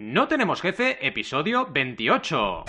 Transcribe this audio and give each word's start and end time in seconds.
No 0.00 0.28
tenemos 0.28 0.60
jefe, 0.62 1.04
episodio 1.04 1.66
28. 1.72 2.64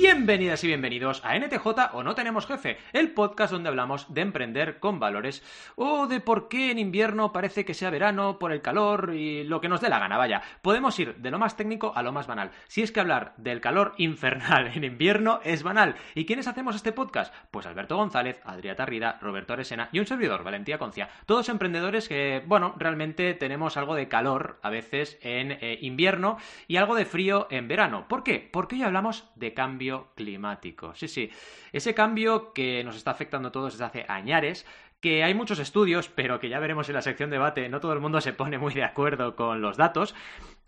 Bienvenidas 0.00 0.62
y 0.62 0.68
bienvenidos 0.68 1.20
a 1.24 1.36
NTJ 1.36 1.66
o 1.92 2.04
No 2.04 2.14
Tenemos 2.14 2.46
Jefe, 2.46 2.78
el 2.92 3.10
podcast 3.10 3.52
donde 3.52 3.68
hablamos 3.68 4.14
de 4.14 4.20
emprender 4.20 4.78
con 4.78 5.00
valores 5.00 5.42
o 5.74 6.06
de 6.06 6.20
por 6.20 6.48
qué 6.48 6.70
en 6.70 6.78
invierno 6.78 7.32
parece 7.32 7.64
que 7.64 7.74
sea 7.74 7.90
verano 7.90 8.38
por 8.38 8.52
el 8.52 8.62
calor 8.62 9.12
y 9.12 9.42
lo 9.42 9.60
que 9.60 9.68
nos 9.68 9.80
dé 9.80 9.88
la 9.88 9.98
gana, 9.98 10.16
vaya. 10.16 10.40
Podemos 10.62 10.96
ir 11.00 11.16
de 11.16 11.32
lo 11.32 11.40
más 11.40 11.56
técnico 11.56 11.94
a 11.96 12.04
lo 12.04 12.12
más 12.12 12.28
banal. 12.28 12.52
Si 12.68 12.80
es 12.80 12.92
que 12.92 13.00
hablar 13.00 13.34
del 13.38 13.60
calor 13.60 13.94
infernal 13.96 14.70
en 14.72 14.84
invierno 14.84 15.40
es 15.42 15.64
banal. 15.64 15.96
¿Y 16.14 16.26
quiénes 16.26 16.46
hacemos 16.46 16.76
este 16.76 16.92
podcast? 16.92 17.34
Pues 17.50 17.66
Alberto 17.66 17.96
González, 17.96 18.40
Adrià 18.44 18.76
Tarrida, 18.76 19.18
Roberto 19.20 19.54
Aresena 19.54 19.88
y 19.90 19.98
un 19.98 20.06
servidor, 20.06 20.44
Valentía 20.44 20.78
Concia. 20.78 21.08
Todos 21.26 21.48
emprendedores 21.48 22.08
que, 22.08 22.40
bueno, 22.46 22.72
realmente 22.78 23.34
tenemos 23.34 23.76
algo 23.76 23.96
de 23.96 24.06
calor 24.06 24.60
a 24.62 24.70
veces 24.70 25.18
en 25.22 25.50
eh, 25.50 25.76
invierno 25.82 26.38
y 26.68 26.76
algo 26.76 26.94
de 26.94 27.04
frío 27.04 27.48
en 27.50 27.66
verano. 27.66 28.06
¿Por 28.06 28.22
qué? 28.22 28.48
Porque 28.52 28.76
hoy 28.76 28.84
hablamos 28.84 29.28
de 29.34 29.54
cambio 29.54 29.87
climático. 30.14 30.94
Sí, 30.94 31.08
sí, 31.08 31.30
ese 31.72 31.94
cambio 31.94 32.52
que 32.52 32.82
nos 32.84 32.96
está 32.96 33.10
afectando 33.10 33.48
a 33.48 33.52
todos 33.52 33.74
desde 33.74 33.84
hace 33.84 34.06
añares, 34.08 34.66
que 35.00 35.22
hay 35.22 35.34
muchos 35.34 35.58
estudios, 35.58 36.08
pero 36.08 36.40
que 36.40 36.48
ya 36.48 36.58
veremos 36.58 36.88
en 36.88 36.94
la 36.94 37.02
sección 37.02 37.30
debate, 37.30 37.68
no 37.68 37.80
todo 37.80 37.92
el 37.92 38.00
mundo 38.00 38.20
se 38.20 38.32
pone 38.32 38.58
muy 38.58 38.74
de 38.74 38.84
acuerdo 38.84 39.36
con 39.36 39.60
los 39.60 39.76
datos, 39.76 40.14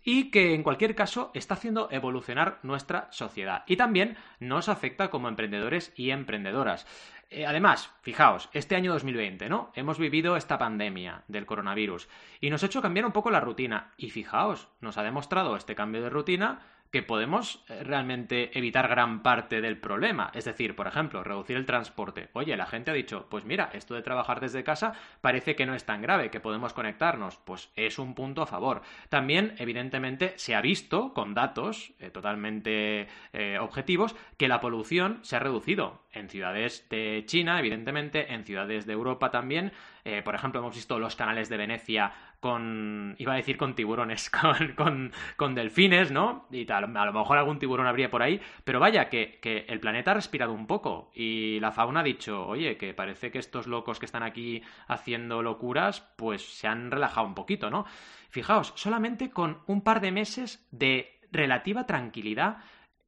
y 0.03 0.31
que 0.31 0.53
en 0.53 0.63
cualquier 0.63 0.95
caso 0.95 1.31
está 1.33 1.53
haciendo 1.53 1.89
evolucionar 1.91 2.59
nuestra 2.63 3.07
sociedad 3.11 3.63
y 3.67 3.75
también 3.75 4.17
nos 4.39 4.69
afecta 4.69 5.09
como 5.09 5.27
emprendedores 5.27 5.93
y 5.95 6.09
emprendedoras. 6.11 6.87
Eh, 7.29 7.45
además, 7.45 7.91
fijaos, 8.01 8.49
este 8.51 8.75
año 8.75 8.91
2020, 8.91 9.47
¿no? 9.47 9.71
Hemos 9.75 9.97
vivido 9.97 10.35
esta 10.35 10.57
pandemia 10.57 11.23
del 11.27 11.45
coronavirus 11.45 12.09
y 12.41 12.49
nos 12.49 12.61
ha 12.61 12.65
hecho 12.65 12.81
cambiar 12.81 13.05
un 13.05 13.13
poco 13.13 13.31
la 13.31 13.39
rutina 13.39 13.93
y 13.95 14.09
fijaos, 14.09 14.67
nos 14.81 14.97
ha 14.97 15.03
demostrado 15.03 15.55
este 15.55 15.75
cambio 15.75 16.01
de 16.01 16.09
rutina 16.09 16.59
que 16.91 17.01
podemos 17.01 17.63
eh, 17.69 17.83
realmente 17.83 18.57
evitar 18.57 18.87
gran 18.87 19.23
parte 19.23 19.61
del 19.61 19.77
problema. 19.77 20.31
Es 20.33 20.45
decir, 20.45 20.75
por 20.75 20.87
ejemplo, 20.87 21.23
reducir 21.23 21.55
el 21.57 21.65
transporte. 21.65 22.29
Oye, 22.33 22.57
la 22.57 22.65
gente 22.65 22.91
ha 22.91 22.93
dicho, 22.93 23.27
pues 23.29 23.45
mira, 23.45 23.69
esto 23.73 23.95
de 23.95 24.01
trabajar 24.01 24.39
desde 24.41 24.63
casa 24.63 24.93
parece 25.21 25.55
que 25.55 25.65
no 25.65 25.73
es 25.73 25.85
tan 25.85 26.01
grave, 26.01 26.29
que 26.29 26.39
podemos 26.41 26.73
conectarnos. 26.73 27.37
Pues 27.37 27.71
es 27.75 27.97
un 27.97 28.13
punto 28.13 28.41
a 28.41 28.47
favor. 28.47 28.81
También, 29.09 29.55
evidentemente, 29.57 30.33
se 30.35 30.53
ha 30.53 30.61
visto 30.61 31.13
con 31.13 31.33
datos 31.33 31.93
eh, 31.99 32.09
totalmente 32.09 33.07
eh, 33.33 33.57
objetivos 33.59 34.15
que 34.37 34.49
la 34.49 34.59
polución 34.59 35.19
se 35.21 35.37
ha 35.37 35.39
reducido 35.39 36.01
en 36.11 36.29
ciudades 36.29 36.87
de 36.89 37.23
China, 37.25 37.59
evidentemente, 37.59 38.33
en 38.33 38.43
ciudades 38.43 38.85
de 38.85 38.93
Europa 38.93 39.31
también. 39.31 39.71
Por 40.23 40.35
ejemplo, 40.35 40.59
hemos 40.59 40.75
visto 40.75 40.99
los 40.99 41.15
canales 41.15 41.49
de 41.49 41.57
Venecia 41.57 42.11
con, 42.39 43.15
iba 43.19 43.33
a 43.33 43.35
decir 43.35 43.57
con 43.57 43.75
tiburones, 43.75 44.29
con, 44.75 45.11
con, 45.37 45.55
delfines, 45.55 46.11
¿no? 46.11 46.47
Y 46.51 46.65
tal, 46.65 46.95
a 46.97 47.05
lo 47.05 47.13
mejor 47.13 47.37
algún 47.37 47.59
tiburón 47.59 47.87
habría 47.87 48.09
por 48.09 48.23
ahí, 48.23 48.41
pero 48.63 48.79
vaya, 48.79 49.09
que, 49.09 49.39
que, 49.41 49.65
el 49.69 49.79
planeta 49.79 50.11
ha 50.11 50.15
respirado 50.15 50.51
un 50.51 50.65
poco 50.65 51.11
y 51.13 51.59
la 51.59 51.71
fauna 51.71 51.99
ha 51.99 52.03
dicho, 52.03 52.47
oye, 52.47 52.77
que 52.77 52.93
parece 52.93 53.31
que 53.31 53.39
estos 53.39 53.67
locos 53.67 53.99
que 53.99 54.05
están 54.07 54.23
aquí 54.23 54.61
haciendo 54.87 55.43
locuras, 55.43 56.01
pues 56.15 56.41
se 56.41 56.67
han 56.67 56.89
relajado 56.89 57.27
un 57.27 57.35
poquito, 57.35 57.69
¿no? 57.69 57.85
Fijaos, 58.29 58.73
solamente 58.75 59.29
con 59.29 59.59
un 59.67 59.81
par 59.81 60.01
de 60.01 60.11
meses 60.11 60.67
de 60.71 61.19
relativa 61.31 61.85
tranquilidad 61.85 62.57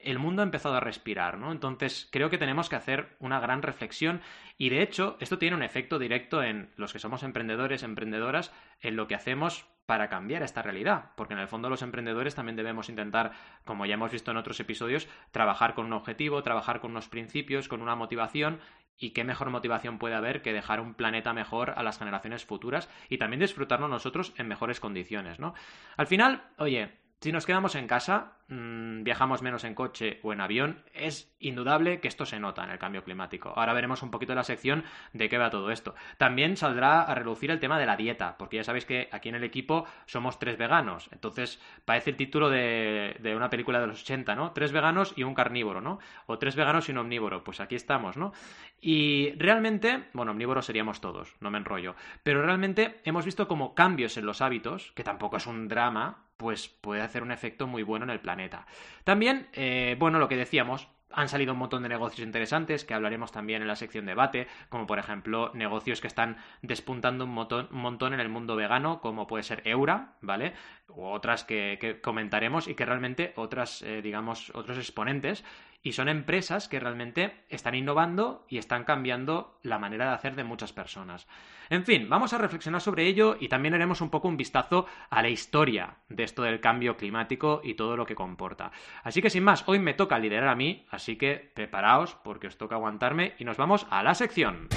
el 0.03 0.19
mundo 0.19 0.41
ha 0.41 0.45
empezado 0.45 0.75
a 0.75 0.79
respirar, 0.79 1.37
¿no? 1.37 1.51
Entonces 1.51 2.07
creo 2.11 2.29
que 2.29 2.37
tenemos 2.37 2.69
que 2.69 2.75
hacer 2.75 3.15
una 3.19 3.39
gran 3.39 3.61
reflexión 3.61 4.21
y 4.57 4.69
de 4.69 4.81
hecho 4.81 5.17
esto 5.19 5.37
tiene 5.37 5.55
un 5.55 5.63
efecto 5.63 5.99
directo 5.99 6.43
en 6.43 6.71
los 6.75 6.93
que 6.93 6.99
somos 6.99 7.23
emprendedores, 7.23 7.83
emprendedoras, 7.83 8.53
en 8.81 8.95
lo 8.95 9.07
que 9.07 9.15
hacemos 9.15 9.65
para 9.85 10.07
cambiar 10.07 10.43
esta 10.43 10.61
realidad, 10.61 11.11
porque 11.17 11.33
en 11.33 11.39
el 11.39 11.47
fondo 11.47 11.69
los 11.69 11.81
emprendedores 11.81 12.35
también 12.35 12.55
debemos 12.55 12.87
intentar, 12.87 13.33
como 13.65 13.85
ya 13.85 13.95
hemos 13.95 14.11
visto 14.11 14.31
en 14.31 14.37
otros 14.37 14.59
episodios, 14.59 15.09
trabajar 15.31 15.73
con 15.73 15.85
un 15.85 15.93
objetivo, 15.93 16.41
trabajar 16.41 16.79
con 16.79 16.91
unos 16.91 17.09
principios, 17.09 17.67
con 17.67 17.81
una 17.81 17.95
motivación 17.95 18.59
y 18.97 19.11
qué 19.11 19.23
mejor 19.23 19.49
motivación 19.49 19.97
puede 19.97 20.15
haber 20.15 20.41
que 20.41 20.53
dejar 20.53 20.79
un 20.79 20.93
planeta 20.93 21.33
mejor 21.33 21.71
a 21.71 21.83
las 21.83 21.99
generaciones 21.99 22.45
futuras 22.45 22.89
y 23.09 23.17
también 23.17 23.41
disfrutarnos 23.41 23.89
nosotros 23.89 24.33
en 24.37 24.47
mejores 24.47 24.79
condiciones, 24.79 25.39
¿no? 25.39 25.53
Al 25.97 26.07
final, 26.07 26.43
oye, 26.57 27.02
si 27.23 27.31
nos 27.31 27.45
quedamos 27.45 27.75
en 27.75 27.87
casa, 27.87 28.33
mm, 28.49 29.03
viajamos 29.03 29.41
menos 29.41 29.63
en 29.63 29.75
coche 29.75 30.19
o 30.23 30.33
en 30.33 30.41
avión, 30.41 30.83
es 30.93 31.33
indudable 31.39 32.01
que 32.01 32.09
esto 32.09 32.25
se 32.25 32.37
nota 32.37 32.65
en 32.65 32.69
el 32.69 32.79
cambio 32.79 33.05
climático. 33.05 33.53
Ahora 33.55 33.71
veremos 33.71 34.03
un 34.03 34.11
poquito 34.11 34.35
la 34.35 34.43
sección 34.43 34.83
de 35.13 35.29
qué 35.29 35.37
va 35.37 35.49
todo 35.49 35.71
esto. 35.71 35.95
También 36.17 36.57
saldrá 36.57 37.01
a 37.01 37.15
relucir 37.15 37.49
el 37.49 37.61
tema 37.61 37.79
de 37.79 37.85
la 37.85 37.95
dieta, 37.95 38.35
porque 38.37 38.57
ya 38.57 38.65
sabéis 38.65 38.83
que 38.83 39.07
aquí 39.13 39.29
en 39.29 39.35
el 39.35 39.45
equipo 39.45 39.85
somos 40.05 40.37
tres 40.37 40.57
veganos. 40.57 41.07
Entonces, 41.13 41.61
parece 41.85 42.09
el 42.09 42.17
título 42.17 42.49
de, 42.49 43.15
de 43.21 43.35
una 43.37 43.49
película 43.49 43.79
de 43.79 43.87
los 43.87 44.01
80, 44.01 44.35
¿no? 44.35 44.51
Tres 44.51 44.73
veganos 44.73 45.13
y 45.15 45.23
un 45.23 45.33
carnívoro, 45.33 45.79
¿no? 45.79 45.99
O 46.25 46.39
tres 46.39 46.57
veganos 46.57 46.89
y 46.89 46.91
un 46.91 46.97
omnívoro. 46.97 47.45
Pues 47.45 47.61
aquí 47.61 47.75
estamos, 47.75 48.17
¿no? 48.17 48.33
Y 48.81 49.31
realmente, 49.37 50.09
bueno, 50.11 50.33
omnívoros 50.33 50.65
seríamos 50.65 50.99
todos, 50.99 51.37
no 51.39 51.49
me 51.49 51.57
enrollo. 51.57 51.95
Pero 52.21 52.41
realmente 52.41 52.99
hemos 53.05 53.23
visto 53.23 53.47
como 53.47 53.73
cambios 53.75 54.17
en 54.17 54.25
los 54.25 54.41
hábitos, 54.41 54.91
que 54.91 55.05
tampoco 55.05 55.37
es 55.37 55.47
un 55.47 55.69
drama, 55.69 56.22
pues 56.37 56.67
puede 56.67 57.01
hacer 57.01 57.23
un 57.23 57.31
efecto 57.31 57.67
muy 57.67 57.83
bueno 57.83 58.05
en 58.05 58.09
el 58.09 58.19
planeta. 58.19 58.65
También, 59.03 59.47
eh, 59.53 59.95
bueno, 59.99 60.19
lo 60.19 60.27
que 60.27 60.35
decíamos, 60.35 60.87
han 61.13 61.29
salido 61.29 61.53
un 61.53 61.59
montón 61.59 61.83
de 61.83 61.89
negocios 61.89 62.25
interesantes 62.25 62.83
que 62.83 62.93
hablaremos 62.93 63.31
también 63.31 63.61
en 63.61 63.67
la 63.67 63.75
sección 63.75 64.05
debate, 64.05 64.47
como 64.69 64.87
por 64.87 64.99
ejemplo 64.99 65.51
negocios 65.53 66.01
que 66.01 66.07
están 66.07 66.37
despuntando 66.61 67.25
un 67.25 67.31
montón, 67.33 68.13
en 68.13 68.19
el 68.19 68.29
mundo 68.29 68.55
vegano, 68.55 68.99
como 68.99 69.27
puede 69.27 69.43
ser 69.43 69.61
Eura, 69.65 70.15
¿vale? 70.21 70.53
U 70.87 71.03
otras 71.05 71.43
que, 71.43 71.99
comentaremos 72.03 72.67
y 72.67 72.75
que 72.75 72.85
realmente 72.85 73.33
otras, 73.35 73.81
eh, 73.83 74.01
digamos, 74.01 74.51
otros 74.55 74.77
exponentes 74.77 75.43
y 75.83 75.91
son 75.91 76.07
empresas 76.07 76.69
que 76.69 76.79
realmente 76.79 77.43
están 77.49 77.75
innovando 77.75 78.45
y 78.47 78.57
están 78.57 78.85
cambiando 78.85 79.59
la 79.61 79.77
manera 79.77 80.07
de 80.07 80.15
hacer 80.15 80.35
de 80.35 80.45
muchas 80.45 80.71
personas. 80.71 81.27
En 81.69 81.83
fin, 81.83 82.07
vamos 82.09 82.33
a 82.33 82.37
reflexionar 82.37 82.81
sobre 82.81 83.05
ello 83.05 83.35
y 83.39 83.49
también 83.49 83.73
haremos 83.73 83.99
un 83.99 84.09
poco 84.09 84.29
un 84.29 84.37
vistazo 84.37 84.85
a 85.09 85.21
la 85.21 85.29
historia 85.29 85.97
de 86.07 86.23
esto 86.23 86.41
del 86.43 86.61
cambio 86.61 86.95
climático 86.95 87.61
y 87.63 87.73
todo 87.73 87.97
lo 87.97 88.05
que 88.05 88.15
comporta. 88.15 88.71
Así 89.03 89.21
que 89.21 89.29
sin 89.29 89.43
más, 89.43 89.63
hoy 89.67 89.79
me 89.79 89.93
toca 89.93 90.19
liderar 90.19 90.47
a 90.47 90.55
mí, 90.55 90.85
así 90.89 91.17
que 91.17 91.51
preparaos 91.53 92.15
porque 92.23 92.47
os 92.47 92.57
toca 92.57 92.75
aguantarme 92.75 93.35
y 93.37 93.43
nos 93.43 93.57
vamos 93.57 93.85
a 93.89 94.03
la 94.03 94.15
sección. 94.15 94.69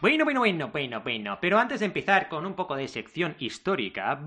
Bueno, 0.00 0.24
bueno, 0.24 0.40
bueno, 0.40 0.68
bueno, 0.68 1.00
bueno. 1.02 1.38
Pero 1.42 1.58
antes 1.58 1.80
de 1.80 1.86
empezar 1.86 2.30
con 2.30 2.46
un 2.46 2.54
poco 2.54 2.74
de 2.74 2.88
sección 2.88 3.36
histórica, 3.38 4.18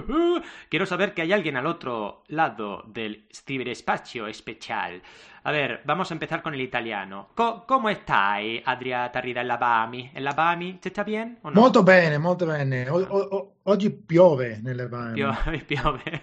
quiero 0.68 0.86
saber 0.86 1.12
que 1.12 1.22
hay 1.22 1.32
alguien 1.32 1.56
al 1.56 1.66
otro 1.66 2.22
lado 2.28 2.84
del 2.86 3.24
ciberespacio 3.32 4.28
especial. 4.28 5.02
A 5.44 5.52
ver, 5.52 5.82
vamos 5.84 6.10
a 6.10 6.14
empezar 6.14 6.42
con 6.42 6.54
el 6.54 6.60
italiano. 6.60 7.28
¿Cómo 7.34 7.88
estáis, 7.88 8.62
Adria 8.64 9.10
Tarrida, 9.12 9.40
en 9.40 9.48
la 9.48 9.56
Bami? 9.56 10.10
¿En 10.12 10.24
la 10.24 10.32
Bami? 10.32 10.78
¿Se 10.82 10.88
está 10.88 11.04
bien 11.04 11.38
o 11.42 11.50
no? 11.50 11.60
Molto 11.60 11.82
bene, 11.82 12.18
molto 12.18 12.46
bene. 12.46 12.90
O, 12.90 12.96
o, 12.96 13.54
oggi 13.64 13.90
piove 13.90 14.58
nelle 14.62 14.88
Bami. 14.88 15.14
Piove, 15.14 15.58
piove. 15.66 16.22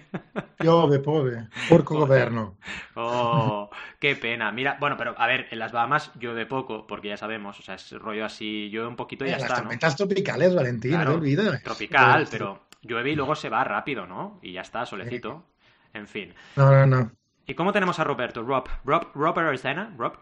piove, 0.56 1.00
piove. 1.00 1.48
Porco 1.68 1.98
governo. 1.98 2.58
Oh, 2.94 3.70
qué 3.98 4.16
pena. 4.16 4.52
Mira, 4.52 4.76
bueno, 4.78 4.96
pero 4.96 5.14
a 5.16 5.26
ver, 5.26 5.46
en 5.50 5.58
las 5.58 5.72
Bahamas 5.72 6.12
llueve 6.18 6.46
poco, 6.46 6.86
porque 6.86 7.08
ya 7.08 7.16
sabemos, 7.16 7.58
o 7.58 7.62
sea, 7.62 7.76
es 7.76 7.90
rollo 7.92 8.24
así, 8.24 8.68
llueve 8.70 8.88
un 8.88 8.96
poquito 8.96 9.24
y 9.24 9.28
ya 9.28 9.34
las 9.34 9.42
está, 9.42 9.54
Las 9.54 9.62
tormentas 9.62 9.96
tropicales, 9.96 10.54
Valentín, 10.54 10.92
claro, 10.92 11.12
no 11.12 11.16
olvides. 11.16 11.62
Tropical, 11.62 12.28
pero 12.30 12.66
llueve 12.82 13.10
y 13.10 13.16
luego 13.16 13.34
se 13.34 13.48
va 13.48 13.64
rápido, 13.64 14.06
¿no? 14.06 14.38
Y 14.42 14.52
ya 14.52 14.60
está, 14.60 14.84
solecito. 14.84 15.44
En 15.92 16.06
fin. 16.06 16.34
No, 16.56 16.70
no, 16.70 16.86
no. 16.86 17.10
¿Y 17.46 17.54
cómo 17.54 17.72
tenemos 17.72 17.98
a 18.00 18.04
Roberto? 18.04 18.42
Rob, 18.42 18.68
Rob, 18.84 19.08
Robert 19.14 19.48
Arsena, 19.48 19.94
Rob. 19.96 20.16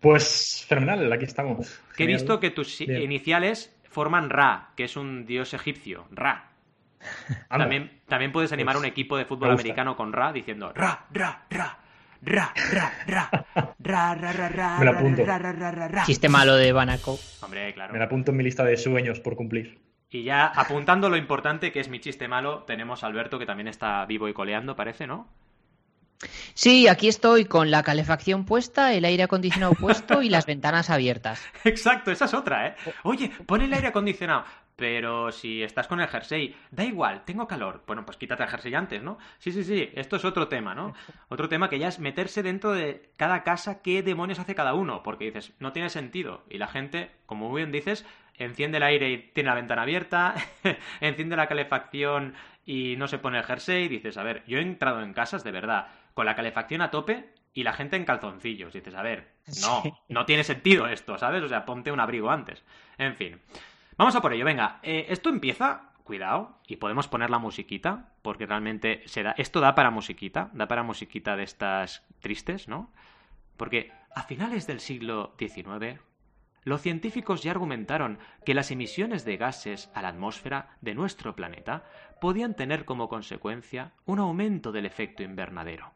Pues 0.00 0.64
fenomenal, 0.68 1.10
aquí 1.12 1.24
estamos. 1.24 1.80
Que 1.96 2.04
he 2.04 2.06
visto 2.06 2.40
que 2.40 2.50
tus 2.50 2.80
iniciales 2.80 3.74
forman 3.88 4.30
Ra, 4.30 4.72
que 4.76 4.84
es 4.84 4.96
un 4.96 5.24
dios 5.26 5.54
egipcio. 5.54 6.06
Ra. 6.10 6.50
También, 7.48 8.00
también 8.08 8.32
puedes 8.32 8.52
animar 8.52 8.76
un 8.76 8.84
equipo 8.84 9.16
de 9.16 9.24
fútbol 9.24 9.52
americano 9.52 9.96
con 9.96 10.12
Ra 10.12 10.32
diciendo 10.32 10.72
Ra, 10.74 11.06
Ra, 11.12 11.46
Ra. 11.50 11.78
Ra, 12.22 12.52
ra, 12.72 12.92
ra, 13.06 13.30
ra, 13.78 14.14
ra, 14.14 14.32
ra, 14.32 14.48
ra, 14.48 14.78
Me 14.78 14.84
la 14.86 14.90
apunto. 14.92 15.24
ra, 15.24 15.38
ra, 15.38 15.52
ra, 15.52 15.70
ra, 15.70 15.86
ra. 15.86 16.04
Chiste 16.04 16.28
malo 16.30 16.56
de 16.56 16.72
Banaco. 16.72 17.18
Hombre, 17.42 17.72
claro. 17.74 17.92
Me 17.92 17.98
la 17.98 18.06
apunto 18.06 18.30
en 18.30 18.38
mi 18.38 18.42
lista 18.42 18.64
de 18.64 18.76
sueños 18.78 19.20
por 19.20 19.36
cumplir. 19.36 19.78
Y 20.10 20.24
ya 20.24 20.46
apuntando 20.46 21.08
lo 21.10 21.18
importante 21.18 21.70
que 21.70 21.78
es 21.78 21.88
mi 21.88 22.00
chiste 22.00 22.26
malo, 22.26 22.64
tenemos 22.64 23.04
a 23.04 23.06
Alberto 23.08 23.38
que 23.38 23.46
también 23.46 23.68
está 23.68 24.04
vivo 24.06 24.28
y 24.28 24.32
coleando, 24.32 24.74
parece, 24.74 25.06
¿no? 25.06 25.28
Sí, 26.54 26.88
aquí 26.88 27.08
estoy 27.08 27.44
con 27.44 27.70
la 27.70 27.82
calefacción 27.82 28.44
puesta, 28.44 28.92
el 28.94 29.04
aire 29.04 29.24
acondicionado 29.24 29.74
puesto 29.74 30.22
y 30.22 30.28
las 30.28 30.46
ventanas 30.46 30.90
abiertas. 30.90 31.44
Exacto, 31.64 32.10
esa 32.10 32.24
es 32.24 32.34
otra, 32.34 32.68
¿eh? 32.68 32.74
Oye, 33.02 33.30
pon 33.46 33.60
el 33.60 33.72
aire 33.72 33.88
acondicionado. 33.88 34.44
Pero 34.76 35.32
si 35.32 35.62
estás 35.62 35.86
con 35.86 36.00
el 36.00 36.08
jersey, 36.08 36.54
da 36.70 36.84
igual, 36.84 37.24
tengo 37.24 37.48
calor. 37.48 37.82
Bueno, 37.86 38.04
pues 38.04 38.18
quítate 38.18 38.42
el 38.42 38.50
jersey 38.50 38.74
antes, 38.74 39.02
¿no? 39.02 39.16
Sí, 39.38 39.50
sí, 39.50 39.64
sí, 39.64 39.88
esto 39.94 40.16
es 40.16 40.24
otro 40.26 40.48
tema, 40.48 40.74
¿no? 40.74 40.92
Otro 41.28 41.48
tema 41.48 41.70
que 41.70 41.78
ya 41.78 41.88
es 41.88 41.98
meterse 41.98 42.42
dentro 42.42 42.72
de 42.72 43.10
cada 43.16 43.42
casa 43.42 43.80
qué 43.80 44.02
demonios 44.02 44.38
hace 44.38 44.54
cada 44.54 44.74
uno, 44.74 45.02
porque 45.02 45.24
dices, 45.24 45.54
no 45.60 45.72
tiene 45.72 45.88
sentido. 45.88 46.44
Y 46.50 46.58
la 46.58 46.68
gente, 46.68 47.10
como 47.24 47.48
muy 47.48 47.62
bien 47.62 47.72
dices, 47.72 48.04
enciende 48.36 48.76
el 48.76 48.82
aire 48.82 49.10
y 49.10 49.18
tiene 49.32 49.48
la 49.48 49.56
ventana 49.56 49.82
abierta, 49.82 50.34
enciende 51.00 51.36
la 51.36 51.48
calefacción 51.48 52.34
y 52.66 52.96
no 52.96 53.08
se 53.08 53.18
pone 53.18 53.38
el 53.38 53.44
jersey. 53.44 53.88
Dices, 53.88 54.18
a 54.18 54.22
ver, 54.22 54.44
yo 54.46 54.58
he 54.58 54.62
entrado 54.62 55.00
en 55.00 55.14
casas 55.14 55.42
de 55.42 55.52
verdad 55.52 55.86
con 56.16 56.24
la 56.24 56.34
calefacción 56.34 56.80
a 56.80 56.90
tope 56.90 57.34
y 57.52 57.62
la 57.62 57.74
gente 57.74 57.94
en 57.96 58.06
calzoncillos. 58.06 58.72
Dices, 58.72 58.94
a 58.94 59.02
ver, 59.02 59.34
no, 59.60 59.82
Sí. 59.82 59.92
no 60.08 60.24
tiene 60.24 60.44
sentido 60.44 60.88
esto, 60.88 61.18
¿sabes? 61.18 61.42
O 61.42 61.48
sea, 61.48 61.66
ponte 61.66 61.92
un 61.92 62.00
abrigo 62.00 62.30
antes. 62.30 62.64
En 62.96 63.14
fin. 63.16 63.38
Vamos 63.98 64.16
a 64.16 64.22
por 64.22 64.32
ello, 64.32 64.46
venga. 64.46 64.80
Eh, 64.82 65.06
esto 65.10 65.28
empieza, 65.28 65.90
cuidado, 66.04 66.58
y 66.66 66.76
podemos 66.76 67.06
poner 67.06 67.28
la 67.28 67.38
musiquita, 67.38 68.14
porque 68.22 68.46
realmente 68.46 69.02
se 69.04 69.22
da, 69.24 69.32
esto 69.36 69.60
da 69.60 69.74
para 69.74 69.90
musiquita, 69.90 70.48
da 70.54 70.66
para 70.68 70.82
musiquita 70.82 71.36
de 71.36 71.42
estas 71.42 72.02
tristes, 72.20 72.66
¿no? 72.66 72.90
Porque 73.58 73.92
a 74.14 74.22
finales 74.22 74.66
del 74.66 74.80
siglo 74.80 75.34
XIX, 75.38 76.00
los 76.64 76.80
científicos 76.80 77.42
ya 77.42 77.50
argumentaron 77.50 78.18
que 78.46 78.54
las 78.54 78.70
emisiones 78.70 79.26
de 79.26 79.36
gases 79.36 79.90
a 79.94 80.00
la 80.00 80.08
atmósfera 80.08 80.76
de 80.80 80.94
nuestro 80.94 81.36
planeta 81.36 81.84
podían 82.22 82.54
tener 82.56 82.86
como 82.86 83.10
consecuencia 83.10 83.92
un 84.06 84.18
aumento 84.18 84.72
del 84.72 84.86
efecto 84.86 85.22
invernadero. 85.22 85.92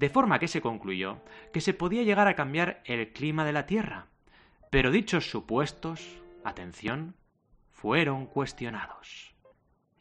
De 0.00 0.08
forma 0.08 0.38
que 0.38 0.48
se 0.48 0.62
concluyó 0.62 1.20
que 1.52 1.60
se 1.60 1.74
podía 1.74 2.02
llegar 2.02 2.26
a 2.26 2.34
cambiar 2.34 2.80
el 2.86 3.12
clima 3.12 3.44
de 3.44 3.52
la 3.52 3.66
Tierra. 3.66 4.06
Pero 4.70 4.90
dichos 4.90 5.30
supuestos, 5.30 6.22
atención, 6.42 7.16
fueron 7.70 8.24
cuestionados. 8.24 9.34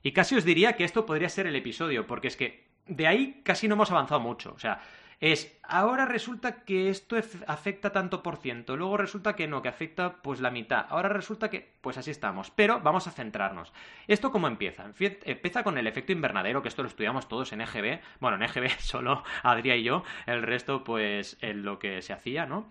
Y 0.01 0.13
casi 0.13 0.37
os 0.37 0.45
diría 0.45 0.77
que 0.77 0.85
esto 0.85 1.05
podría 1.05 1.27
ser 1.27 1.47
el 1.47 1.55
episodio, 1.57 2.07
porque 2.07 2.29
es 2.29 2.37
que 2.37 2.69
de 2.87 3.07
ahí 3.07 3.41
casi 3.43 3.67
no 3.67 3.75
hemos 3.75 3.91
avanzado 3.91 4.21
mucho. 4.21 4.53
O 4.55 4.59
sea, 4.59 4.81
es 5.19 5.59
ahora 5.63 6.05
resulta 6.05 6.63
que 6.63 6.89
esto 6.89 7.17
afecta 7.47 7.91
tanto 7.91 8.23
por 8.23 8.37
ciento, 8.37 8.77
luego 8.77 8.97
resulta 8.97 9.35
que 9.35 9.47
no, 9.47 9.61
que 9.61 9.67
afecta 9.67 10.21
pues 10.21 10.39
la 10.39 10.49
mitad, 10.49 10.85
ahora 10.89 11.09
resulta 11.09 11.49
que 11.49 11.73
pues 11.81 11.97
así 11.97 12.11
estamos, 12.11 12.51
pero 12.51 12.79
vamos 12.79 13.07
a 13.07 13.11
centrarnos. 13.11 13.73
¿Esto 14.07 14.31
cómo 14.31 14.47
empieza? 14.47 14.85
Empieza 14.85 15.63
con 15.63 15.77
el 15.77 15.87
efecto 15.87 16.13
invernadero, 16.13 16.61
que 16.61 16.69
esto 16.69 16.83
lo 16.83 16.89
estudiamos 16.89 17.27
todos 17.27 17.51
en 17.51 17.61
EGB, 17.61 17.99
bueno, 18.19 18.37
en 18.37 18.43
EGB 18.43 18.69
solo 18.79 19.23
Adrià 19.43 19.77
y 19.77 19.83
yo, 19.83 20.03
el 20.25 20.41
resto 20.41 20.83
pues 20.83 21.37
en 21.41 21.63
lo 21.63 21.79
que 21.79 22.01
se 22.01 22.13
hacía, 22.13 22.45
¿no? 22.45 22.69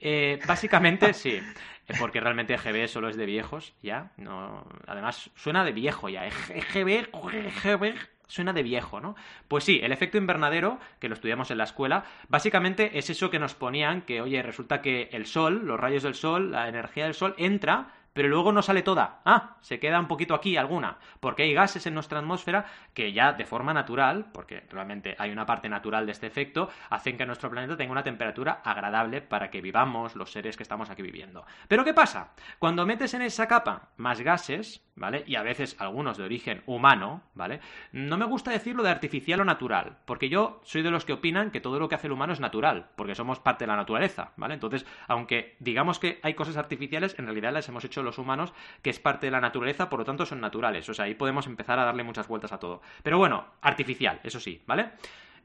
Eh, 0.00 0.40
básicamente 0.46 1.12
sí, 1.12 1.40
porque 1.98 2.20
realmente 2.20 2.54
EGB 2.54 2.88
solo 2.88 3.10
es 3.10 3.16
de 3.16 3.26
viejos, 3.26 3.74
ya, 3.82 4.12
no, 4.16 4.66
además 4.86 5.30
suena 5.34 5.64
de 5.64 5.72
viejo 5.72 6.08
ya, 6.08 6.26
EGB, 6.26 7.10
EGB 7.34 7.94
suena 8.30 8.52
de 8.52 8.62
viejo, 8.62 9.00
¿no? 9.00 9.16
Pues 9.48 9.64
sí, 9.64 9.80
el 9.82 9.92
efecto 9.92 10.18
invernadero, 10.18 10.78
que 10.98 11.08
lo 11.08 11.14
estudiamos 11.14 11.50
en 11.50 11.58
la 11.58 11.64
escuela, 11.64 12.04
básicamente 12.28 12.98
es 12.98 13.10
eso 13.10 13.30
que 13.30 13.38
nos 13.38 13.54
ponían, 13.54 14.02
que 14.02 14.22
oye, 14.22 14.42
resulta 14.42 14.80
que 14.80 15.08
el 15.12 15.26
sol, 15.26 15.62
los 15.66 15.78
rayos 15.78 16.02
del 16.02 16.14
sol, 16.14 16.52
la 16.52 16.68
energía 16.68 17.04
del 17.04 17.14
sol 17.14 17.34
entra, 17.36 17.88
pero 18.12 18.28
luego 18.28 18.52
no 18.52 18.62
sale 18.62 18.82
toda. 18.82 19.20
Ah, 19.24 19.56
se 19.60 19.78
queda 19.78 20.00
un 20.00 20.08
poquito 20.08 20.34
aquí 20.34 20.56
alguna, 20.56 20.98
porque 21.20 21.44
hay 21.44 21.54
gases 21.54 21.86
en 21.86 21.94
nuestra 21.94 22.18
atmósfera 22.18 22.66
que 22.94 23.12
ya 23.12 23.32
de 23.32 23.44
forma 23.44 23.72
natural, 23.72 24.26
porque 24.32 24.64
realmente 24.70 25.14
hay 25.18 25.30
una 25.30 25.46
parte 25.46 25.68
natural 25.68 26.06
de 26.06 26.12
este 26.12 26.26
efecto, 26.26 26.68
hacen 26.88 27.16
que 27.16 27.26
nuestro 27.26 27.50
planeta 27.50 27.76
tenga 27.76 27.92
una 27.92 28.02
temperatura 28.02 28.60
agradable 28.64 29.20
para 29.20 29.50
que 29.50 29.60
vivamos 29.60 30.16
los 30.16 30.32
seres 30.32 30.56
que 30.56 30.62
estamos 30.62 30.90
aquí 30.90 31.02
viviendo. 31.02 31.44
Pero 31.68 31.84
¿qué 31.84 31.94
pasa? 31.94 32.32
Cuando 32.58 32.86
metes 32.86 33.14
en 33.14 33.22
esa 33.22 33.46
capa 33.46 33.90
más 33.96 34.20
gases, 34.20 34.82
¿vale? 34.96 35.24
Y 35.26 35.36
a 35.36 35.42
veces 35.42 35.76
algunos 35.78 36.18
de 36.18 36.24
origen 36.24 36.62
humano, 36.66 37.22
¿vale? 37.34 37.60
No 37.92 38.16
me 38.16 38.26
gusta 38.26 38.50
decirlo 38.50 38.82
de 38.82 38.90
artificial 38.90 39.40
o 39.40 39.44
natural, 39.44 39.98
porque 40.04 40.28
yo 40.28 40.60
soy 40.64 40.82
de 40.82 40.90
los 40.90 41.04
que 41.04 41.14
opinan 41.14 41.50
que 41.50 41.60
todo 41.60 41.78
lo 41.78 41.88
que 41.88 41.94
hace 41.94 42.06
el 42.06 42.12
humano 42.12 42.32
es 42.32 42.40
natural, 42.40 42.90
porque 42.96 43.14
somos 43.14 43.40
parte 43.40 43.64
de 43.64 43.68
la 43.68 43.76
naturaleza, 43.76 44.32
¿vale? 44.36 44.54
Entonces, 44.54 44.86
aunque 45.08 45.56
digamos 45.58 45.98
que 45.98 46.20
hay 46.22 46.34
cosas 46.34 46.56
artificiales, 46.56 47.18
en 47.18 47.24
realidad 47.24 47.52
las 47.52 47.68
hemos 47.68 47.84
hecho 47.84 47.99
los 48.02 48.18
humanos, 48.18 48.52
que 48.82 48.90
es 48.90 48.98
parte 48.98 49.26
de 49.26 49.30
la 49.30 49.40
naturaleza, 49.40 49.88
por 49.88 50.00
lo 50.00 50.04
tanto 50.04 50.26
son 50.26 50.40
naturales. 50.40 50.88
O 50.88 50.94
sea, 50.94 51.06
ahí 51.06 51.14
podemos 51.14 51.46
empezar 51.46 51.78
a 51.78 51.84
darle 51.84 52.04
muchas 52.04 52.28
vueltas 52.28 52.52
a 52.52 52.58
todo. 52.58 52.82
Pero 53.02 53.18
bueno, 53.18 53.46
artificial, 53.60 54.20
eso 54.22 54.40
sí, 54.40 54.62
¿vale? 54.66 54.90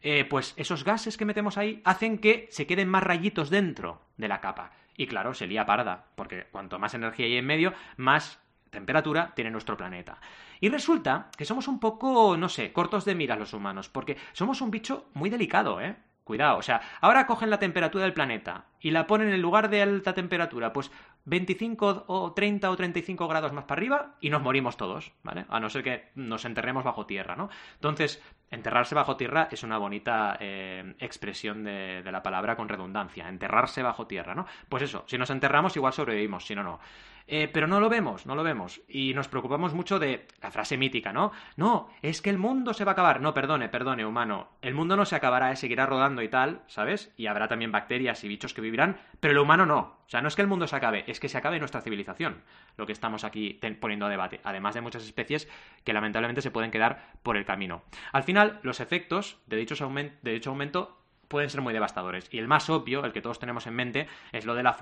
Eh, 0.02 0.26
pues 0.26 0.54
esos 0.58 0.84
gases 0.84 1.18
que 1.18 1.26
metemos 1.26 1.58
ahí 1.58 1.82
hacen 1.84 2.20
que 2.20 2.48
se 2.52 2.68
queden 2.68 2.90
más 2.90 3.04
rayitos 3.04 3.50
dentro 3.50 4.02
de 4.18 4.28
la 4.28 4.42
capa. 4.42 4.72
Y 4.98 5.08
claro, 5.08 5.34
se 5.34 5.48
lía 5.48 5.66
parda, 5.66 6.06
porque 6.16 6.46
cuanto 6.52 6.80
más 6.80 6.94
energía 6.94 7.26
hay 7.26 7.38
en 7.38 7.46
medio, 7.46 7.74
más 7.98 8.40
temperatura 8.70 9.34
tiene 9.36 9.52
nuestro 9.52 9.78
planeta. 9.78 10.20
Y 10.60 10.70
resulta 10.70 11.30
que 11.38 11.46
somos 11.46 11.68
un 11.68 11.80
poco, 11.80 12.38
no 12.38 12.50
sé, 12.50 12.72
cortos 12.72 13.06
de 13.06 13.16
miras 13.16 13.40
los 13.40 13.54
humanos, 13.54 13.90
porque 13.90 14.18
somos 14.34 14.62
un 14.62 14.72
bicho 14.72 15.10
muy 15.14 15.30
delicado, 15.30 15.82
¿eh? 15.82 15.96
Cuidado, 16.24 16.58
o 16.58 16.62
sea, 16.64 16.82
ahora 17.02 17.28
cogen 17.28 17.52
la 17.52 17.60
temperatura 17.60 18.04
del 18.04 18.14
planeta 18.14 18.66
y 18.80 18.90
la 18.90 19.06
ponen 19.06 19.30
en 19.30 19.42
lugar 19.44 19.70
de 19.70 19.84
alta 19.84 20.14
temperatura, 20.16 20.74
pues 20.74 20.92
25 21.26 22.06
o 22.08 22.34
30 22.34 22.70
o 22.70 22.76
35 22.76 23.28
grados 23.28 23.52
más 23.52 23.66
para 23.66 23.80
arriba 23.80 24.16
y 24.22 24.30
nos 24.30 24.42
morimos 24.42 24.78
todos, 24.78 25.12
¿vale? 25.24 25.46
A 25.50 25.60
no 25.60 25.70
ser 25.70 25.84
que 25.84 26.10
nos 26.16 26.46
enterremos 26.46 26.84
bajo 26.84 27.06
tierra, 27.06 27.36
¿no? 27.36 27.50
Entonces, 27.76 28.22
enterrarse 28.52 28.96
bajo 28.96 29.18
tierra 29.18 29.48
es 29.52 29.64
una 29.64 29.78
bonita 29.78 30.38
eh, 30.40 30.96
expresión 31.00 31.64
de, 31.64 32.04
la 32.04 32.24
palabra 32.24 32.56
con 32.56 32.70
redundancia, 32.70 33.28
enterrarse 33.28 33.82
bajo 33.82 34.08
tierra, 34.08 34.36
¿no? 34.36 34.46
Pues 34.70 34.84
eso, 34.84 35.04
si 35.08 35.18
nos 35.18 35.30
enterramos 35.30 35.76
igual 35.76 35.94
sobrevivimos, 35.94 36.46
si 36.46 36.56
no, 36.56 36.64
no. 36.64 36.80
Eh, 37.28 37.50
pero 37.52 37.66
no 37.66 37.80
lo 37.80 37.90
vemos, 37.90 38.26
no 38.26 38.36
lo 38.36 38.44
vemos. 38.44 38.82
Y 38.88 39.14
nos 39.14 39.28
preocupamos 39.28 39.74
mucho 39.74 39.98
de 39.98 40.28
la 40.42 40.52
frase 40.52 40.78
mítica, 40.78 41.12
¿no? 41.12 41.32
No, 41.58 41.90
es 42.02 42.22
que 42.22 42.30
el 42.30 42.38
mundo 42.38 42.74
se 42.74 42.86
va 42.86 42.92
a 42.92 42.94
acabar. 42.94 43.20
No, 43.20 43.34
perdone, 43.34 43.68
perdone, 43.68 44.06
humano. 44.06 44.50
El 44.62 44.76
mundo 44.76 44.96
no 44.96 45.06
se 45.06 45.16
acabará, 45.16 45.52
eh, 45.52 45.56
seguirá 45.56 45.86
rodando 45.86 46.22
y 46.22 46.30
tal, 46.30 46.62
¿sabes? 46.68 47.14
Y 47.18 47.28
habrá 47.28 47.48
también 47.48 47.72
bacterias 47.72 48.24
y 48.24 48.28
bichos 48.28 48.54
que 48.54 48.62
vivirán, 48.62 48.98
pero 49.20 49.32
el 49.32 49.40
humano 49.40 49.66
no. 49.66 49.96
O 50.06 50.10
sea, 50.10 50.22
no 50.22 50.28
es 50.28 50.36
que 50.36 50.44
el 50.44 50.48
mundo 50.48 50.68
se 50.68 50.76
acabe, 50.76 51.04
es 51.08 51.20
que 51.20 51.30
se 51.30 51.38
acabe 51.38 51.58
nuestra 51.58 51.82
civilización. 51.82 52.44
Lo 52.78 52.86
que 52.86 52.92
estamos 52.92 53.24
aquí 53.24 53.60
poniendo 53.80 54.06
a 54.06 54.10
debate. 54.10 54.40
Además 54.44 54.76
de 54.76 54.82
muchas 54.82 55.04
especies 55.04 55.50
que 55.84 55.94
lamentablemente 55.94 56.42
se 56.44 56.52
pueden 56.52 56.70
quedar 56.70 57.14
por 57.24 57.38
el 57.38 57.46
camino. 57.46 57.82
Al 58.12 58.22
final, 58.22 58.35
los 58.64 58.80
efectos 58.80 59.38
de, 59.48 59.58
dicho 59.58 60.50
aumento 60.50 60.98
pueden 61.28 61.50
ser 61.50 61.62
muy 61.62 61.74
devastadores. 61.74 62.28
Y 62.32 62.38
el 62.38 62.48
más 62.48 62.70
obvio, 62.70 63.04
el 63.04 63.12
que 63.12 63.22
todos 63.22 63.40
tenemos 63.40 63.66
en 63.66 63.74
mente, 63.74 64.08
es 64.32 64.46
lo 64.46 64.54
de 64.54 64.62
la, 64.62 64.78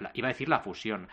la- 0.00 0.10
iba 0.14 0.26
a 0.28 0.32
decir 0.32 0.48
la 0.48 0.58
fusión, 0.58 1.08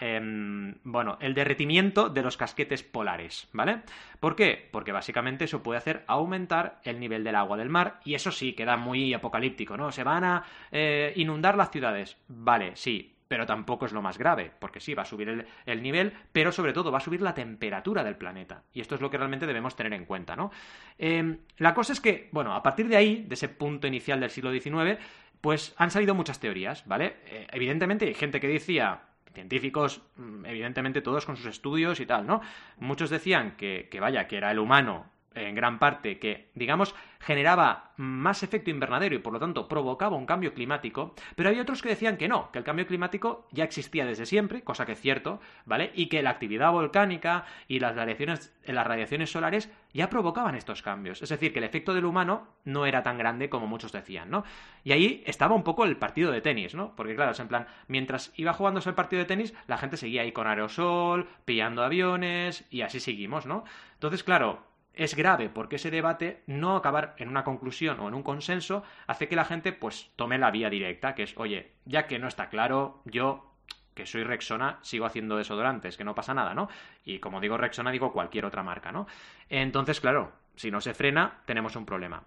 em, 0.00 0.74
bueno, 0.84 1.16
el 1.20 1.32
derretimiento 1.32 2.08
de 2.10 2.22
los 2.22 2.36
casquetes 2.36 2.82
polares, 2.82 3.48
¿vale? 3.52 3.80
¿Por 4.20 4.36
qué? 4.36 4.68
Porque 4.70 4.92
básicamente 4.92 5.44
eso 5.46 5.62
puede 5.62 5.78
hacer 5.78 6.04
aumentar 6.06 6.80
el 6.84 7.00
nivel 7.00 7.24
del 7.24 7.36
agua 7.36 7.56
del 7.56 7.70
mar 7.70 8.00
y 8.04 8.14
eso 8.14 8.30
sí 8.32 8.52
queda 8.52 8.76
muy 8.76 9.14
apocalíptico, 9.14 9.76
¿no? 9.78 9.90
Se 9.92 10.04
van 10.04 10.24
a 10.24 10.44
eh, 10.70 11.12
inundar 11.16 11.56
las 11.56 11.70
ciudades, 11.70 12.18
vale, 12.28 12.76
sí. 12.76 13.11
Pero 13.32 13.46
tampoco 13.46 13.86
es 13.86 13.92
lo 13.92 14.02
más 14.02 14.18
grave, 14.18 14.52
porque 14.58 14.78
sí, 14.78 14.92
va 14.92 15.04
a 15.04 15.06
subir 15.06 15.26
el, 15.30 15.46
el 15.64 15.82
nivel, 15.82 16.12
pero 16.32 16.52
sobre 16.52 16.74
todo 16.74 16.92
va 16.92 16.98
a 16.98 17.00
subir 17.00 17.22
la 17.22 17.32
temperatura 17.32 18.04
del 18.04 18.16
planeta. 18.16 18.64
Y 18.74 18.82
esto 18.82 18.94
es 18.94 19.00
lo 19.00 19.08
que 19.08 19.16
realmente 19.16 19.46
debemos 19.46 19.74
tener 19.74 19.94
en 19.94 20.04
cuenta, 20.04 20.36
¿no? 20.36 20.50
Eh, 20.98 21.38
la 21.56 21.72
cosa 21.72 21.94
es 21.94 22.02
que, 22.02 22.28
bueno, 22.30 22.54
a 22.54 22.62
partir 22.62 22.88
de 22.88 22.96
ahí, 22.96 23.24
de 23.26 23.32
ese 23.32 23.48
punto 23.48 23.86
inicial 23.86 24.20
del 24.20 24.28
siglo 24.28 24.52
XIX, 24.52 24.98
pues 25.40 25.74
han 25.78 25.90
salido 25.90 26.14
muchas 26.14 26.40
teorías, 26.40 26.86
¿vale? 26.86 27.16
Eh, 27.24 27.46
evidentemente 27.52 28.04
hay 28.04 28.12
gente 28.12 28.38
que 28.38 28.48
decía, 28.48 29.00
científicos, 29.32 30.02
mm, 30.16 30.44
evidentemente 30.44 31.00
todos 31.00 31.24
con 31.24 31.38
sus 31.38 31.46
estudios 31.46 32.00
y 32.00 32.04
tal, 32.04 32.26
¿no? 32.26 32.42
Muchos 32.80 33.08
decían 33.08 33.56
que, 33.56 33.88
que 33.90 33.98
vaya, 33.98 34.28
que 34.28 34.36
era 34.36 34.50
el 34.50 34.58
humano 34.58 35.06
en 35.34 35.54
gran 35.54 35.78
parte 35.78 36.18
que, 36.18 36.50
digamos, 36.54 36.94
generaba 37.22 37.92
más 37.96 38.42
efecto 38.42 38.70
invernadero 38.70 39.14
y 39.14 39.18
por 39.18 39.32
lo 39.32 39.38
tanto 39.38 39.68
provocaba 39.68 40.16
un 40.16 40.26
cambio 40.26 40.54
climático, 40.54 41.14
pero 41.36 41.48
había 41.48 41.62
otros 41.62 41.80
que 41.80 41.88
decían 41.88 42.16
que 42.16 42.28
no, 42.28 42.50
que 42.50 42.58
el 42.58 42.64
cambio 42.64 42.86
climático 42.86 43.46
ya 43.52 43.64
existía 43.64 44.04
desde 44.04 44.26
siempre, 44.26 44.62
cosa 44.62 44.86
que 44.86 44.92
es 44.92 45.00
cierto, 45.00 45.40
¿vale? 45.64 45.92
Y 45.94 46.06
que 46.06 46.22
la 46.22 46.30
actividad 46.30 46.72
volcánica 46.72 47.44
y 47.68 47.78
las 47.78 47.94
radiaciones, 47.94 48.52
las 48.64 48.86
radiaciones 48.86 49.30
solares 49.30 49.70
ya 49.92 50.10
provocaban 50.10 50.56
estos 50.56 50.82
cambios. 50.82 51.22
Es 51.22 51.28
decir, 51.28 51.52
que 51.52 51.60
el 51.60 51.64
efecto 51.64 51.94
del 51.94 52.06
humano 52.06 52.48
no 52.64 52.86
era 52.86 53.02
tan 53.02 53.18
grande 53.18 53.48
como 53.48 53.66
muchos 53.66 53.92
decían, 53.92 54.30
¿no? 54.30 54.44
Y 54.82 54.92
ahí 54.92 55.22
estaba 55.26 55.54
un 55.54 55.62
poco 55.62 55.84
el 55.84 55.96
partido 55.96 56.32
de 56.32 56.40
tenis, 56.40 56.74
¿no? 56.74 56.96
Porque 56.96 57.14
claro, 57.14 57.32
es 57.32 57.40
en 57.40 57.48
plan, 57.48 57.66
mientras 57.86 58.32
iba 58.36 58.52
jugándose 58.52 58.88
el 58.88 58.94
partido 58.96 59.20
de 59.20 59.26
tenis, 59.26 59.54
la 59.68 59.78
gente 59.78 59.96
seguía 59.96 60.22
ahí 60.22 60.32
con 60.32 60.46
aerosol, 60.46 61.28
pillando 61.44 61.84
aviones 61.84 62.66
y 62.70 62.82
así 62.82 62.98
seguimos, 62.98 63.46
¿no? 63.46 63.64
Entonces, 63.94 64.24
claro, 64.24 64.71
es 64.94 65.14
grave 65.14 65.48
porque 65.48 65.76
ese 65.76 65.90
debate 65.90 66.42
no 66.46 66.76
acabar 66.76 67.14
en 67.18 67.28
una 67.28 67.44
conclusión 67.44 68.00
o 68.00 68.08
en 68.08 68.14
un 68.14 68.22
consenso 68.22 68.82
hace 69.06 69.28
que 69.28 69.36
la 69.36 69.44
gente 69.44 69.72
pues 69.72 70.10
tome 70.16 70.38
la 70.38 70.50
vía 70.50 70.70
directa, 70.70 71.14
que 71.14 71.24
es, 71.24 71.34
oye, 71.36 71.72
ya 71.84 72.06
que 72.06 72.18
no 72.18 72.28
está 72.28 72.48
claro, 72.48 73.00
yo 73.04 73.52
que 73.94 74.06
soy 74.06 74.24
Rexona, 74.24 74.78
sigo 74.82 75.04
haciendo 75.04 75.36
desodorantes, 75.36 75.96
que 75.96 76.04
no 76.04 76.14
pasa 76.14 76.32
nada, 76.32 76.54
¿no? 76.54 76.68
Y 77.04 77.18
como 77.18 77.40
digo 77.40 77.58
Rexona, 77.58 77.90
digo 77.90 78.12
cualquier 78.12 78.46
otra 78.46 78.62
marca, 78.62 78.90
¿no? 78.90 79.06
Entonces, 79.50 80.00
claro, 80.00 80.32
si 80.56 80.70
no 80.70 80.80
se 80.80 80.94
frena, 80.94 81.42
tenemos 81.44 81.76
un 81.76 81.84
problema. 81.84 82.24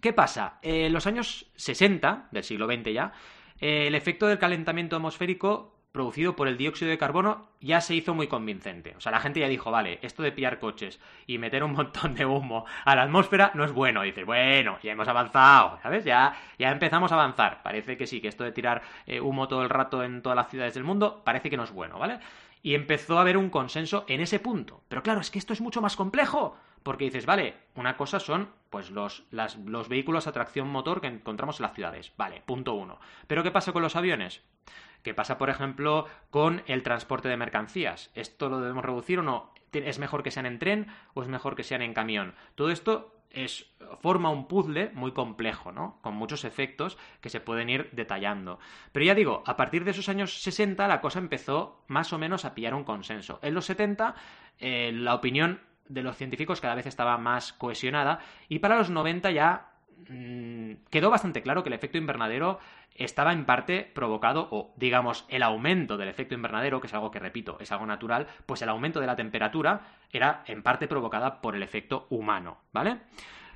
¿Qué 0.00 0.12
pasa? 0.12 0.58
En 0.62 0.92
los 0.92 1.06
años 1.06 1.50
60 1.56 2.28
del 2.30 2.44
siglo 2.44 2.66
XX 2.66 2.92
ya, 2.92 3.12
eh, 3.60 3.86
el 3.86 3.94
efecto 3.94 4.26
del 4.26 4.38
calentamiento 4.38 4.96
atmosférico 4.96 5.75
producido 5.96 6.36
por 6.36 6.46
el 6.46 6.58
dióxido 6.58 6.90
de 6.90 6.98
carbono 6.98 7.48
ya 7.62 7.80
se 7.80 7.94
hizo 7.94 8.14
muy 8.14 8.26
convincente. 8.26 8.94
O 8.98 9.00
sea, 9.00 9.10
la 9.10 9.18
gente 9.18 9.40
ya 9.40 9.48
dijo, 9.48 9.70
vale, 9.70 9.98
esto 10.02 10.22
de 10.22 10.30
pillar 10.30 10.58
coches 10.58 11.00
y 11.26 11.38
meter 11.38 11.64
un 11.64 11.72
montón 11.72 12.14
de 12.14 12.26
humo 12.26 12.66
a 12.84 12.94
la 12.94 13.04
atmósfera 13.04 13.50
no 13.54 13.64
es 13.64 13.72
bueno. 13.72 14.04
Y 14.04 14.08
dices, 14.08 14.26
bueno, 14.26 14.78
ya 14.82 14.92
hemos 14.92 15.08
avanzado, 15.08 15.78
¿sabes? 15.82 16.04
Ya, 16.04 16.36
ya 16.58 16.70
empezamos 16.70 17.10
a 17.12 17.14
avanzar. 17.14 17.62
Parece 17.62 17.96
que 17.96 18.06
sí, 18.06 18.20
que 18.20 18.28
esto 18.28 18.44
de 18.44 18.52
tirar 18.52 18.82
eh, 19.06 19.22
humo 19.22 19.48
todo 19.48 19.62
el 19.62 19.70
rato 19.70 20.04
en 20.04 20.20
todas 20.20 20.36
las 20.36 20.50
ciudades 20.50 20.74
del 20.74 20.84
mundo 20.84 21.22
parece 21.24 21.48
que 21.48 21.56
no 21.56 21.64
es 21.64 21.72
bueno, 21.72 21.98
¿vale? 21.98 22.18
Y 22.62 22.74
empezó 22.74 23.16
a 23.16 23.22
haber 23.22 23.38
un 23.38 23.48
consenso 23.48 24.04
en 24.06 24.20
ese 24.20 24.38
punto. 24.38 24.82
Pero 24.88 25.02
claro, 25.02 25.20
es 25.20 25.30
que 25.30 25.38
esto 25.38 25.54
es 25.54 25.62
mucho 25.62 25.80
más 25.80 25.96
complejo. 25.96 26.58
Porque 26.86 27.06
dices, 27.06 27.26
vale, 27.26 27.56
una 27.74 27.96
cosa 27.96 28.20
son 28.20 28.48
pues 28.70 28.92
los, 28.92 29.24
los 29.32 29.88
vehículos 29.88 30.28
a 30.28 30.32
tracción 30.32 30.68
motor 30.68 31.00
que 31.00 31.08
encontramos 31.08 31.58
en 31.58 31.64
las 31.64 31.74
ciudades. 31.74 32.12
Vale, 32.16 32.44
punto 32.46 32.74
uno. 32.74 33.00
Pero 33.26 33.42
¿qué 33.42 33.50
pasa 33.50 33.72
con 33.72 33.82
los 33.82 33.96
aviones? 33.96 34.44
¿Qué 35.02 35.12
pasa, 35.12 35.36
por 35.36 35.50
ejemplo, 35.50 36.06
con 36.30 36.62
el 36.68 36.84
transporte 36.84 37.28
de 37.28 37.36
mercancías? 37.36 38.12
¿Esto 38.14 38.48
lo 38.48 38.60
debemos 38.60 38.84
reducir 38.84 39.18
o 39.18 39.24
no? 39.24 39.52
¿Es 39.72 39.98
mejor 39.98 40.22
que 40.22 40.30
sean 40.30 40.46
en 40.46 40.60
tren 40.60 40.86
o 41.14 41.22
es 41.22 41.28
mejor 41.28 41.56
que 41.56 41.64
sean 41.64 41.82
en 41.82 41.92
camión? 41.92 42.36
Todo 42.54 42.70
esto 42.70 43.20
es, 43.30 43.68
forma 44.00 44.30
un 44.30 44.46
puzzle 44.46 44.92
muy 44.94 45.10
complejo, 45.10 45.72
¿no? 45.72 45.98
Con 46.02 46.14
muchos 46.14 46.44
efectos 46.44 46.98
que 47.20 47.30
se 47.30 47.40
pueden 47.40 47.68
ir 47.68 47.90
detallando. 47.94 48.60
Pero 48.92 49.06
ya 49.06 49.16
digo, 49.16 49.42
a 49.44 49.56
partir 49.56 49.82
de 49.82 49.90
esos 49.90 50.08
años 50.08 50.40
60 50.40 50.86
la 50.86 51.00
cosa 51.00 51.18
empezó 51.18 51.82
más 51.88 52.12
o 52.12 52.18
menos 52.18 52.44
a 52.44 52.54
pillar 52.54 52.74
un 52.74 52.84
consenso. 52.84 53.40
En 53.42 53.54
los 53.54 53.64
70 53.64 54.14
eh, 54.60 54.92
la 54.94 55.16
opinión 55.16 55.66
de 55.88 56.02
los 56.02 56.16
científicos 56.16 56.60
cada 56.60 56.74
vez 56.74 56.86
estaba 56.86 57.18
más 57.18 57.52
cohesionada 57.52 58.20
y 58.48 58.58
para 58.58 58.76
los 58.76 58.90
90 58.90 59.30
ya 59.30 59.70
mm, 60.08 60.72
quedó 60.90 61.10
bastante 61.10 61.42
claro 61.42 61.62
que 61.62 61.68
el 61.68 61.74
efecto 61.74 61.98
invernadero 61.98 62.58
estaba 62.94 63.32
en 63.32 63.44
parte 63.44 63.90
provocado, 63.94 64.48
o 64.50 64.72
digamos, 64.76 65.26
el 65.28 65.42
aumento 65.42 65.96
del 65.96 66.08
efecto 66.08 66.34
invernadero, 66.34 66.80
que 66.80 66.86
es 66.86 66.94
algo 66.94 67.10
que 67.10 67.18
repito, 67.18 67.58
es 67.60 67.70
algo 67.72 67.86
natural, 67.86 68.26
pues 68.46 68.62
el 68.62 68.68
aumento 68.68 69.00
de 69.00 69.06
la 69.06 69.16
temperatura 69.16 69.82
era 70.10 70.42
en 70.46 70.62
parte 70.62 70.88
provocada 70.88 71.40
por 71.40 71.54
el 71.54 71.62
efecto 71.62 72.06
humano, 72.10 72.58
¿vale? 72.72 73.00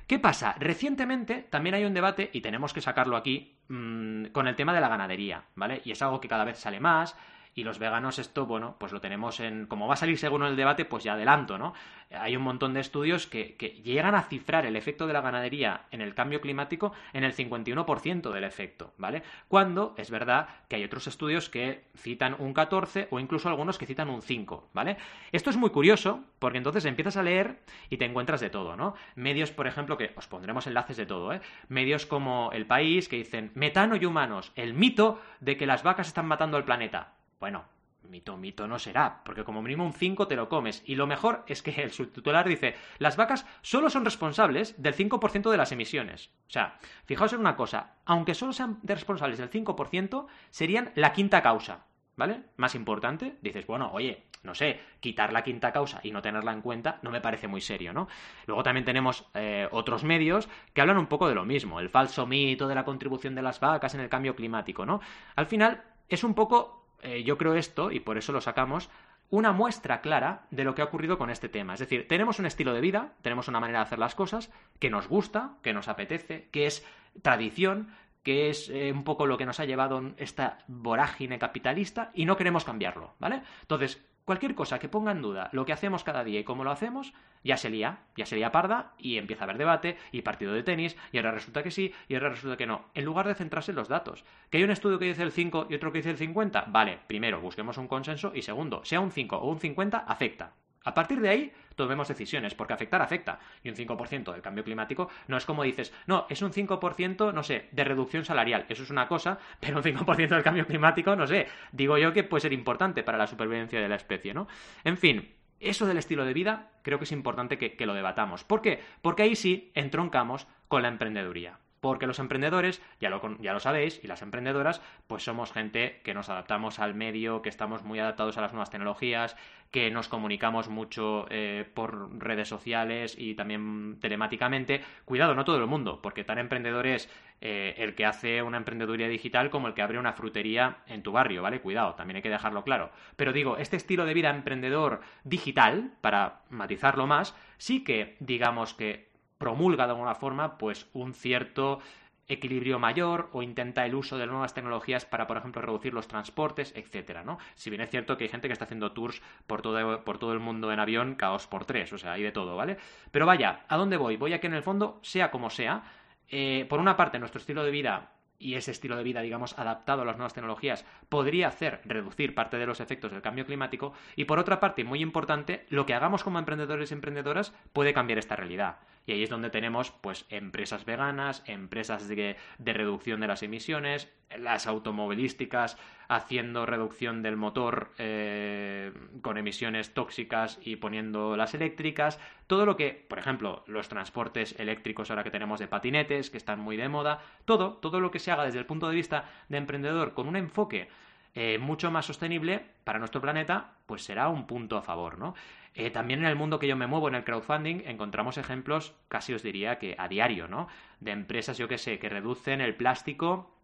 ¿Qué 0.07 0.19
pasa? 0.19 0.55
Recientemente 0.59 1.43
también 1.49 1.75
hay 1.75 1.85
un 1.85 1.93
debate, 1.93 2.29
y 2.33 2.41
tenemos 2.41 2.73
que 2.73 2.81
sacarlo 2.81 3.15
aquí, 3.15 3.57
mmm, 3.67 4.25
con 4.25 4.47
el 4.47 4.55
tema 4.55 4.73
de 4.73 4.81
la 4.81 4.89
ganadería, 4.89 5.45
¿vale? 5.55 5.81
Y 5.85 5.91
es 5.91 6.01
algo 6.01 6.19
que 6.19 6.27
cada 6.27 6.45
vez 6.45 6.59
sale 6.59 6.79
más, 6.79 7.17
y 7.53 7.63
los 7.63 7.79
veganos 7.79 8.17
esto, 8.17 8.45
bueno, 8.45 8.75
pues 8.77 8.93
lo 8.93 9.01
tenemos 9.01 9.39
en... 9.39 9.65
Como 9.65 9.87
va 9.87 9.95
a 9.95 9.97
salir 9.97 10.17
según 10.17 10.43
el 10.43 10.55
debate, 10.55 10.85
pues 10.85 11.03
ya 11.03 11.13
adelanto, 11.13 11.57
¿no? 11.57 11.73
Hay 12.09 12.35
un 12.35 12.43
montón 12.43 12.73
de 12.73 12.79
estudios 12.79 13.27
que, 13.27 13.55
llegan 13.83 14.15
a 14.15 14.23
cifrar 14.23 14.65
el 14.65 14.75
efecto 14.75 15.07
de 15.07 15.13
la 15.13 15.21
ganadería 15.21 15.85
en 15.91 16.01
el 16.01 16.13
cambio 16.13 16.41
climático 16.41 16.93
en 17.13 17.23
el 17.23 17.35
51% 17.35 18.31
del 18.31 18.43
efecto, 18.43 18.93
¿vale? 18.97 19.23
Cuando 19.47 19.93
es 19.97 20.11
verdad 20.11 20.47
que 20.67 20.77
hay 20.77 20.83
otros 20.83 21.07
estudios 21.07 21.49
que 21.49 21.85
citan 21.95 22.35
un 22.39 22.53
14 22.53 23.07
o 23.11 23.19
incluso 23.19 23.49
algunos 23.49 23.77
que 23.77 23.85
citan 23.85 24.09
un 24.09 24.21
5, 24.21 24.69
¿vale? 24.73 24.97
Esto 25.31 25.49
es 25.49 25.57
muy 25.57 25.69
curioso 25.69 26.23
porque 26.39 26.57
entonces 26.57 26.85
empiezas 26.85 27.17
a 27.17 27.23
leer 27.23 27.59
y 27.89 27.97
te 27.97 28.05
encuentras 28.05 28.41
de 28.41 28.49
todo, 28.49 28.75
¿no? 28.75 28.95
Medios, 29.15 29.51
por 29.51 29.67
ejemplo, 29.67 29.97
que 29.97 30.13
os 30.15 30.27
pondremos 30.27 30.67
enlaces 30.67 30.97
de 30.97 31.05
todo, 31.05 31.33
¿eh? 31.33 31.41
Medios 31.67 32.05
como 32.05 32.51
El 32.53 32.65
País 32.65 33.09
que 33.09 33.17
dicen 33.17 33.51
metano 33.55 33.95
y 33.95 34.05
humanos, 34.05 34.51
el 34.55 34.73
mito 34.73 35.21
de 35.39 35.57
que 35.57 35.65
las 35.65 35.83
vacas 35.83 36.07
están 36.07 36.27
matando 36.27 36.57
al 36.57 36.65
planeta. 36.65 37.13
Bueno, 37.41 37.65
mito, 38.07 38.37
mito 38.37 38.67
no 38.67 38.77
será, 38.77 39.23
porque 39.25 39.43
como 39.43 39.63
mínimo 39.63 39.83
un 39.83 39.93
5 39.93 40.27
te 40.27 40.35
lo 40.35 40.47
comes. 40.47 40.83
Y 40.85 40.93
lo 40.93 41.07
mejor 41.07 41.43
es 41.47 41.63
que 41.63 41.71
el 41.81 41.91
subtitular 41.91 42.47
dice, 42.47 42.75
las 42.99 43.17
vacas 43.17 43.47
solo 43.63 43.89
son 43.89 44.05
responsables 44.05 44.79
del 44.79 44.95
5% 44.95 45.49
de 45.49 45.57
las 45.57 45.71
emisiones. 45.71 46.29
O 46.47 46.51
sea, 46.51 46.77
fijaos 47.05 47.33
en 47.33 47.39
una 47.39 47.55
cosa, 47.55 47.95
aunque 48.05 48.35
solo 48.35 48.53
sean 48.53 48.77
responsables 48.83 49.39
del 49.39 49.49
5%, 49.49 50.27
serían 50.51 50.91
la 50.93 51.13
quinta 51.13 51.41
causa. 51.41 51.87
¿Vale? 52.15 52.43
Más 52.57 52.75
importante, 52.75 53.37
dices, 53.41 53.65
bueno, 53.65 53.89
oye, 53.91 54.25
no 54.43 54.53
sé, 54.53 54.79
quitar 54.99 55.33
la 55.33 55.43
quinta 55.43 55.71
causa 55.71 56.01
y 56.03 56.11
no 56.11 56.21
tenerla 56.21 56.51
en 56.51 56.61
cuenta 56.61 56.99
no 57.01 57.09
me 57.09 57.21
parece 57.21 57.47
muy 57.47 57.61
serio, 57.61 57.93
¿no? 57.93 58.07
Luego 58.45 58.61
también 58.61 58.85
tenemos 58.85 59.25
eh, 59.33 59.67
otros 59.71 60.03
medios 60.03 60.47
que 60.73 60.81
hablan 60.81 60.97
un 60.97 61.07
poco 61.07 61.27
de 61.27 61.35
lo 61.35 61.45
mismo, 61.45 61.79
el 61.79 61.89
falso 61.89 62.27
mito 62.27 62.67
de 62.67 62.75
la 62.75 62.83
contribución 62.83 63.33
de 63.33 63.41
las 63.41 63.59
vacas 63.59 63.95
en 63.95 64.01
el 64.01 64.09
cambio 64.09 64.35
climático, 64.35 64.85
¿no? 64.85 64.99
Al 65.35 65.47
final 65.47 65.83
es 66.09 66.23
un 66.25 66.35
poco 66.35 66.80
eh, 67.01 67.23
yo 67.23 67.37
creo 67.37 67.55
esto, 67.55 67.91
y 67.91 67.99
por 67.99 68.17
eso 68.17 68.31
lo 68.31 68.41
sacamos, 68.41 68.89
una 69.29 69.53
muestra 69.53 70.01
clara 70.01 70.45
de 70.51 70.63
lo 70.63 70.75
que 70.75 70.81
ha 70.81 70.85
ocurrido 70.85 71.17
con 71.17 71.29
este 71.29 71.49
tema. 71.49 71.73
Es 71.73 71.79
decir, 71.79 72.07
tenemos 72.07 72.39
un 72.39 72.45
estilo 72.45 72.73
de 72.73 72.81
vida, 72.81 73.13
tenemos 73.21 73.47
una 73.47 73.59
manera 73.59 73.79
de 73.79 73.85
hacer 73.85 73.99
las 73.99 74.13
cosas 74.13 74.51
que 74.79 74.89
nos 74.89 75.07
gusta, 75.07 75.53
que 75.61 75.73
nos 75.73 75.87
apetece, 75.87 76.49
que 76.51 76.65
es 76.65 76.85
tradición, 77.21 77.89
que 78.23 78.49
es 78.49 78.69
eh, 78.69 78.91
un 78.91 79.03
poco 79.03 79.25
lo 79.25 79.37
que 79.37 79.45
nos 79.45 79.59
ha 79.59 79.65
llevado 79.65 80.11
esta 80.17 80.59
vorágine 80.67 81.39
capitalista 81.39 82.11
y 82.13 82.25
no 82.25 82.37
queremos 82.37 82.65
cambiarlo, 82.65 83.15
¿vale? 83.19 83.41
Entonces, 83.61 84.05
Cualquier 84.25 84.55
cosa 84.55 84.79
que 84.79 84.89
ponga 84.89 85.11
en 85.11 85.21
duda 85.21 85.49
lo 85.51 85.65
que 85.65 85.73
hacemos 85.73 86.03
cada 86.03 86.23
día 86.23 86.39
y 86.39 86.43
cómo 86.43 86.63
lo 86.63 86.71
hacemos, 86.71 87.13
ya 87.43 87.57
se 87.57 87.69
lía, 87.69 87.99
ya 88.15 88.25
se 88.25 88.35
lía 88.35 88.51
parda 88.51 88.93
y 88.97 89.17
empieza 89.17 89.43
a 89.43 89.45
haber 89.45 89.57
debate 89.57 89.97
y 90.11 90.21
partido 90.21 90.53
de 90.53 90.63
tenis 90.63 90.95
y 91.11 91.17
ahora 91.17 91.31
resulta 91.31 91.63
que 91.63 91.71
sí 91.71 91.93
y 92.07 92.13
ahora 92.13 92.29
resulta 92.29 92.57
que 92.57 92.67
no. 92.67 92.85
En 92.93 93.05
lugar 93.05 93.27
de 93.27 93.35
centrarse 93.35 93.71
en 93.71 93.77
los 93.77 93.87
datos. 93.87 94.23
Que 94.49 94.57
hay 94.57 94.63
un 94.63 94.71
estudio 94.71 94.99
que 94.99 95.05
dice 95.05 95.23
el 95.23 95.31
5 95.31 95.67
y 95.69 95.75
otro 95.75 95.91
que 95.91 95.99
dice 95.99 96.11
el 96.11 96.17
50, 96.17 96.65
vale, 96.67 96.99
primero 97.07 97.41
busquemos 97.41 97.77
un 97.77 97.87
consenso 97.87 98.31
y 98.35 98.43
segundo, 98.43 98.85
sea 98.85 98.99
un 98.99 99.11
5 99.11 99.37
o 99.37 99.49
un 99.49 99.59
50, 99.59 99.97
afecta. 99.97 100.53
A 100.83 100.93
partir 100.93 101.21
de 101.21 101.29
ahí, 101.29 101.53
tomemos 101.75 102.07
decisiones, 102.07 102.55
porque 102.55 102.73
afectar 102.73 103.01
afecta. 103.01 103.39
Y 103.63 103.69
un 103.69 103.75
5% 103.75 104.31
del 104.31 104.41
cambio 104.41 104.63
climático 104.63 105.09
no 105.27 105.37
es 105.37 105.45
como 105.45 105.63
dices, 105.63 105.93
no, 106.07 106.25
es 106.29 106.41
un 106.41 106.51
5%, 106.51 107.33
no 107.33 107.43
sé, 107.43 107.67
de 107.71 107.83
reducción 107.83 108.25
salarial. 108.25 108.65
Eso 108.69 108.83
es 108.83 108.89
una 108.89 109.07
cosa, 109.07 109.39
pero 109.59 109.77
un 109.77 109.83
5% 109.83 110.29
del 110.29 110.43
cambio 110.43 110.65
climático, 110.65 111.15
no 111.15 111.27
sé, 111.27 111.47
digo 111.71 111.97
yo 111.97 112.13
que 112.13 112.23
puede 112.23 112.41
ser 112.41 112.53
importante 112.53 113.03
para 113.03 113.17
la 113.17 113.27
supervivencia 113.27 113.79
de 113.79 113.89
la 113.89 113.95
especie, 113.95 114.33
¿no? 114.33 114.47
En 114.83 114.97
fin, 114.97 115.33
eso 115.59 115.85
del 115.85 115.97
estilo 115.97 116.25
de 116.25 116.33
vida 116.33 116.71
creo 116.81 116.97
que 116.97 117.05
es 117.05 117.11
importante 117.11 117.57
que, 117.57 117.75
que 117.75 117.85
lo 117.85 117.93
debatamos. 117.93 118.43
¿Por 118.43 118.61
qué? 118.61 118.79
Porque 119.01 119.23
ahí 119.23 119.35
sí 119.35 119.71
entroncamos 119.75 120.47
con 120.67 120.81
la 120.81 120.87
emprendeduría. 120.87 121.60
Porque 121.81 122.07
los 122.07 122.19
emprendedores, 122.19 122.81
ya 122.99 123.09
lo, 123.09 123.37
ya 123.39 123.53
lo 123.53 123.59
sabéis, 123.59 123.99
y 124.03 124.07
las 124.07 124.21
emprendedoras, 124.21 124.81
pues 125.07 125.23
somos 125.23 125.51
gente 125.51 125.99
que 126.03 126.13
nos 126.13 126.29
adaptamos 126.29 126.79
al 126.79 126.93
medio, 126.93 127.41
que 127.41 127.49
estamos 127.49 127.83
muy 127.83 127.99
adaptados 127.99 128.37
a 128.37 128.41
las 128.41 128.53
nuevas 128.53 128.69
tecnologías, 128.69 129.35
que 129.71 129.89
nos 129.89 130.07
comunicamos 130.07 130.69
mucho 130.69 131.25
eh, 131.29 131.65
por 131.73 132.19
redes 132.21 132.47
sociales 132.47 133.15
y 133.17 133.35
también 133.35 133.97
telemáticamente. 133.99 134.81
Cuidado, 135.05 135.33
no 135.33 135.45
todo 135.45 135.57
el 135.57 135.65
mundo, 135.65 136.01
porque 136.01 136.23
tan 136.23 136.37
emprendedor 136.37 136.85
es 136.85 137.09
eh, 137.39 137.73
el 137.77 137.95
que 137.95 138.05
hace 138.05 138.43
una 138.43 138.57
emprendeduría 138.57 139.07
digital 139.07 139.49
como 139.49 139.67
el 139.67 139.73
que 139.73 139.81
abre 139.81 139.97
una 139.97 140.13
frutería 140.13 140.77
en 140.87 141.01
tu 141.01 141.11
barrio, 141.11 141.41
¿vale? 141.41 141.61
Cuidado, 141.61 141.95
también 141.95 142.17
hay 142.17 142.21
que 142.21 142.29
dejarlo 142.29 142.63
claro. 142.63 142.91
Pero 143.15 143.33
digo, 143.33 143.57
este 143.57 143.77
estilo 143.77 144.05
de 144.05 144.13
vida 144.13 144.29
emprendedor 144.29 145.01
digital, 145.23 145.93
para 146.01 146.41
matizarlo 146.49 147.07
más, 147.07 147.35
sí 147.57 147.83
que 147.83 148.17
digamos 148.19 148.73
que 148.73 149.10
promulga 149.41 149.87
de 149.87 149.93
alguna 149.93 150.13
forma 150.13 150.59
pues 150.59 150.87
un 150.93 151.15
cierto 151.15 151.79
equilibrio 152.27 152.77
mayor 152.77 153.29
o 153.33 153.41
intenta 153.41 153.85
el 153.85 153.95
uso 153.95 154.17
de 154.19 154.27
nuevas 154.27 154.53
tecnologías 154.53 155.03
para, 155.03 155.25
por 155.25 155.37
ejemplo, 155.37 155.63
reducir 155.63 155.93
los 155.93 156.07
transportes, 156.07 156.71
etcétera, 156.77 157.23
¿no? 157.23 157.39
Si 157.55 157.71
bien 157.71 157.81
es 157.81 157.89
cierto 157.89 158.15
que 158.15 158.25
hay 158.25 158.29
gente 158.29 158.47
que 158.47 158.53
está 158.53 158.65
haciendo 158.65 158.91
tours 158.91 159.21
por 159.47 159.63
todo, 159.63 160.03
por 160.05 160.19
todo 160.19 160.31
el 160.31 160.39
mundo 160.39 160.71
en 160.71 160.79
avión, 160.79 161.15
caos 161.15 161.47
por 161.47 161.65
tres, 161.65 161.91
o 161.91 161.97
sea, 161.97 162.13
hay 162.13 162.23
de 162.23 162.31
todo, 162.31 162.55
¿vale? 162.55 162.77
Pero 163.09 163.25
vaya, 163.25 163.65
¿a 163.67 163.75
dónde 163.75 163.97
voy? 163.97 164.15
Voy 164.15 164.33
a 164.33 164.39
que 164.39 164.47
en 164.47 164.53
el 164.53 164.63
fondo, 164.63 164.99
sea 165.01 165.31
como 165.31 165.49
sea, 165.49 165.83
eh, 166.29 166.65
por 166.69 166.79
una 166.79 166.95
parte, 166.95 167.19
nuestro 167.19 167.39
estilo 167.39 167.63
de 167.63 167.71
vida 167.71 168.11
y 168.41 168.55
ese 168.55 168.71
estilo 168.71 168.97
de 168.97 169.03
vida, 169.03 169.21
digamos, 169.21 169.57
adaptado 169.57 170.01
a 170.01 170.05
las 170.05 170.17
nuevas 170.17 170.33
tecnologías, 170.33 170.85
podría 171.09 171.47
hacer 171.47 171.81
reducir 171.85 172.33
parte 172.33 172.57
de 172.57 172.65
los 172.65 172.79
efectos 172.79 173.11
del 173.11 173.21
cambio 173.21 173.45
climático. 173.45 173.93
Y 174.15 174.25
por 174.25 174.39
otra 174.39 174.59
parte, 174.59 174.83
muy 174.83 175.01
importante, 175.01 175.65
lo 175.69 175.85
que 175.85 175.93
hagamos 175.93 176.23
como 176.23 176.39
emprendedores 176.39 176.91
y 176.91 176.95
emprendedoras 176.95 177.53
puede 177.71 177.93
cambiar 177.93 178.19
esta 178.19 178.35
realidad. 178.35 178.77
Y 179.05 179.13
ahí 179.13 179.23
es 179.23 179.29
donde 179.29 179.49
tenemos, 179.49 179.91
pues, 179.91 180.25
empresas 180.29 180.85
veganas, 180.85 181.43
empresas 181.45 182.07
de, 182.07 182.35
de 182.57 182.73
reducción 182.73 183.19
de 183.19 183.27
las 183.27 183.43
emisiones, 183.43 184.11
las 184.37 184.67
automovilísticas 184.67 185.77
haciendo 186.11 186.65
reducción 186.65 187.23
del 187.23 187.37
motor 187.37 187.91
eh, 187.97 188.91
con 189.21 189.37
emisiones 189.37 189.93
tóxicas 189.93 190.59
y 190.61 190.75
poniendo 190.75 191.37
las 191.37 191.53
eléctricas, 191.53 192.19
todo 192.47 192.65
lo 192.65 192.75
que, 192.75 193.05
por 193.07 193.17
ejemplo, 193.17 193.63
los 193.65 193.87
transportes 193.87 194.59
eléctricos 194.59 195.09
ahora 195.09 195.23
que 195.23 195.31
tenemos 195.31 195.61
de 195.61 195.69
patinetes, 195.69 196.29
que 196.29 196.35
están 196.35 196.59
muy 196.59 196.75
de 196.75 196.89
moda, 196.89 197.21
todo, 197.45 197.75
todo 197.75 198.01
lo 198.01 198.11
que 198.11 198.19
se 198.19 198.29
haga 198.29 198.43
desde 198.43 198.59
el 198.59 198.65
punto 198.65 198.89
de 198.89 198.95
vista 198.95 199.23
de 199.47 199.57
emprendedor 199.57 200.13
con 200.13 200.27
un 200.27 200.35
enfoque 200.35 200.89
eh, 201.33 201.57
mucho 201.59 201.91
más 201.91 202.07
sostenible 202.07 202.61
para 202.83 202.99
nuestro 202.99 203.21
planeta, 203.21 203.75
pues 203.85 204.03
será 204.03 204.27
un 204.27 204.47
punto 204.47 204.75
a 204.75 204.81
favor, 204.81 205.17
¿no? 205.17 205.33
Eh, 205.75 205.91
también 205.91 206.19
en 206.19 206.25
el 206.25 206.35
mundo 206.35 206.59
que 206.59 206.67
yo 206.67 206.75
me 206.75 206.87
muevo, 206.87 207.07
en 207.07 207.15
el 207.15 207.23
crowdfunding, 207.23 207.83
encontramos 207.85 208.37
ejemplos, 208.37 208.93
casi 209.07 209.33
os 209.33 209.43
diría 209.43 209.79
que 209.79 209.95
a 209.97 210.09
diario, 210.09 210.49
¿no? 210.49 210.67
De 210.99 211.11
empresas, 211.11 211.57
yo 211.57 211.69
que 211.69 211.77
sé, 211.77 211.99
que 211.99 212.09
reducen 212.09 212.59
el 212.59 212.75
plástico 212.75 213.60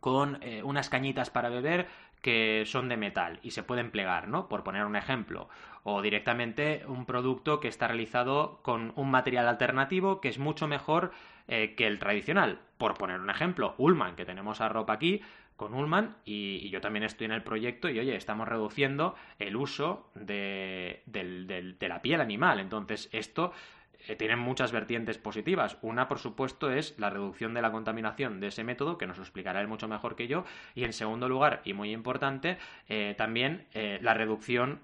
con 0.00 0.38
eh, 0.42 0.62
unas 0.62 0.88
cañitas 0.88 1.30
para 1.30 1.48
beber 1.48 1.86
que 2.22 2.64
son 2.66 2.88
de 2.88 2.96
metal 2.96 3.38
y 3.42 3.52
se 3.52 3.62
pueden 3.62 3.90
plegar, 3.90 4.26
¿no? 4.28 4.48
Por 4.48 4.64
poner 4.64 4.84
un 4.84 4.96
ejemplo. 4.96 5.48
O 5.84 6.02
directamente 6.02 6.82
un 6.88 7.06
producto 7.06 7.60
que 7.60 7.68
está 7.68 7.86
realizado 7.86 8.58
con 8.62 8.92
un 8.96 9.10
material 9.10 9.46
alternativo 9.46 10.20
que 10.20 10.28
es 10.28 10.38
mucho 10.38 10.66
mejor 10.66 11.12
eh, 11.46 11.74
que 11.76 11.86
el 11.86 11.98
tradicional. 12.00 12.58
Por 12.78 12.94
poner 12.94 13.20
un 13.20 13.30
ejemplo, 13.30 13.74
Ullman, 13.78 14.16
que 14.16 14.24
tenemos 14.24 14.60
a 14.60 14.68
ropa 14.68 14.94
aquí, 14.94 15.20
con 15.56 15.72
Ullman 15.74 16.16
y, 16.24 16.56
y 16.62 16.70
yo 16.70 16.80
también 16.80 17.04
estoy 17.04 17.26
en 17.26 17.32
el 17.32 17.42
proyecto 17.42 17.88
y 17.88 17.98
oye, 17.98 18.16
estamos 18.16 18.48
reduciendo 18.48 19.14
el 19.38 19.56
uso 19.56 20.10
de, 20.14 21.02
del- 21.06 21.46
de 21.78 21.88
la 21.88 22.02
piel 22.02 22.20
animal. 22.20 22.58
Entonces, 22.60 23.08
esto 23.12 23.52
eh, 24.06 24.16
tiene 24.16 24.36
muchas 24.36 24.72
vertientes 24.72 25.18
positivas. 25.18 25.78
Una, 25.82 26.08
por 26.08 26.18
supuesto, 26.18 26.70
es 26.70 26.98
la 26.98 27.10
reducción 27.10 27.54
de 27.54 27.62
la 27.62 27.72
contaminación 27.72 28.40
de 28.40 28.48
ese 28.48 28.64
método, 28.64 28.98
que 28.98 29.06
nos 29.06 29.16
lo 29.16 29.22
explicará 29.22 29.60
él 29.60 29.68
mucho 29.68 29.88
mejor 29.88 30.16
que 30.16 30.28
yo. 30.28 30.44
Y 30.74 30.84
en 30.84 30.92
segundo 30.92 31.28
lugar, 31.28 31.62
y 31.64 31.72
muy 31.72 31.92
importante, 31.92 32.58
eh, 32.88 33.14
también 33.16 33.66
eh, 33.74 33.98
la 34.02 34.14
reducción 34.14 34.80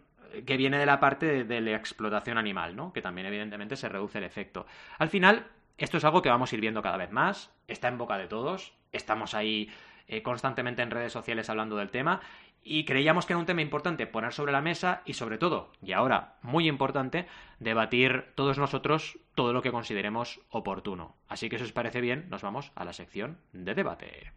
que 0.47 0.57
viene 0.57 0.78
de 0.78 0.87
la 0.87 0.99
parte 0.99 1.26
de, 1.26 1.45
de 1.45 1.61
la 1.61 1.76
explotación 1.76 2.38
animal, 2.38 2.75
¿no? 2.75 2.92
Que 2.92 3.02
también, 3.02 3.26
evidentemente, 3.26 3.76
se 3.76 3.88
reduce 3.88 4.19
el 4.19 4.25
efecto. 4.25 4.66
Al 4.99 5.11
final, 5.11 5.47
esto 5.76 5.99
es 5.99 6.04
algo 6.04 6.23
que 6.23 6.31
vamos 6.31 6.50
a 6.50 6.54
ir 6.54 6.61
viendo 6.61 6.81
cada 6.81 6.97
vez 6.97 7.11
más, 7.11 7.52
está 7.69 7.88
en 7.88 7.99
boca 7.99 8.16
de 8.16 8.28
todos, 8.28 8.73
estamos 8.92 9.35
ahí 9.35 9.71
eh, 10.09 10.23
constantemente 10.23 10.82
en 10.82 10.90
redes 10.90 11.12
sociales 11.12 11.50
hablando 11.50 11.76
del 11.76 11.90
tema 11.90 12.21
y 12.64 12.85
creíamos 12.85 13.26
que 13.26 13.32
era 13.32 13.40
un 13.40 13.47
tema 13.47 13.62
importante 13.62 14.06
poner 14.06 14.32
sobre 14.32 14.52
la 14.52 14.61
mesa 14.61 15.02
y 15.04 15.14
sobre 15.14 15.38
todo, 15.38 15.73
y 15.82 15.92
ahora 15.92 16.37
muy 16.42 16.68
importante, 16.68 17.26
debatir 17.59 18.26
todos 18.35 18.59
nosotros 18.59 19.18
todo 19.35 19.52
lo 19.52 19.62
que 19.62 19.73
consideremos 19.73 20.40
oportuno. 20.50 21.16
Así 21.28 21.49
que 21.49 21.59
si 21.59 21.64
os 21.64 21.73
parece 21.73 22.00
bien, 22.00 22.26
nos 22.30 22.42
vamos 22.42 22.73
a 22.75 22.85
la 22.85 22.92
sección 22.92 23.38
de 23.52 23.75
debate. 23.75 24.32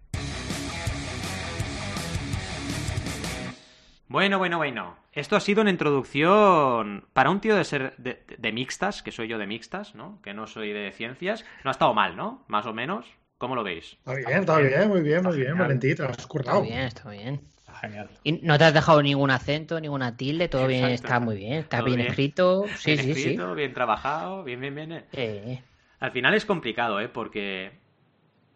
Bueno, 4.07 4.37
bueno, 4.37 4.57
bueno. 4.57 4.97
Esto 5.13 5.35
ha 5.35 5.39
sido 5.39 5.61
una 5.61 5.71
introducción 5.71 7.07
para 7.13 7.31
un 7.31 7.41
tío 7.41 7.55
de 7.55 7.63
ser 7.63 7.95
de, 7.97 8.23
de 8.37 8.51
mixtas, 8.51 9.01
que 9.01 9.11
soy 9.11 9.27
yo 9.27 9.37
de 9.37 9.47
mixtas, 9.47 9.95
¿no? 9.95 10.21
Que 10.21 10.33
no 10.33 10.45
soy 10.45 10.73
de 10.73 10.91
ciencias. 10.91 11.43
No 11.63 11.69
ha 11.69 11.71
estado 11.71 11.93
mal, 11.93 12.15
¿no? 12.15 12.43
Más 12.47 12.65
o 12.65 12.73
menos. 12.73 13.07
¿Cómo 13.45 13.55
lo 13.55 13.63
veis? 13.63 13.93
Está 13.93 14.15
bien, 14.15 14.39
está 14.39 14.57
bien, 14.57 14.89
muy 14.89 15.01
bien, 15.01 15.21
muy 15.21 15.35
bien, 15.37 15.49
genial. 15.49 15.67
Valentí, 15.67 15.93
te 15.93 16.01
lo 16.01 16.09
has 16.09 16.17
Está 16.17 16.27
currado. 16.27 16.61
bien, 16.63 16.79
está 16.79 17.07
bien. 17.11 17.41
Está 17.59 17.73
genial. 17.75 18.09
Y 18.23 18.31
no 18.41 18.57
te 18.57 18.63
has 18.63 18.73
dejado 18.73 19.03
ningún 19.03 19.29
acento, 19.29 19.79
ninguna 19.79 20.17
tilde, 20.17 20.47
todo 20.49 20.65
bien, 20.65 20.85
está 20.85 21.19
muy 21.19 21.35
bien, 21.35 21.53
está 21.53 21.83
bien, 21.83 21.97
bien. 21.97 22.09
escrito. 22.09 22.65
Sí, 22.75 22.91
bien 22.93 23.03
sí, 23.03 23.13
sí. 23.13 23.19
escrito, 23.19 23.53
bien 23.53 23.71
trabajado, 23.75 24.43
bien, 24.43 24.59
bien, 24.61 24.73
bien. 24.73 25.05
Eh, 25.13 25.61
Al 25.99 26.11
final 26.11 26.33
es 26.33 26.43
complicado, 26.45 26.99
¿eh? 26.99 27.07
Porque 27.07 27.73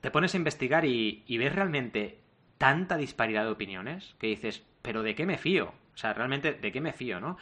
te 0.01 0.09
pones 0.09 0.33
a 0.33 0.37
investigar 0.37 0.85
y, 0.85 1.23
y 1.27 1.37
ves 1.37 1.53
realmente 1.53 2.17
tanta 2.57 2.97
disparidad 2.97 3.43
de 3.45 3.51
opiniones 3.51 4.15
que 4.19 4.25
dices, 4.25 4.63
pero 4.81 5.03
¿de 5.03 5.13
qué 5.13 5.27
me 5.27 5.37
fío? 5.37 5.73
O 5.93 5.97
sea, 5.97 6.13
realmente, 6.13 6.53
¿de 6.53 6.71
qué 6.71 6.81
me 6.81 6.93
fío, 6.93 7.19
no? 7.19 7.37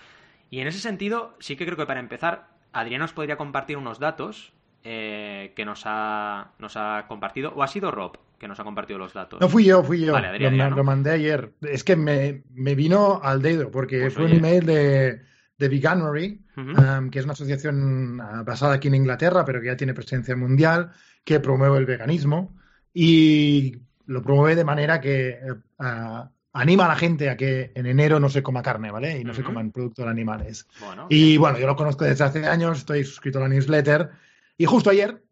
Y 0.50 0.60
en 0.60 0.68
ese 0.68 0.80
sentido, 0.80 1.36
sí 1.40 1.56
que 1.56 1.66
creo 1.66 1.78
que 1.78 1.86
para 1.86 2.02
empezar, 2.02 2.50
Adrián 2.74 3.00
nos 3.02 3.14
podría 3.14 3.38
compartir 3.38 3.78
unos 3.78 4.00
datos 4.00 4.52
eh, 4.84 5.54
que 5.56 5.66
nos 5.66 5.84
ha, 5.86 6.52
nos 6.60 6.76
ha 6.78 7.06
compartido, 7.08 7.54
o 7.56 7.64
ha 7.64 7.68
sido 7.68 7.92
Rob 7.92 8.18
que 8.40 8.48
nos 8.48 8.60
ha 8.60 8.64
compartido 8.64 9.00
los 9.00 9.14
datos. 9.14 9.42
No 9.42 9.50
fui 9.50 9.66
yo, 9.66 9.84
fui 9.84 10.00
yo. 10.06 10.14
Vale, 10.14 10.28
Adrián, 10.28 10.52
lo, 10.54 10.58
ya, 10.64 10.70
¿no? 10.70 10.76
lo 10.76 10.84
mandé 10.84 11.10
ayer. 11.12 11.54
Es 11.62 11.84
que 11.84 11.96
me, 11.96 12.44
me 12.54 12.76
vino 12.76 13.20
al 13.24 13.42
dedo 13.42 13.72
porque 13.72 14.00
Pues 14.02 14.14
fue 14.14 14.26
oye. 14.26 14.34
un 14.34 14.38
email 14.46 14.66
de, 14.66 15.22
de 15.58 15.70
Veganuary, 15.70 16.40
Ujú. 16.56 16.70
um, 16.70 17.10
que 17.10 17.18
es 17.20 17.26
una 17.26 17.34
asociación 17.34 18.22
ah, 18.22 18.44
basada 18.46 18.76
aquí 18.76 18.90
en 18.90 18.96
Inglaterra, 18.96 19.44
pero 19.44 19.60
que 19.60 19.68
ya 19.68 19.76
tiene 19.78 19.96
presencia 19.96 20.36
mundial, 20.36 20.92
que 21.24 21.40
promueve 21.40 21.80
el 21.80 21.86
veganismo 21.88 22.56
y 22.94 23.78
lo 24.06 24.22
promueve 24.22 24.56
de 24.56 24.64
manera 24.64 25.02
que 25.02 25.40
ah, 25.80 26.30
anima 26.54 26.86
a 26.86 26.90
la 26.90 26.96
gente 26.96 27.30
a 27.30 27.38
que 27.38 27.72
en 27.76 27.86
enero 27.88 28.20
no 28.20 28.30
se 28.30 28.44
coma 28.44 28.62
carne, 28.62 28.92
¿vale? 28.92 29.20
Y 29.20 29.24
no 29.24 29.34
se 29.34 29.42
Ujú. 29.42 29.50
coman 29.50 29.72
productos 29.72 30.06
animales. 30.06 30.68
Bueno, 30.80 31.08
Y 31.10 31.38
bueno, 31.38 31.58
yo 31.60 31.68
lo 31.68 31.76
conozco 31.76 32.06
desde 32.06 32.24
hace 32.24 32.46
años, 32.48 32.80
estoy 32.80 33.04
suscrito 33.04 33.40
a 33.40 33.42
la 33.42 33.50
newsletter 33.50 34.10
y 34.58 34.66
justo 34.66 34.90
ayer 34.90 35.24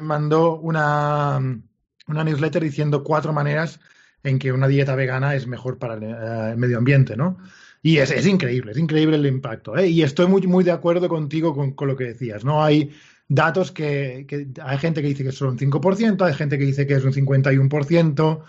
mandó 0.00 0.58
una, 0.58 1.38
una 2.06 2.24
newsletter 2.24 2.62
diciendo 2.62 3.02
cuatro 3.02 3.32
maneras 3.32 3.80
en 4.22 4.38
que 4.38 4.52
una 4.52 4.68
dieta 4.68 4.94
vegana 4.94 5.34
es 5.34 5.46
mejor 5.46 5.78
para 5.78 5.94
el, 5.94 6.02
eh, 6.02 6.56
medio 6.56 6.78
ambiente, 6.78 7.16
¿no? 7.16 7.38
Y 7.82 7.98
es, 7.98 8.10
es 8.10 8.26
increíble, 8.26 8.72
es 8.72 8.78
increíble 8.78 9.16
el 9.16 9.26
impacto. 9.26 9.76
¿eh? 9.76 9.88
Y 9.88 10.02
estoy 10.02 10.26
muy, 10.26 10.42
muy 10.46 10.64
de 10.64 10.72
acuerdo 10.72 11.08
contigo 11.08 11.54
con, 11.54 11.86
lo 11.86 11.96
que 11.96 12.04
decías, 12.04 12.44
¿no? 12.44 12.64
Hay 12.64 12.90
datos 13.28 13.70
que, 13.70 14.24
que 14.28 14.48
hay 14.62 14.78
gente 14.78 15.02
que 15.02 15.08
dice 15.08 15.22
que 15.22 15.28
es 15.28 15.36
solo 15.36 15.52
un 15.52 15.58
5%, 15.58 16.26
hay 16.26 16.34
gente 16.34 16.58
que 16.58 16.64
dice 16.64 16.86
que 16.86 16.94
es 16.94 17.04
un 17.04 17.12
51%. 17.12 18.42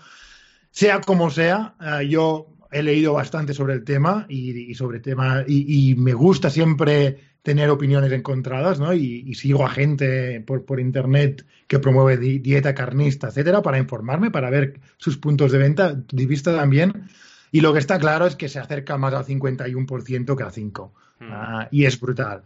Sea 0.70 1.00
como 1.00 1.30
sea, 1.30 1.76
eh, 1.80 2.08
yo 2.08 2.48
he 2.72 2.82
leído 2.82 3.12
bastante 3.12 3.54
sobre 3.54 3.74
el 3.74 3.84
tema 3.84 4.26
y, 4.28 4.74
sobre 4.74 5.00
tema 5.00 5.44
y 5.46 5.94
me 5.96 6.12
gusta 6.12 6.50
siempre 6.50 7.27
tener 7.42 7.70
opiniones 7.70 8.12
encontradas, 8.12 8.78
¿no? 8.80 8.92
Y, 8.92 9.24
y 9.26 9.34
sigo 9.34 9.64
a 9.64 9.70
gente 9.70 10.40
por, 10.42 10.64
por 10.64 10.80
internet 10.80 11.46
que 11.66 11.78
promueve 11.78 12.16
di- 12.18 12.38
dieta 12.40 12.74
carnista, 12.74 13.28
etcétera, 13.28 13.62
para 13.62 13.78
informarme, 13.78 14.30
para 14.30 14.50
ver 14.50 14.80
sus 14.96 15.16
puntos 15.16 15.52
de 15.52 15.58
venta, 15.58 15.94
de 15.94 16.26
vista 16.26 16.54
también. 16.54 17.08
Y 17.50 17.60
lo 17.62 17.72
que 17.72 17.78
está 17.78 17.98
claro 17.98 18.26
es 18.26 18.36
que 18.36 18.48
se 18.48 18.58
acerca 18.58 18.98
más 18.98 19.14
al 19.14 19.24
51% 19.24 20.36
que 20.36 20.42
al 20.42 20.52
5%. 20.52 20.90
Mm. 21.20 21.24
Ah, 21.32 21.68
y 21.70 21.84
es 21.86 21.98
brutal. 21.98 22.44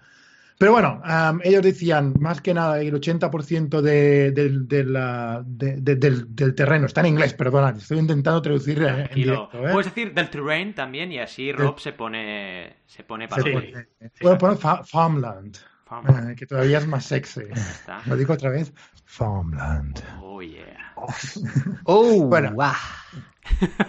Pero 0.63 0.71
bueno, 0.75 1.01
am, 1.03 1.41
ellos 1.43 1.61
decían, 1.61 2.15
más 2.21 2.41
que 2.41 2.55
nada, 2.55 2.81
el 2.81 2.95
80% 2.95 3.81
de, 3.81 4.31
del- 4.31 4.69
de 4.69 4.85
la- 4.85 5.43
de- 5.45 5.81
de- 5.81 5.97
del, 5.97 6.33
del 6.37 6.55
terreno, 6.55 6.87
está 6.87 7.01
en 7.01 7.09
inglés, 7.09 7.35
perdona, 7.35 7.71
estoy 7.77 7.99
intentando 7.99 8.41
traducir 8.41 8.81
en, 8.81 9.09
directo. 9.13 9.49
¿eh? 9.67 9.73
Puedes 9.73 9.87
decir 9.93 10.15
del 10.15 10.31
terrain 10.31 10.73
también 10.73 11.11
y 11.11 11.19
así 11.19 11.51
Rob 11.51 11.81
se 11.81 11.93
pone, 11.93 12.77
se 12.87 13.03
pone 13.03 13.27
para 13.27 13.43
pone- 13.43 13.89
Puedo 14.21 14.39
poner 14.39 14.57
fa- 14.57 14.85
farmland, 14.85 15.57
eh, 16.31 16.37
que 16.37 16.47
todavía 16.47 16.79
es 16.79 16.87
más 16.87 17.07
sexy. 17.07 17.43
Lo 18.07 18.17
digo 18.17 18.33
otra 18.33 18.51
vez, 18.51 18.73
farmland. 19.05 19.99
Oh, 20.23 20.41
yeah. 20.43 20.82
Oh, 21.85 22.25
Bueno. 22.27 22.55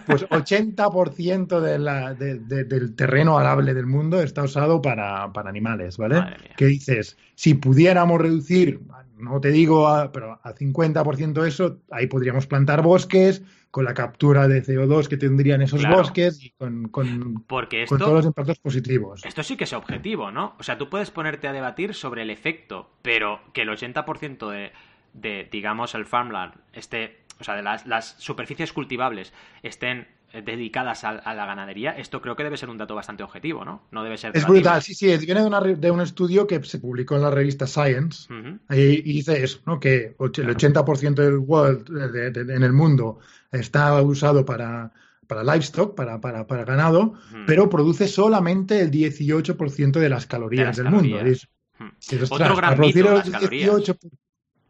Pues 0.08 0.26
80% 0.30 1.62
de 1.62 1.78
la- 1.80 2.13
de- 2.15 2.39
de- 2.39 2.63
del 2.63 2.95
terreno 2.95 3.38
arable 3.38 3.73
del 3.73 3.86
mundo 3.86 4.19
está 4.21 4.43
usado 4.43 4.82
para, 4.82 5.32
para 5.32 5.49
animales, 5.49 5.97
¿vale? 5.97 6.23
Que 6.58 6.65
dices, 6.65 7.17
si 7.36 7.54
pudiéramos 7.54 8.19
reducir, 8.19 8.82
no 9.17 9.39
te 9.39 9.52
digo, 9.52 9.88
a, 9.88 10.12
pero 10.12 10.39
a 10.43 10.54
50% 10.56 11.45
eso, 11.45 11.80
ahí 11.91 12.08
podríamos 12.08 12.47
plantar 12.47 12.82
bosques 12.82 13.43
con 13.69 13.86
la 13.86 13.93
captura 13.93 14.47
de 14.47 14.63
CO2 14.63 15.08
que 15.08 15.17
tendrían 15.17 15.62
esos 15.62 15.80
Claro. 15.82 15.97
bosques 15.97 16.43
y 16.43 16.49
con, 16.52 16.89
con- 16.89 17.43
Porque 17.47 17.86
con 17.88 17.99
todos 17.99 18.13
los 18.13 18.26
impactos 18.26 18.60
positivos. 18.60 19.23
esto 19.23 19.43
sí 19.43 19.56
que 19.56 19.63
es 19.63 19.73
objetivo, 19.73 20.30
¿no? 20.32 20.56
O 20.60 20.63
sea, 20.63 20.78
tú 20.78 20.89
puedes 20.89 21.10
ponerte 21.12 21.47
a 21.47 21.54
debatir 21.54 21.93
sobre 21.93 22.23
el 22.23 22.30
efecto, 22.32 22.89
pero 23.02 23.39
que 23.54 23.62
el 23.62 23.69
80% 23.69 24.49
de, 24.49 24.71
de, 25.13 25.47
digamos, 25.52 25.95
el 25.95 26.06
farmland 26.06 26.54
esté, 26.73 27.19
o 27.39 27.43
sea, 27.43 27.56
de 27.56 27.63
las, 27.63 27.86
las 27.86 28.15
superficies 28.17 28.73
cultivables 28.73 29.34
estén 29.62 30.08
eh, 30.32 30.41
dedicadas 30.41 31.04
a, 31.04 31.10
a 31.12 31.34
la 31.36 31.45
ganadería, 31.45 31.91
esto 31.91 32.19
creo 32.21 32.36
que 32.36 32.43
debe 32.43 32.58
ser 32.58 32.69
un 32.69 32.78
dato 32.80 32.95
bastante 32.95 33.21
objetivo, 33.23 33.63
¿no? 33.63 33.84
No 33.91 34.04
debe 34.04 34.17
ser 34.17 34.36
Es 34.36 34.45
brutal, 34.47 34.82
sí, 34.82 34.95
sí, 34.95 35.12
es- 35.12 35.26
viene 35.26 35.41
de, 35.41 35.47
una 35.47 35.62
de 35.62 35.91
un 35.91 36.02
estudio 36.02 36.47
que 36.47 36.63
se 36.63 36.80
publicó 36.80 37.15
en 37.15 37.21
la 37.21 37.30
revista 37.32 37.67
Science. 37.67 38.34
Ujú. 38.34 38.58
Y, 38.71 38.82
y 39.10 39.13
dice 39.17 39.43
eso, 39.43 39.60
¿no? 39.67 39.80
que 39.80 40.15
el 40.17 40.17
80% 40.17 41.21
del 41.21 41.38
world 41.38 41.88
de- 42.12 42.32
de- 42.32 42.56
en 42.56 42.63
el 42.63 42.73
mundo 42.73 43.19
está 43.52 44.02
usado 44.02 44.43
para, 44.43 44.91
para 45.28 45.43
livestock, 45.43 45.95
para, 45.95 46.19
para, 46.19 46.47
para 46.47 46.65
ganado, 46.65 47.13
pero 47.45 47.69
produce 47.69 48.08
solamente 48.08 48.80
el 48.82 48.89
18% 48.89 49.99
de 49.99 50.10
las 50.10 50.26
calorías 50.26 50.62
De 50.62 50.65
las 50.67 50.78
del 50.78 50.86
calorías. 50.86 51.13
mundo. 51.13 51.30
Dices, 51.30 51.49
Ujú. 51.80 51.89
dices, 51.99 52.32
Otro 52.32 52.36
ostras, 52.36 52.49
gran 52.58 52.62
para 52.69 52.76
producir 52.76 53.04
mito, 53.04 53.10
el 53.12 53.17
las 53.19 53.30
calorías. 53.30 53.69
18, 53.69 53.97
Que 53.99 54.08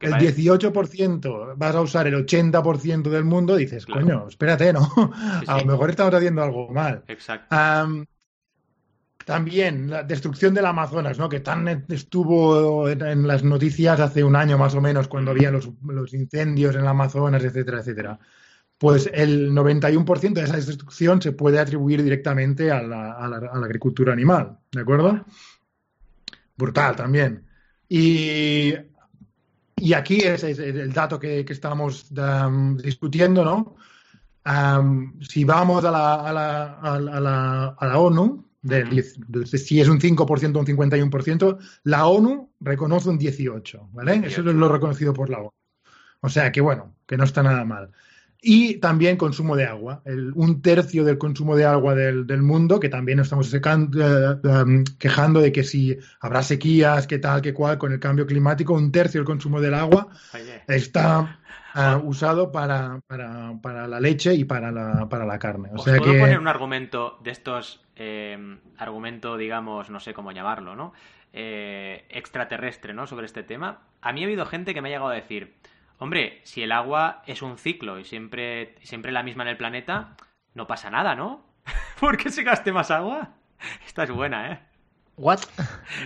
el 0.04 0.12
parece- 0.12 0.42
18% 0.42 1.54
vas 1.58 1.76
a 1.76 1.82
usar 1.82 2.08
el 2.08 2.16
80% 2.16 3.10
del 3.10 3.24
mundo, 3.24 3.56
dices, 3.56 3.86
Claro. 3.86 4.02
coño, 4.02 4.28
espérate, 4.28 4.72
¿no? 4.74 4.82
A 5.48 5.60
sí. 5.60 5.66
lo 5.66 5.72
mejor 5.74 5.90
estamos 5.90 6.14
haciendo 6.14 6.44
algo 6.44 6.70
mal. 6.72 7.04
Exacto. 7.08 7.48
Am, 7.56 8.06
también 9.26 9.90
la 9.90 10.04
destrucción 10.04 10.54
del 10.54 10.66
Amazonas, 10.66 11.18
¿no? 11.18 11.30
Que 11.30 11.40
tan 11.40 11.86
estuvo 11.90 12.90
en, 12.90 13.02
en 13.02 13.26
las 13.28 13.44
noticias 13.44 14.00
hace 14.02 14.22
un 14.24 14.36
año 14.36 14.58
más 14.58 14.76
o 14.76 14.82
menos 14.82 15.08
cuando 15.08 15.32
había 15.32 15.50
los, 15.50 15.70
los 15.86 16.14
incendios 16.14 16.76
en 16.76 16.82
el 16.82 16.88
Amazonas, 16.88 17.42
etcétera, 17.44 17.80
etcétera. 17.80 18.20
Pues 18.78 19.10
el 19.14 19.52
91% 19.54 20.34
de 20.34 20.42
esa 20.44 20.58
destrucción 20.58 21.22
se 21.22 21.32
puede 21.32 21.58
atribuir 21.58 22.04
directamente 22.04 22.70
a 22.70 22.82
la, 22.82 23.14
a 23.14 23.28
la- 23.30 23.38
a 23.38 23.58
la 23.58 23.66
agricultura 23.66 24.12
animal, 24.12 24.58
¿de 24.74 24.82
acuerdo? 24.82 25.24
Brutal 26.58 26.96
también. 26.98 27.46
Y, 27.88 28.74
y 29.84 29.94
aquí 29.94 30.20
es, 30.20 30.44
es 30.46 30.60
el 30.60 30.94
dato 30.94 31.20
que, 31.20 31.46
estamos 31.50 32.10
um, 32.12 32.78
discutiendo, 32.78 33.44
¿no? 33.44 33.76
Am, 34.46 35.20
si 35.20 35.44
vamos 35.44 35.84
a 35.84 35.92
la, 35.92 36.16
a 36.16 36.32
la, 36.32 36.74
a 36.80 37.00
la, 37.00 37.68
a 37.78 37.88
la- 37.88 37.98
ONU, 37.98 38.46
de 38.62 39.04
si 39.46 39.82
es 39.82 39.90
un 39.90 40.00
5% 40.00 40.56
o 40.56 40.60
un 40.60 40.66
51%, 40.66 41.58
la 41.84 42.08
ONU 42.08 42.54
reconoce 42.62 43.10
un 43.10 43.20
18%, 43.20 43.90
¿vale? 43.92 44.14
Eso 44.14 44.42
18. 44.42 44.50
es 44.52 44.56
lo 44.56 44.70
reconocido 44.70 45.14
por 45.14 45.30
la 45.30 45.40
ONU. 45.40 45.52
O 46.22 46.30
sea 46.30 46.50
que 46.54 46.62
bueno, 46.62 46.96
que 47.06 47.18
no 47.18 47.26
está 47.26 47.44
nada 47.44 47.66
mal. 47.66 47.92
Y 48.46 48.76
también 48.80 49.16
consumo 49.16 49.56
de 49.56 49.66
agua. 49.66 50.02
El- 50.04 50.34
un 50.36 50.62
tercio 50.62 51.06
del 51.06 51.18
consumo 51.18 51.56
de 51.56 51.64
agua 51.64 51.96
del, 51.96 52.28
del 52.28 52.42
mundo, 52.42 52.78
que 52.78 52.90
también 52.90 53.18
nos 53.18 53.28
estamos 53.28 53.50
secan- 53.50 53.90
eh, 53.98 54.38
em, 54.44 54.84
quejando 55.00 55.40
de 55.40 55.54
que 55.54 55.64
si 55.64 55.98
habrá 56.20 56.44
sequías, 56.44 57.08
qué 57.08 57.20
tal, 57.20 57.42
qué 57.42 57.54
cual, 57.54 57.78
con 57.78 57.94
el 57.94 58.00
cambio 58.02 58.26
climático, 58.28 58.74
un 58.74 58.92
tercio 58.92 59.22
del 59.22 59.26
consumo 59.26 59.62
del 59.62 59.74
agua 59.74 60.10
Oye, 60.34 60.62
está 60.68 61.40
ah, 61.74 62.02
usado 62.04 62.52
para, 62.52 63.00
para, 63.08 63.54
para, 63.62 63.88
la 63.88 64.00
leche 64.02 64.34
y 64.34 64.44
para 64.44 64.72
la, 64.72 65.08
para 65.08 65.26
la 65.26 65.40
carne. 65.40 65.70
O 65.72 65.76
Os 65.76 65.84
sea 65.86 65.96
puedo 65.98 66.12
que... 66.12 66.20
poner 66.20 66.38
un 66.38 66.50
argumento 66.50 67.20
de 67.24 67.32
estos, 67.32 67.82
eh, 67.96 68.58
argumento, 68.78 69.38
digamos, 69.38 69.90
no 69.90 70.02
sé 70.02 70.14
cómo 70.14 70.34
llamarlo, 70.34 70.76
¿no? 70.76 70.92
Eh, 71.32 72.06
extraterrestre, 72.10 72.94
¿no? 72.94 73.08
Sobre 73.08 73.26
este 73.26 73.42
tema. 73.44 73.80
A 74.02 74.12
mí 74.12 74.22
ha 74.22 74.26
habido 74.26 74.46
gente 74.46 74.74
que 74.74 74.82
me 74.82 74.90
ha 74.90 74.92
llegado 74.92 75.10
a 75.12 75.16
decir, 75.16 75.54
hombre, 76.00 76.42
si 76.44 76.64
el 76.64 76.72
agua 76.72 77.24
es 77.26 77.42
un 77.42 77.58
ciclo 77.58 78.00
y 78.00 78.06
siempre, 78.06 78.76
siempre 78.84 79.12
la 79.12 79.24
misma 79.24 79.44
en 79.44 79.50
el 79.50 79.58
planeta, 79.58 80.16
no 80.54 80.68
pasa 80.68 80.90
nada, 80.90 81.16
¿no? 81.16 81.46
¿Por 82.00 82.18
qué 82.18 82.30
se 82.30 82.44
gaste 82.44 82.72
más 82.72 82.92
agua? 82.92 83.30
Esta 83.86 84.04
es 84.04 84.12
buena, 84.12 84.52
¿eh? 84.52 84.60
¿What? 85.16 85.42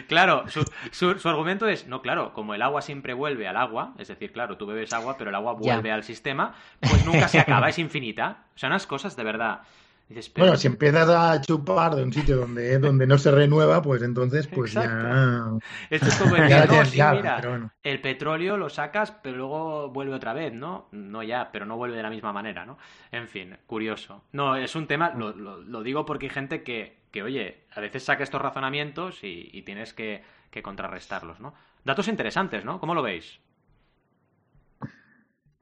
Claro, 0.08 0.50
su, 0.50 0.65
su, 0.91 1.17
su, 1.17 1.30
argumento 1.30 1.67
es, 1.67 1.88
no, 1.88 2.02
claro, 2.02 2.34
como 2.34 2.54
el 2.54 2.62
agua 2.62 2.82
siempre 2.82 3.13
vuelve 3.13 3.47
al 3.47 3.56
agua, 3.56 3.93
es 3.97 4.10
decir, 4.10 4.34
claro, 4.34 4.58
tú 4.58 4.65
bebes 4.65 4.91
agua, 4.91 5.15
pero 5.17 5.30
el 5.30 5.36
agua 5.36 5.54
vuelve 5.54 5.91
al 5.91 6.04
sistema, 6.04 6.56
pues 6.82 7.06
nunca 7.06 7.30
se 7.30 7.39
acaba, 7.39 7.69
es 7.69 7.80
infinita. 7.80 8.43
O 8.56 8.58
sea, 8.58 8.67
unas 8.67 8.86
cosas 8.86 9.15
de 9.15 9.23
verdad. 9.23 9.62
Dices, 10.10 10.30
pero... 10.30 10.46
Bueno, 10.46 10.58
si 10.58 10.67
empiezas 10.67 11.10
a 11.10 11.41
chupar 11.41 11.96
de 11.96 12.04
un 12.04 12.13
sitio 12.13 12.38
donde, 12.38 12.80
donde 12.80 13.06
no 13.06 13.17
se 13.17 13.30
renueva, 13.30 13.82
pues 13.82 14.02
entonces 14.02 14.48
pues 14.48 14.76
Exacto. 14.76 15.60
ya... 15.60 15.67
Esto 15.89 16.08
es 16.08 16.15
como 16.15 16.36
decir, 16.36 16.50
ya 16.50 16.65
no, 16.65 16.86
sí, 16.86 16.91
mira, 16.91 17.36
pero 17.38 17.50
bueno. 17.50 17.72
el 17.84 18.00
petróleo 18.00 18.56
lo 18.56 18.70
sacas, 18.70 19.12
pero 19.12 19.36
luego 19.36 19.89
vuelve 19.89 20.13
otra 20.13 20.34
vez, 20.34 20.54
¿no? 20.54 20.88
No 20.93 21.24
ya, 21.24 21.52
pero 21.52 21.65
no 21.65 21.76
vuelve 21.76 21.98
de 21.98 22.04
la 22.04 22.10
misma 22.10 22.32
manera, 22.32 22.65
¿no? 22.65 22.78
En 23.12 23.28
fin, 23.28 23.58
curioso. 23.65 24.24
No, 24.32 24.56
es 24.56 24.76
un 24.78 24.88
tema, 24.88 25.12
lo, 25.15 25.34
lo, 25.36 25.62
lo 25.62 25.84
digo 25.84 26.06
porque 26.06 26.28
hay 26.28 26.32
gente 26.32 26.63
que, 26.63 26.98
que, 27.12 27.24
oye, 27.24 27.65
a 27.74 27.82
veces 27.82 28.04
saca 28.04 28.24
estos 28.24 28.41
razonamientos 28.41 29.24
y, 29.24 29.50
y 29.52 29.63
tienes 29.63 29.93
que, 29.93 30.24
que, 30.52 30.62
contrarrestarlos, 30.62 31.41
¿no? 31.41 31.54
Datos 31.84 32.08
interesantes, 32.08 32.63
¿no? 32.63 32.80
¿Cómo 32.80 32.96
lo 32.96 33.02
veis? 33.02 33.39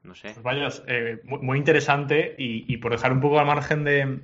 No 0.04 0.14
sé. 0.14 0.34
Pues 0.34 0.42
vaya, 0.42 0.68
eh, 0.86 1.20
muy, 1.24 1.40
muy, 1.40 1.58
interesante 1.58 2.36
y, 2.38 2.72
y, 2.72 2.76
por 2.76 2.92
dejar 2.92 3.12
un 3.12 3.20
poco 3.20 3.40
al 3.40 3.46
margen 3.46 3.82
de... 3.82 4.20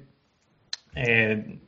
Eh, 0.94 1.58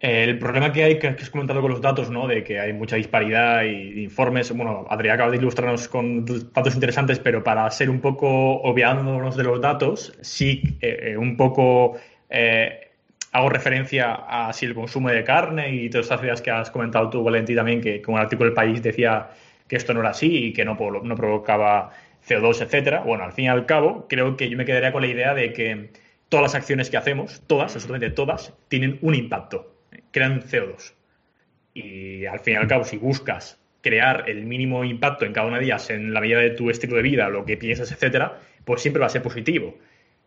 el 0.00 0.38
problema 0.38 0.70
que 0.70 0.84
hay, 0.84 0.98
que 0.98 1.08
has 1.08 1.30
comentado 1.30 1.62
con 1.62 1.70
los 1.70 1.80
datos, 1.80 2.10
¿no? 2.10 2.28
De 2.28 2.44
que 2.44 2.60
hay 2.60 2.74
mucha 2.74 2.96
disparidad 2.96 3.62
y 3.64 4.02
informes. 4.02 4.52
Bueno, 4.54 4.86
Adrián 4.90 5.14
acaba 5.14 5.30
de 5.30 5.38
ilustrarnos 5.38 5.88
con 5.88 6.26
datos 6.52 6.74
interesantes, 6.74 7.18
pero 7.18 7.42
para 7.42 7.70
ser 7.70 7.88
un 7.88 8.00
poco 8.02 8.28
obviándonos 8.62 9.34
de 9.34 9.44
los 9.44 9.62
datos, 9.62 10.14
sí, 10.20 10.76
eh, 10.82 11.16
un 11.16 11.38
poco 11.38 11.94
eh, 12.28 12.90
hago 13.32 13.48
referencia 13.48 14.12
a 14.12 14.52
si 14.52 14.66
el 14.66 14.74
consumo 14.74 15.08
de 15.08 15.24
carne 15.24 15.74
y 15.74 15.88
todas 15.88 16.04
estas 16.06 16.22
ideas 16.22 16.42
que 16.42 16.50
has 16.50 16.70
comentado 16.70 17.08
tú, 17.08 17.24
Valentín, 17.24 17.56
también, 17.56 17.80
que 17.80 18.02
como 18.02 18.18
el 18.18 18.24
artículo 18.24 18.50
del 18.50 18.54
país 18.54 18.82
decía 18.82 19.30
que 19.66 19.76
esto 19.76 19.94
no 19.94 20.00
era 20.00 20.10
así 20.10 20.48
y 20.48 20.52
que 20.52 20.66
no, 20.66 20.76
no 21.02 21.14
provocaba 21.16 21.90
CO2, 22.28 22.60
etcétera. 22.60 23.00
Bueno, 23.00 23.24
al 23.24 23.32
fin 23.32 23.46
y 23.46 23.48
al 23.48 23.64
cabo, 23.64 24.06
creo 24.06 24.36
que 24.36 24.50
yo 24.50 24.58
me 24.58 24.66
quedaría 24.66 24.92
con 24.92 25.00
la 25.00 25.08
idea 25.08 25.32
de 25.32 25.54
que 25.54 25.90
todas 26.28 26.42
las 26.42 26.54
acciones 26.54 26.90
que 26.90 26.96
hacemos, 26.96 27.42
todas, 27.46 27.74
absolutamente 27.74 28.14
todas, 28.14 28.52
tienen 28.68 28.98
un 29.02 29.14
impacto 29.14 29.74
crean 30.14 30.40
CO2. 30.40 30.94
Y 31.74 32.24
al 32.24 32.40
fin 32.40 32.54
y 32.54 32.56
al 32.56 32.68
cabo, 32.68 32.84
si 32.84 32.96
buscas 32.96 33.60
crear 33.82 34.30
el 34.30 34.46
mínimo 34.46 34.84
impacto 34.84 35.26
en 35.26 35.32
cada 35.32 35.46
una 35.46 35.58
de 35.58 35.64
ellas 35.66 35.90
en 35.90 36.14
la 36.14 36.20
medida 36.20 36.38
de 36.38 36.50
tu 36.50 36.70
estilo 36.70 36.96
de 36.96 37.02
vida, 37.02 37.28
lo 37.28 37.44
que 37.44 37.56
piensas, 37.56 37.92
etcétera, 37.92 38.38
pues 38.64 38.80
siempre 38.80 39.00
va 39.00 39.06
a 39.06 39.10
ser 39.10 39.22
positivo. 39.22 39.76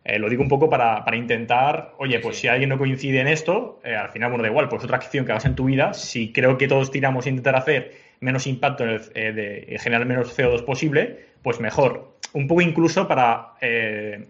Eh, 0.04 0.20
lo 0.20 0.30
digo 0.30 0.44
un 0.44 0.50
poco 0.50 0.70
para, 0.70 1.04
para 1.04 1.18
intentar, 1.18 1.94
oye, 1.98 2.20
pues 2.20 2.36
sí. 2.36 2.44
si 2.44 2.48
alguien 2.50 2.70
no 2.70 2.78
coincide 2.78 3.20
en 3.20 3.28
esto, 3.28 3.80
eh, 3.84 3.96
al 3.96 4.10
final, 4.10 4.30
bueno, 4.30 4.44
da 4.44 4.50
igual, 4.50 4.70
pues 4.70 4.84
otra 4.84 4.98
acción 4.98 5.26
que 5.26 5.32
hagas 5.32 5.46
en 5.46 5.56
tu 5.56 5.66
vida, 5.66 5.94
si 5.94 6.32
creo 6.32 6.58
que 6.58 6.68
todos 6.68 6.92
tiramos 6.92 7.26
a 7.26 7.30
intentar 7.30 7.56
hacer 7.56 7.94
menos 8.20 8.46
impacto 8.48 8.84
en, 8.84 8.90
el, 8.92 9.02
eh, 9.16 9.32
de 9.32 9.80
generar 9.80 10.06
menos 10.06 10.38
CO2 10.38 10.64
posible, 10.64 11.26
pues 11.42 11.60
mejor. 11.60 12.18
Un 12.34 12.48
poco 12.48 12.62
incluso 12.62 13.08
para 13.08 13.54
eh, 13.62 14.28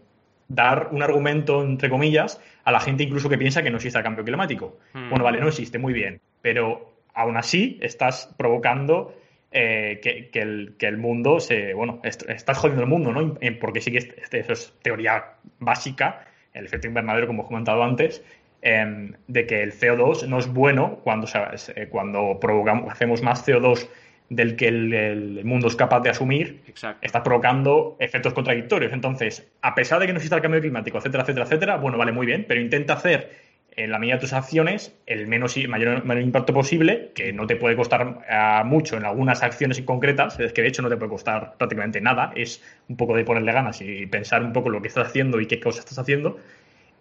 dar 0.47 0.89
un 0.91 1.03
argumento, 1.03 1.61
entre 1.61 1.89
comillas, 1.89 2.41
a 2.63 2.71
la 2.71 2.79
gente 2.79 3.03
incluso 3.03 3.29
que 3.29 3.37
piensa 3.37 3.63
que 3.63 3.69
no 3.69 3.77
existe 3.77 3.97
el 3.97 4.03
cambio 4.03 4.23
climático. 4.23 4.77
Mm. 4.93 5.09
Bueno, 5.09 5.25
vale, 5.25 5.39
no 5.39 5.47
existe, 5.47 5.77
muy 5.77 5.93
bien, 5.93 6.21
pero 6.41 6.93
aún 7.13 7.37
así 7.37 7.79
estás 7.81 8.33
provocando 8.37 9.13
eh, 9.51 9.99
que, 10.01 10.29
que, 10.29 10.41
el, 10.41 10.75
que, 10.77 10.87
el, 10.87 10.97
mundo 10.97 11.39
se, 11.39 11.73
bueno, 11.73 11.99
est 12.03 12.29
estás 12.29 12.57
jodiendo 12.57 12.83
el 12.83 12.89
mundo, 12.89 13.11
¿no? 13.11 13.37
Porque 13.59 13.81
sí 13.81 13.91
que 13.91 13.99
este, 13.99 14.39
eso 14.39 14.53
es 14.53 14.73
teoría 14.81 15.35
básica, 15.59 16.25
el 16.53 16.65
efecto 16.65 16.87
invernadero, 16.87 17.27
como 17.27 17.43
he 17.43 17.45
comentado 17.45 17.83
antes, 17.83 18.23
eh, 18.61 19.11
de 19.27 19.47
que 19.47 19.63
el 19.63 19.71
CO2 19.71 20.27
no 20.27 20.39
es 20.39 20.47
bueno 20.47 20.99
cuando, 21.03 21.27
eh, 21.75 21.87
cuando 21.89 22.39
provocamos, 22.39 22.91
hacemos 22.91 23.21
más 23.21 23.47
CO2 23.47 23.87
del 24.29 24.55
que 24.55 24.67
el, 24.67 24.93
el, 24.93 25.45
mundo 25.45 25.67
es 25.67 25.75
capaz 25.75 26.01
de 26.01 26.09
asumir, 26.09 26.61
Exacto. 26.67 26.99
está 27.01 27.23
provocando 27.23 27.95
efectos 27.99 28.33
contradictorios. 28.33 28.91
Entonces, 28.91 29.47
a 29.61 29.73
pesar 29.73 29.99
de 29.99 30.07
que 30.07 30.13
no 30.13 30.17
exista 30.17 30.35
el 30.35 30.41
cambio 30.41 30.61
climático, 30.61 30.97
etcétera, 30.97 31.23
etcétera, 31.23 31.45
etcétera, 31.45 31.77
bueno, 31.77 31.97
vale, 31.97 32.11
muy 32.11 32.25
bien, 32.25 32.45
pero 32.47 32.59
intenta 32.59 32.93
hacer 32.93 33.47
en 33.77 33.91
la 33.91 33.99
medida 33.99 34.15
de 34.15 34.21
tus 34.21 34.33
acciones 34.33 34.93
el 35.05 35.27
menos 35.27 35.55
mayor, 35.67 36.03
mayor 36.03 36.23
impacto 36.23 36.53
posible, 36.53 37.11
que 37.13 37.31
no 37.31 37.45
te 37.45 37.55
puede 37.55 37.75
costar 37.75 38.07
uh, 38.07 38.65
mucho 38.65 38.97
en 38.97 39.05
algunas 39.05 39.43
acciones 39.43 39.79
concretas, 39.81 40.39
es 40.39 40.51
que 40.51 40.63
de 40.63 40.67
hecho 40.67 40.81
no 40.81 40.89
te 40.89 40.97
puede 40.97 41.11
costar 41.11 41.53
prácticamente 41.57 42.01
nada, 42.01 42.33
es 42.35 42.63
un 42.89 42.97
poco 42.97 43.15
de 43.15 43.23
ponerle 43.23 43.51
ganas 43.53 43.79
y 43.81 44.07
pensar 44.07 44.43
un 44.43 44.51
poco 44.51 44.71
lo 44.71 44.81
que 44.81 44.87
estás 44.87 45.07
haciendo 45.07 45.39
y 45.39 45.45
qué 45.45 45.59
cosas 45.59 45.81
estás 45.81 45.99
haciendo, 45.99 46.39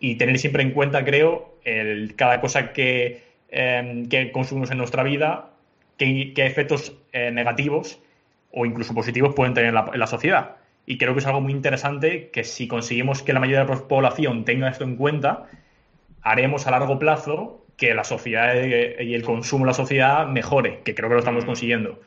y 0.00 0.16
tener 0.16 0.38
siempre 0.38 0.62
en 0.62 0.72
cuenta, 0.72 1.02
creo, 1.02 1.56
el, 1.64 2.14
cada 2.14 2.42
cosa 2.42 2.74
que, 2.74 3.22
eh, 3.48 4.04
que 4.10 4.30
consumimos 4.30 4.70
en 4.70 4.76
nuestra 4.76 5.02
vida 5.02 5.55
qué, 5.96 6.32
qué 6.34 6.46
efectos 6.46 6.94
eh, 7.12 7.30
negativos 7.30 8.00
o 8.52 8.66
incluso 8.66 8.94
positivos 8.94 9.34
pueden 9.34 9.54
tener 9.54 9.68
en 9.68 9.74
la, 9.74 9.90
en 9.92 9.98
la, 9.98 10.06
sociedad. 10.06 10.56
Y 10.86 10.98
creo 10.98 11.14
que 11.14 11.20
es 11.20 11.26
algo 11.26 11.40
muy 11.40 11.52
interesante 11.52 12.30
que 12.30 12.44
si 12.44 12.68
conseguimos 12.68 13.22
que 13.22 13.32
la 13.32 13.40
mayoría 13.40 13.64
de 13.64 13.74
la 13.74 13.88
población 13.88 14.44
tenga 14.44 14.68
esto 14.68 14.84
en 14.84 14.96
cuenta, 14.96 15.46
haremos 16.22 16.66
a 16.66 16.70
largo 16.70 16.98
plazo 16.98 17.64
que 17.76 17.94
la 17.94 18.04
sociedad 18.04 18.54
y 18.54 19.14
el 19.14 19.22
consumo 19.22 19.64
de 19.64 19.70
la 19.70 19.74
sociedad 19.74 20.26
mejore, 20.26 20.80
que 20.84 20.94
creo 20.94 21.08
que 21.08 21.14
lo 21.14 21.18
estamos 21.18 21.44
consiguiendo. 21.44 22.00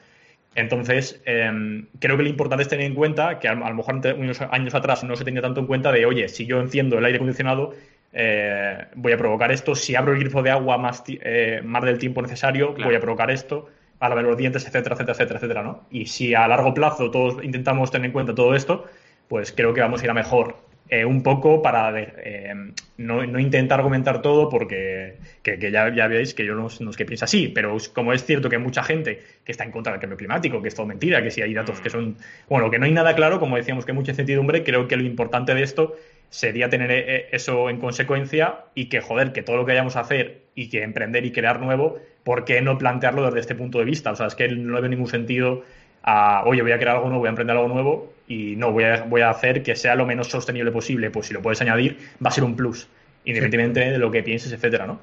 Entonces, 0.56 1.22
eh, 1.26 1.84
creo 2.00 2.18
que 2.18 2.24
lo 2.24 2.30
importante 2.30 2.64
es 2.64 2.70
tener 2.70 2.86
en 2.86 2.96
cuenta 2.96 3.40
que 3.40 3.48
a, 3.48 3.52
a, 3.52 3.70
lo 3.70 3.76
mejor 3.76 4.02
unos 4.18 4.42
años 4.42 4.74
atrás 4.74 5.04
no 5.04 5.16
se 5.16 5.24
tenía 5.24 5.42
tanto 5.42 5.60
en 5.60 5.68
cuenta 5.68 5.92
de, 5.92 6.06
oye, 6.06 6.28
si 6.28 6.46
yo 6.48 6.60
enciendo 6.60 6.98
el 6.98 7.06
aire 7.06 7.18
acondicionado, 7.18 7.74
eh, 8.12 8.86
voy 8.96 9.12
a 9.12 9.18
provocar 9.18 9.52
esto, 9.52 9.76
si 9.76 9.96
abro 9.96 10.14
el 10.14 10.20
grifo 10.20 10.42
de 10.42 10.50
agua 10.50 10.78
más, 10.78 11.04
eh, 11.08 11.62
más 11.64 11.84
del 11.84 12.00
tiempo 12.00 12.22
necesario, 12.22 12.74
claro. 12.74 12.90
voy 12.90 12.96
a 12.96 13.00
provocar 13.00 13.30
esto 13.30 13.70
a 14.00 14.10
lavar 14.10 14.24
los 14.24 14.38
dientes, 14.38 14.66
etcétera, 14.66 14.96
etcétera, 14.96 15.14
etcétera, 15.14 15.38
etcétera, 15.40 15.64
¿no? 15.64 15.86
Y 15.92 16.06
si 16.06 16.34
a 16.34 16.48
largo 16.48 16.74
plazo 16.74 17.12
todos 17.12 17.44
intentamos 17.44 17.92
tener 17.92 18.08
en 18.08 18.12
cuenta 18.12 18.34
todo 18.34 18.56
esto, 18.56 18.86
pues 19.28 19.52
creo 19.52 19.74
que 19.74 19.82
vamos 19.82 20.02
a 20.02 20.06
ir 20.06 20.12
a 20.12 20.14
mejor. 20.14 20.70
Eh, 20.92 21.06
un 21.06 21.22
poco 21.22 21.62
para 21.62 21.94
eh, 22.00 22.52
no, 22.98 23.24
no, 23.24 23.40
intentar 23.40 23.78
argumentar 23.78 24.24
todo 24.24 24.50
porque 24.50 25.18
que, 25.44 25.60
que 25.60 25.70
ya, 25.70 25.94
ya, 25.94 26.08
veis 26.08 26.34
que 26.34 26.44
yo 26.44 26.56
no, 26.56 26.68
no, 26.80 26.90
es 26.90 26.98
que 26.98 27.06
piensa 27.06 27.26
así, 27.26 27.48
pero 27.48 27.78
como 27.94 28.12
es 28.12 28.26
cierto 28.26 28.50
que 28.50 28.56
hay 28.56 28.62
mucha 28.62 28.82
gente 28.82 29.22
que 29.46 29.52
está 29.52 29.64
en 29.64 29.72
contra 29.72 29.92
del 29.92 30.02
cambio 30.02 30.18
climático, 30.18 30.64
que 30.64 30.70
es 30.70 30.74
todo 30.74 30.88
mentira, 30.88 31.22
que 31.22 31.30
si 31.30 31.44
hay 31.44 31.54
datos 31.54 31.80
que 31.80 31.92
son, 31.92 32.18
bueno, 32.48 32.72
que 32.72 32.80
no 32.80 32.86
hay 32.86 32.92
nada 32.92 33.16
claro, 33.16 33.40
como 33.40 33.56
decíamos 33.56 33.86
que 33.86 33.92
hay 33.92 33.98
mucha 33.98 34.14
incertidumbre, 34.14 34.64
creo 34.64 34.88
que 34.88 34.98
lo 34.98 35.04
importante 35.04 35.54
de 35.54 35.62
esto 35.62 35.96
sería 36.30 36.70
tener 36.70 36.90
eh, 36.92 37.28
eso 37.34 37.70
en 37.70 37.78
consecuencia 37.78 38.66
y 38.74 38.90
que, 38.90 39.00
joder, 39.00 39.32
que 39.32 39.44
todo 39.44 39.58
lo 39.58 39.66
que 39.68 39.74
vayamos 39.74 39.96
a 39.96 40.00
hacer 40.00 40.46
y 40.56 40.70
que 40.70 40.82
emprender 40.82 41.24
y 41.24 41.32
crear 41.32 41.60
nuevo, 41.60 42.00
¿por 42.30 42.46
qué 42.46 42.62
no 42.62 42.78
plantearlo 42.78 43.26
desde 43.26 43.40
este 43.40 43.56
punto 43.56 43.80
de 43.80 43.86
vista? 43.86 44.12
O 44.12 44.16
sea, 44.16 44.28
es 44.28 44.36
que 44.36 44.48
no 44.50 44.76
le 44.76 44.82
ve 44.82 44.90
ningún 44.90 45.08
sentido 45.08 45.64
a, 46.04 46.44
oye, 46.46 46.62
voy 46.62 46.74
a 46.74 46.78
crear 46.78 46.98
algo 46.98 47.08
nuevo, 47.08 47.22
voy 47.22 47.26
a 47.26 47.32
emprender 47.32 47.58
algo 47.58 47.68
nuevo 47.68 48.14
y 48.28 48.56
no, 48.56 48.72
voy 48.72 48.84
a, 48.84 49.02
voy 49.06 49.22
a 49.22 49.32
hacer 49.32 49.64
que 49.64 49.76
sea 49.76 49.96
lo 49.96 50.06
menos 50.06 50.28
sostenible 50.28 50.72
posible. 50.72 51.10
Pues 51.10 51.26
si 51.26 51.34
lo 51.34 51.42
puedes 51.42 51.60
añadir, 51.60 51.98
va 52.24 52.30
a 52.30 52.32
ser 52.32 52.44
un 52.44 52.56
plus, 52.56 52.88
independientemente 53.26 53.84
sí. 53.84 53.90
de 53.90 53.98
lo 53.98 54.12
que 54.12 54.22
pienses, 54.22 54.52
etcétera, 54.52 54.86
¿no? 54.86 55.00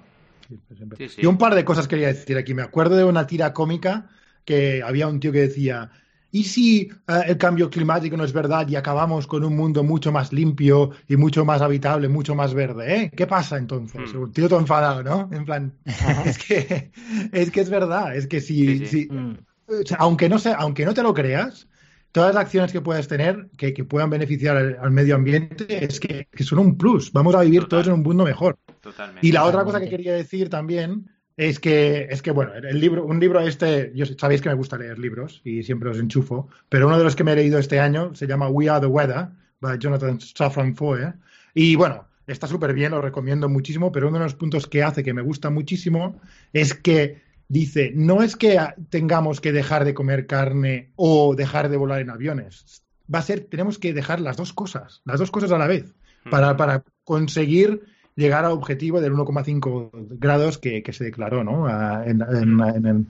Sí, 0.97 1.09
sí. 1.09 1.23
Y 1.23 1.27
un 1.27 1.37
par 1.37 1.57
de 1.57 1.65
cosas 1.65 1.89
quería 1.89 2.07
decir 2.07 2.39
aquí. 2.39 2.55
Me 2.55 2.63
acuerdo 2.63 2.95
de 2.95 3.03
una 3.03 3.27
tira 3.27 3.53
cómica 3.53 4.07
que 4.45 4.85
había 4.85 5.09
un 5.09 5.19
tío 5.19 5.33
que 5.33 5.41
decía, 5.41 5.91
¿y 6.37 6.45
si 6.45 6.91
uh, 7.09 7.23
el 7.27 7.39
cambio 7.39 7.71
climático 7.71 8.15
no 8.15 8.25
es 8.25 8.33
verdad 8.33 8.69
y 8.69 8.77
acabamos 8.77 9.27
con 9.27 9.43
un 9.43 9.57
mundo 9.57 9.83
mucho 9.83 10.13
más 10.13 10.35
limpio 10.35 10.91
y 11.09 11.17
mucho 11.17 11.47
más 11.47 11.63
habitable, 11.63 12.09
mucho 12.09 12.35
más 12.35 12.53
verde? 12.53 12.95
¿eh? 12.95 13.11
¿Qué 13.17 13.27
pasa 13.27 13.57
entonces? 13.57 14.13
Mm. 14.13 14.19
Un 14.19 14.33
tío 14.33 14.47
todo 14.47 14.61
enfadado, 14.61 15.03
¿no? 15.03 15.31
En 15.33 15.47
plan, 15.47 15.73
es 16.27 16.37
que, 16.37 16.91
es 17.33 17.51
que 17.51 17.61
es 17.61 17.71
verdad, 17.71 18.15
es 18.15 18.27
que 18.27 18.43
si, 18.43 18.87
si 18.87 19.07
mm. 19.07 19.39
o 19.67 19.87
sea, 19.87 19.97
aunque, 19.99 20.29
no 20.29 20.39
se, 20.39 20.53
aunque 20.53 20.85
no 20.85 20.93
te 20.93 21.03
lo 21.03 21.15
creas, 21.15 21.69
todas 22.13 22.35
las 22.35 22.45
acciones 22.45 22.71
que 22.71 22.83
puedas 22.83 23.09
tener 23.09 23.49
que, 23.57 23.73
que 23.73 23.85
puedan 23.85 24.11
beneficiar 24.11 24.59
al, 24.59 24.77
al, 24.79 24.91
medio 24.91 25.15
ambiente 25.15 25.83
es 25.83 25.99
que, 25.99 26.29
que, 26.31 26.45
son 26.45 26.59
un 26.59 26.77
plus. 26.77 27.13
Vamos 27.13 27.35
a 27.35 27.41
vivir 27.41 27.61
Total. 27.61 27.71
todos 27.71 27.87
en 27.87 27.93
un 27.95 28.03
mundo 28.03 28.25
mejor. 28.25 28.59
Totalmente. 28.83 29.27
Y 29.27 29.33
la 29.33 29.45
otra 29.45 29.65
cosa 29.65 29.81
que 29.81 29.89
quería 29.89 30.13
decir 30.13 30.51
también 30.51 31.09
es 31.37 31.61
que, 31.61 32.09
es 32.11 32.23
que 32.23 32.31
bueno, 32.31 32.55
el 32.55 32.81
libro, 32.81 33.05
un 33.05 33.21
libro 33.21 33.41
este, 33.41 33.93
yo 33.95 34.07
sabéis 34.07 34.41
que 34.41 34.49
me 34.49 34.55
gusta 34.55 34.79
leer 34.79 34.99
libros 34.99 35.43
y 35.45 35.63
siempre 35.63 35.89
los 35.89 35.99
enchufo, 35.99 36.49
pero 36.69 36.87
uno 36.87 36.97
de 36.97 37.05
los 37.05 37.15
que 37.15 37.25
me 37.25 37.33
he 37.33 37.37
leído 37.37 37.59
este 37.59 37.79
año 37.79 38.15
se 38.15 38.27
llama 38.27 38.49
We 38.49 38.69
Are 38.69 38.81
the 38.81 38.87
Weather, 38.87 39.29
by 39.61 39.79
Jonathan 39.79 40.21
Safran 40.21 40.75
Foer. 40.75 41.15
Y 41.55 41.77
bueno, 41.77 42.07
está 42.27 42.47
súper 42.47 42.73
bien, 42.73 42.93
lo 42.93 43.03
recomiendo 43.03 43.49
muchísimo, 43.49 43.93
pero 43.93 44.09
uno 44.09 44.19
de 44.19 44.25
los 44.25 44.35
puntos 44.35 44.67
que 44.67 44.83
hace 44.83 45.05
que 45.05 45.15
me 45.15 45.23
gusta 45.23 45.51
muchísimo 45.51 46.21
es 46.53 46.75
que 46.75 47.23
dice, 47.49 47.93
no 47.95 48.23
es 48.23 48.37
que 48.37 48.59
tengamos 48.89 49.41
que 49.41 49.53
dejar 49.53 49.85
de 49.85 49.95
comer 49.95 50.27
carne 50.27 50.93
o 50.97 51.35
dejar 51.35 51.69
de 51.69 51.77
volar 51.77 52.01
en 52.01 52.11
aviones. 52.11 52.83
va 53.13 53.21
a 53.21 53.23
ser, 53.23 53.41
tenemos 53.41 53.79
que 53.79 53.93
dejar 53.93 54.21
las 54.21 54.37
dos 54.37 54.53
cosas, 54.53 55.03
las 55.05 55.21
dos 55.21 55.31
cosas 55.31 55.53
a 55.53 55.59
la 55.59 55.67
vez, 55.67 55.95
para, 56.31 56.57
para 56.57 56.83
conseguir 57.05 57.85
llegar 58.17 58.45
al 58.45 58.53
objetivo 58.53 59.01
del 59.01 59.13
1,5 59.13 59.91
grados 60.19 60.59
que, 60.59 60.83
que 60.83 60.93
se 60.93 61.05
declaró 61.05 61.45
¿no? 61.45 61.69
En, 62.03 62.21
en- 62.23 62.61
en 62.61 62.87
el- 62.87 63.07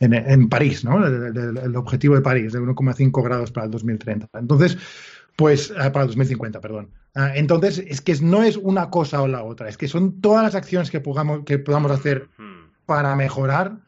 en- 0.00 0.14
en 0.14 0.48
París, 0.48 0.84
¿no? 0.84 1.06
El, 1.06 1.36
el- 1.36 1.56
el 1.58 1.76
objetivo 1.76 2.14
de 2.16 2.20
París, 2.22 2.52
de 2.52 2.60
1,5 2.60 3.22
grados 3.22 3.50
para 3.52 3.66
el 3.66 3.70
2030. 3.70 4.28
Entonces, 4.34 4.76
pues, 5.36 5.72
ah, 5.78 5.92
para 5.92 6.02
el 6.04 6.08
2050, 6.08 6.60
perdón. 6.60 6.90
Ah, 7.14 7.32
entonces, 7.34 7.78
es 7.78 8.00
que 8.00 8.14
no 8.20 8.42
es 8.42 8.56
una 8.56 8.90
cosa 8.90 9.22
o 9.22 9.28
la 9.28 9.42
otra, 9.42 9.68
es 9.68 9.76
que 9.78 9.88
son 9.88 10.20
todas 10.20 10.42
las 10.42 10.54
acciones 10.54 10.90
que 10.90 11.00
podamos, 11.00 11.44
que 11.44 11.58
podamos 11.58 11.90
hacer 11.92 12.28
para 12.86 13.14
mejorar, 13.16 13.78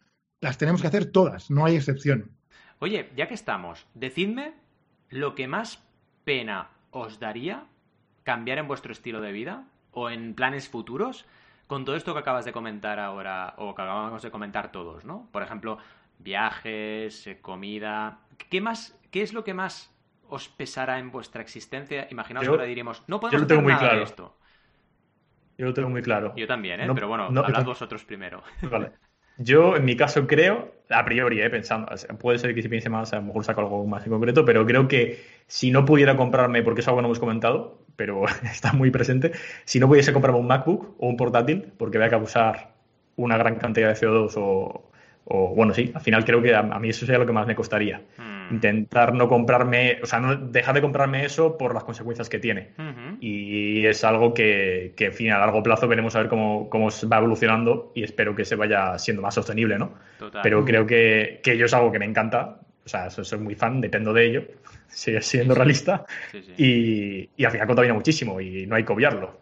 las 0.41 0.57
tenemos 0.59 0.81
que 0.81 0.87
hacer 0.89 1.07
todas, 1.07 1.51
no 1.51 1.65
hay 1.65 1.77
excepción. 1.77 2.31
Oye, 2.81 3.11
ya 3.17 3.27
que 3.29 3.35
estamos, 3.35 3.87
decidme 3.95 4.55
lo 5.11 5.35
que 5.35 5.47
más 5.49 5.83
pena 6.25 6.69
os 6.91 7.19
daría 7.21 7.65
cambiar 8.25 8.59
en 8.59 8.69
vuestro 8.69 8.93
estilo 8.93 9.21
de 9.21 9.33
vida 9.33 9.65
o 9.93 10.11
en 10.11 10.35
planes 10.35 10.69
futuros 10.69 11.27
con 11.67 11.85
todo 11.85 11.97
esto 11.97 12.15
que 12.15 12.21
acabas 12.21 12.45
de 12.45 12.53
comentar 12.53 12.99
ahora 12.99 13.55
o 13.59 13.75
que 13.75 13.83
acabamos 13.83 14.23
de 14.23 14.31
comentar 14.31 14.73
todos, 14.73 15.05
¿no? 15.05 15.29
Por 15.33 15.43
ejemplo, 15.43 15.79
viajes, 16.19 17.27
eh, 17.27 17.41
comida. 17.41 18.21
¿Qué 18.51 18.61
más? 18.61 18.99
¿Qué 19.11 19.23
es 19.23 19.33
lo 19.33 19.45
que 19.45 19.55
más 19.55 19.95
os 20.29 20.49
pesará 20.49 20.99
en 20.99 21.11
vuestra 21.11 21.43
existencia? 21.43 22.07
Imaginaos 22.11 22.47
Yo- 22.47 22.53
que 22.53 22.57
ahora 22.57 22.65
diríamos, 22.69 23.03
no 23.07 23.17
yo 23.17 23.21
podemos 23.21 23.41
lo 23.43 23.47
tengo 23.47 23.61
hacer 23.61 23.65
muy 23.65 23.73
nada 23.73 23.85
de 23.85 23.91
claro. 23.91 24.05
esto. 24.05 24.35
Yo 25.59 25.67
lo 25.67 25.75
tengo 25.75 25.89
muy 25.91 26.03
claro. 26.03 26.33
Yo 26.37 26.47
también, 26.47 26.81
¿eh? 26.81 26.87
No- 26.87 26.95
Pero 26.95 27.09
bueno, 27.09 27.31
no- 27.31 27.41
hablad 27.45 27.61
yo 27.61 27.67
vosotros 27.67 28.05
primero. 28.05 28.43
Vale. 28.71 28.93
Yo, 29.39 29.77
en 29.77 29.85
mi 29.85 29.97
caso, 29.97 30.27
creo, 30.27 30.73
a 30.91 31.05
priori, 31.05 31.41
eh, 31.41 31.49
pensando, 31.51 31.89
puede 32.19 32.39
ser 32.39 32.55
que 32.55 32.63
si 32.63 32.69
piense 32.69 32.89
más, 32.91 33.13
a 33.13 33.17
lo 33.17 33.23
mejor 33.23 33.45
saco 33.45 33.61
algo 33.61 33.87
más 33.87 34.05
en 34.05 34.11
concreto, 34.11 34.45
pero 34.45 34.67
creo 34.67 34.89
que 34.89 35.25
si 35.47 35.71
no 35.71 35.85
pudiera 35.85 36.17
comprarme, 36.17 36.63
porque 36.63 36.81
es 36.81 36.89
algo 36.89 36.99
que 36.99 37.03
no 37.03 37.09
hemos 37.09 37.21
comentado, 37.21 37.79
pero 37.99 38.25
está 38.45 38.73
muy 38.73 38.91
presente, 38.91 39.33
si 39.65 39.81
no 39.81 39.89
pudiese 39.89 40.13
comprarme 40.13 40.39
un 40.39 40.47
MacBook 40.47 40.95
o 40.99 41.09
un 41.09 41.17
portátil, 41.17 41.73
porque 41.77 41.99
voy 41.99 42.07
a 42.07 42.11
causar 42.11 42.71
una 43.17 43.37
gran 43.37 43.57
cantidad 43.57 43.89
de 43.89 43.95
CO2 43.95 44.35
o, 44.37 44.89
o, 45.25 45.55
bueno, 45.55 45.75
sí, 45.75 45.91
al 45.93 46.01
final 46.01 46.25
creo 46.25 46.41
que 46.41 46.55
a, 46.55 46.61
a 46.61 46.79
mí 46.79 46.89
eso 46.89 47.05
sería 47.05 47.19
lo 47.19 47.27
que 47.27 47.33
más 47.33 47.47
me 47.47 47.57
costaría. 47.57 48.01
Hmm. 48.17 48.55
Intentar 48.55 49.13
no 49.13 49.29
comprarme, 49.29 49.99
o 50.03 50.07
sea, 50.07 50.21
no 50.21 50.37
dejar 50.37 50.77
de 50.77 50.81
comprarme 50.81 51.25
eso 51.25 51.59
por 51.59 51.75
las 51.75 51.85
consecuencias 51.85 52.29
que 52.31 52.39
tiene. 52.39 52.71
Y 53.21 53.85
es 53.85 54.05
algo 54.05 54.33
que, 54.33 54.95
que, 54.97 55.07
en 55.07 55.13
fin, 55.13 55.33
a 55.33 55.39
largo 55.39 55.63
plazo 55.63 55.87
veremos 55.87 56.15
a 56.17 56.21
ver 56.21 56.29
cómo, 56.29 56.71
cómo 56.71 56.89
va 57.13 57.19
evolucionando 57.19 57.93
y 57.95 58.05
espero 58.05 58.35
que 58.35 58.47
se 58.47 58.55
vaya 58.55 58.99
siendo 58.99 59.21
más 59.21 59.35
sostenible, 59.35 59.79
¿no? 59.79 59.93
Total. 60.19 60.41
Pero 60.43 60.65
creo 60.65 60.87
que, 60.87 61.41
que 61.43 61.63
es 61.63 61.75
algo 61.75 61.93
que 61.93 61.99
me 61.99 62.07
encanta. 62.07 62.61
O 62.89 62.91
sea, 62.91 63.11
soy, 63.11 63.27
soy 63.27 63.39
muy 63.39 63.55
fan, 63.55 63.83
dependo 63.83 64.15
de 64.15 64.27
ello, 64.27 64.45
sigue 64.89 65.21
siendo 65.21 65.55
realista. 65.55 66.07
Sí, 66.33 66.43
sí. 66.43 66.53
Y, 66.57 67.31
y 67.37 67.45
al 67.45 67.53
final 67.53 67.67
contamina 67.67 67.93
muchísimo 67.93 68.41
y 68.41 68.67
no 68.67 68.77
hay 68.77 68.85
que 68.85 68.93
obviarlo. 68.95 69.39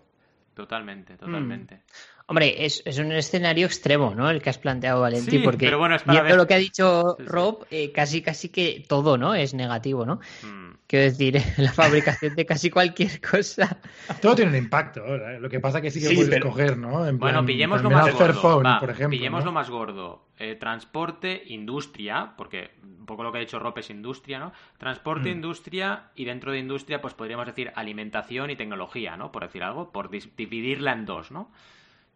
Totalmente, 0.52 1.14
totalmente. 1.16 1.82
Hombre, 2.26 2.64
es, 2.66 2.82
es 2.84 2.98
un 2.98 3.12
escenario 3.12 3.66
extremo, 3.66 4.14
¿no? 4.16 4.28
El 4.28 4.42
que 4.42 4.50
has 4.50 4.58
planteado, 4.58 5.00
Valenti, 5.02 5.30
Sí, 5.30 5.38
porque 5.38 5.66
pero 5.66 5.78
bueno, 5.78 5.94
es 5.94 6.02
para 6.02 6.14
viendo 6.22 6.30
ver- 6.30 6.36
lo 6.38 6.46
que 6.48 6.54
ha 6.54 6.58
dicho. 6.58 7.16
Rob, 7.24 7.66
eh, 7.70 7.92
casi 7.92 8.20
casi 8.20 8.48
que 8.48 8.84
todo, 8.88 9.16
¿no? 9.16 9.34
Es 9.36 9.54
negativo, 9.54 10.04
¿no? 10.04 10.18
Hmm. 10.42 10.72
Quiero 10.86 11.04
decir, 11.06 11.40
la 11.56 11.72
fabricación 11.72 12.36
de 12.36 12.46
casi 12.46 12.70
cualquier 12.70 13.20
cosa. 13.20 13.78
Todo 14.22 14.36
tiene 14.36 14.52
un 14.52 14.56
impacto. 14.56 15.04
¿eh? 15.04 15.40
Lo 15.40 15.48
que 15.48 15.58
pasa 15.58 15.80
que 15.80 15.90
sí 15.90 16.00
que 16.00 16.06
Sí, 16.06 16.14
puedes 16.14 16.30
pero- 16.30 16.46
escoger, 16.46 16.78
¿no? 16.78 17.06
En 17.06 17.18
Bueno, 17.18 17.38
plan, 17.38 17.46
pillemos 17.46 17.82
lo 17.82 17.90
más 17.90 18.04
gordo. 18.06 18.18
Fairphone, 18.18 18.66
Va, 18.66 18.78
por 18.80 18.90
ejemplo. 18.90 19.10
pillemos 19.10 19.40
¿no? 19.40 19.46
lo 19.46 19.52
más 19.52 19.68
gordo. 19.68 20.26
Eh, 20.38 20.54
transporte, 20.54 21.42
industria, 21.46 22.34
porque 22.36 22.70
un 22.84 23.04
poco 23.06 23.22
lo 23.24 23.32
que 23.32 23.38
ha 23.38 23.40
dicho 23.40 23.58
Rope 23.58 23.80
es 23.80 23.90
industria, 23.90 24.38
¿no? 24.38 24.52
Transporte, 24.78 25.28
Mm. 25.30 25.32
industria 25.36 26.02
y 26.14 26.24
dentro 26.24 26.52
de 26.52 26.58
industria, 26.58 27.00
pues 27.00 27.14
podríamos 27.14 27.46
decir 27.46 27.72
alimentación 27.74 28.50
y 28.50 28.56
tecnología, 28.56 29.16
¿no? 29.16 29.32
Por 29.32 29.42
decir 29.42 29.62
algo, 29.64 29.90
por 29.92 30.08
dividirla 30.10 30.92
en 30.92 31.04
dos, 31.06 31.30
¿no? 31.32 31.50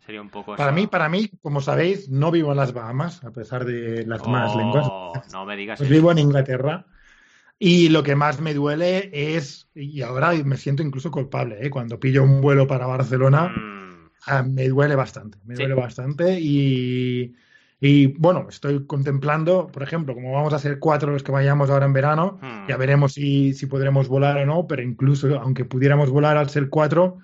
Sería 0.06 0.20
un 0.22 0.30
poco 0.30 0.56
Para 0.56 0.70
eso. 0.70 0.74
mí, 0.80 0.86
para 0.86 1.08
mí, 1.08 1.28
como 1.42 1.60
sabéis, 1.60 2.08
no 2.08 2.30
vivo 2.30 2.50
en 2.52 2.56
las 2.58 2.72
Bahamas, 2.72 3.22
a 3.24 3.30
pesar 3.32 3.64
de 3.64 4.04
las 4.06 4.26
malas 4.26 4.52
Oh, 4.54 4.58
lenguas. 4.58 5.32
No 5.32 5.44
me 5.44 5.56
digas 5.56 5.78
Pues 5.78 5.88
eso. 5.90 5.94
vivo 5.98 6.10
en 6.12 6.18
Inglaterra. 6.18 6.86
Y 7.62 7.90
lo 7.90 8.02
que 8.02 8.16
más 8.16 8.40
me 8.40 8.54
duele 8.54 9.10
es, 9.12 9.68
y 9.74 10.00
ahora 10.00 10.32
me 10.32 10.56
siento 10.56 10.82
incluso 10.82 11.10
culpable, 11.10 11.58
¿eh? 11.60 11.68
cuando 11.68 12.00
pillo 12.00 12.22
un 12.24 12.40
vuelo 12.40 12.66
para 12.66 12.86
Barcelona, 12.86 13.48
Mm, 13.48 14.08
ah, 14.28 14.42
me 14.42 14.66
duele 14.66 14.94
bastante, 14.96 15.36
me 15.44 15.54
Sí. 15.54 15.62
duele 15.62 15.74
bastante. 15.74 16.40
Y, 16.40 17.34
y, 17.78 18.06
bueno, 18.18 18.46
estoy 18.48 18.86
contemplando, 18.86 19.66
por 19.66 19.82
ejemplo, 19.82 20.14
como 20.14 20.32
vamos 20.32 20.54
a 20.54 20.58
ser 20.58 20.78
cuatro 20.78 21.12
los 21.12 21.22
que 21.22 21.32
vayamos 21.32 21.68
ahora 21.68 21.84
en 21.84 21.92
verano, 21.92 22.38
Hmm. 22.40 22.66
ya 22.66 22.78
veremos 22.78 23.12
si, 23.12 23.52
si 23.52 23.66
podremos 23.66 24.08
volar 24.08 24.38
o 24.38 24.46
no, 24.46 24.66
pero 24.66 24.80
incluso 24.82 25.38
aunque 25.38 25.66
pudiéramos 25.66 26.08
volar 26.08 26.38
al 26.38 26.48
ser 26.48 26.70
cuatro, 26.70 27.18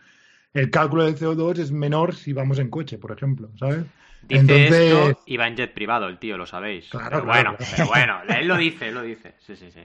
el 0.52 0.70
cálculo 0.70 1.04
del 1.04 1.16
CO2 1.16 1.58
es 1.60 1.72
menor 1.72 2.14
si 2.14 2.34
vamos 2.34 2.58
en 2.58 2.68
coche, 2.68 2.98
por 2.98 3.12
ejemplo, 3.12 3.48
¿sabes? 3.58 3.84
Dice 4.28 4.40
Entonces- 4.42 4.72
esto 4.92 5.22
y 5.24 5.36
va 5.38 5.48
en 5.48 5.56
jet 5.56 5.72
privado 5.72 6.08
el 6.08 6.18
tío, 6.18 6.36
lo 6.36 6.44
sabéis. 6.46 6.88
Claro, 6.90 7.08
pero 7.10 7.24
claro, 7.24 7.50
bueno, 7.52 7.56
claro. 7.56 7.72
pero 7.76 7.88
bueno, 7.88 8.14
él 8.38 8.48
lo 8.48 8.56
dice, 8.58 8.88
él 8.88 8.94
lo 8.94 9.02
dice. 9.02 9.32
Sí, 9.38 9.56
sí, 9.56 9.70
sí. 9.72 9.80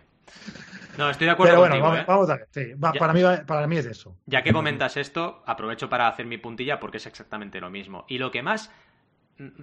No, 0.97 1.09
estoy 1.09 1.25
de 1.25 1.31
acuerdo 1.31 1.51
Pero 1.51 1.61
bueno, 1.61 1.75
contigo, 1.75 1.87
vamos, 1.87 1.99
¿eh? 1.99 2.07
vamos 2.07 2.29
a 2.29 2.35
ver. 2.37 2.47
sí, 2.51 2.73
va, 2.73 2.91
Ya- 2.93 2.99
para, 2.99 3.13
mí, 3.13 3.21
para 3.45 3.67
mí 3.67 3.77
es 3.77 3.85
eso. 3.85 4.15
Ya 4.25 4.43
que 4.43 4.51
comentas 4.53 4.97
esto, 4.97 5.43
aprovecho 5.45 5.89
para 5.89 6.07
hacer 6.07 6.25
mi 6.25 6.37
puntilla 6.37 6.79
porque 6.79 6.97
es 6.97 7.05
exactamente 7.05 7.59
lo 7.59 7.69
mismo. 7.69 8.05
Y 8.07 8.17
lo 8.17 8.31
que 8.31 8.41
más, 8.43 8.71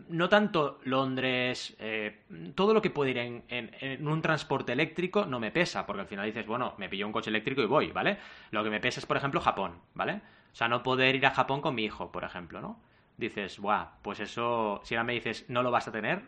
no 0.08 0.28
tanto 0.28 0.80
Londres, 0.84 1.76
eh, 1.78 2.24
todo 2.54 2.74
lo 2.74 2.82
que 2.82 2.90
puede 2.90 3.12
ir 3.12 3.18
en, 3.18 3.44
en- 3.48 3.70
en 3.80 4.08
un 4.08 4.20
transporte 4.20 4.72
eléctrico 4.72 5.24
no 5.26 5.38
me 5.40 5.52
pesa, 5.52 5.86
porque 5.86 6.02
al 6.02 6.08
final 6.08 6.26
dices, 6.26 6.46
bueno, 6.46 6.74
me 6.78 6.88
pillo 6.88 7.06
un 7.06 7.12
coche 7.12 7.30
eléctrico 7.30 7.62
y 7.62 7.66
voy, 7.66 7.92
¿vale? 7.92 8.18
Lo 8.50 8.64
que 8.64 8.70
me 8.70 8.80
pesa 8.80 9.00
es, 9.00 9.06
por 9.06 9.16
ejemplo, 9.16 9.40
Japón, 9.40 9.80
¿vale? 9.94 10.20
O 10.52 10.56
sea, 10.56 10.68
no 10.68 10.82
poder 10.82 11.14
ir 11.14 11.26
a 11.26 11.30
Japón 11.30 11.60
con 11.60 11.74
mi 11.74 11.84
hijo, 11.84 12.10
por 12.10 12.24
ejemplo, 12.24 12.60
¿no? 12.60 12.80
Dices, 13.16 13.58
buah, 13.60 13.86
pues 14.02 14.20
eso, 14.20 14.80
si 14.84 14.94
ahora 14.96 15.04
me 15.04 15.12
dices, 15.14 15.44
no 15.48 15.62
lo 15.62 15.70
vas 15.70 15.88
a 15.88 15.92
tener, 15.92 16.22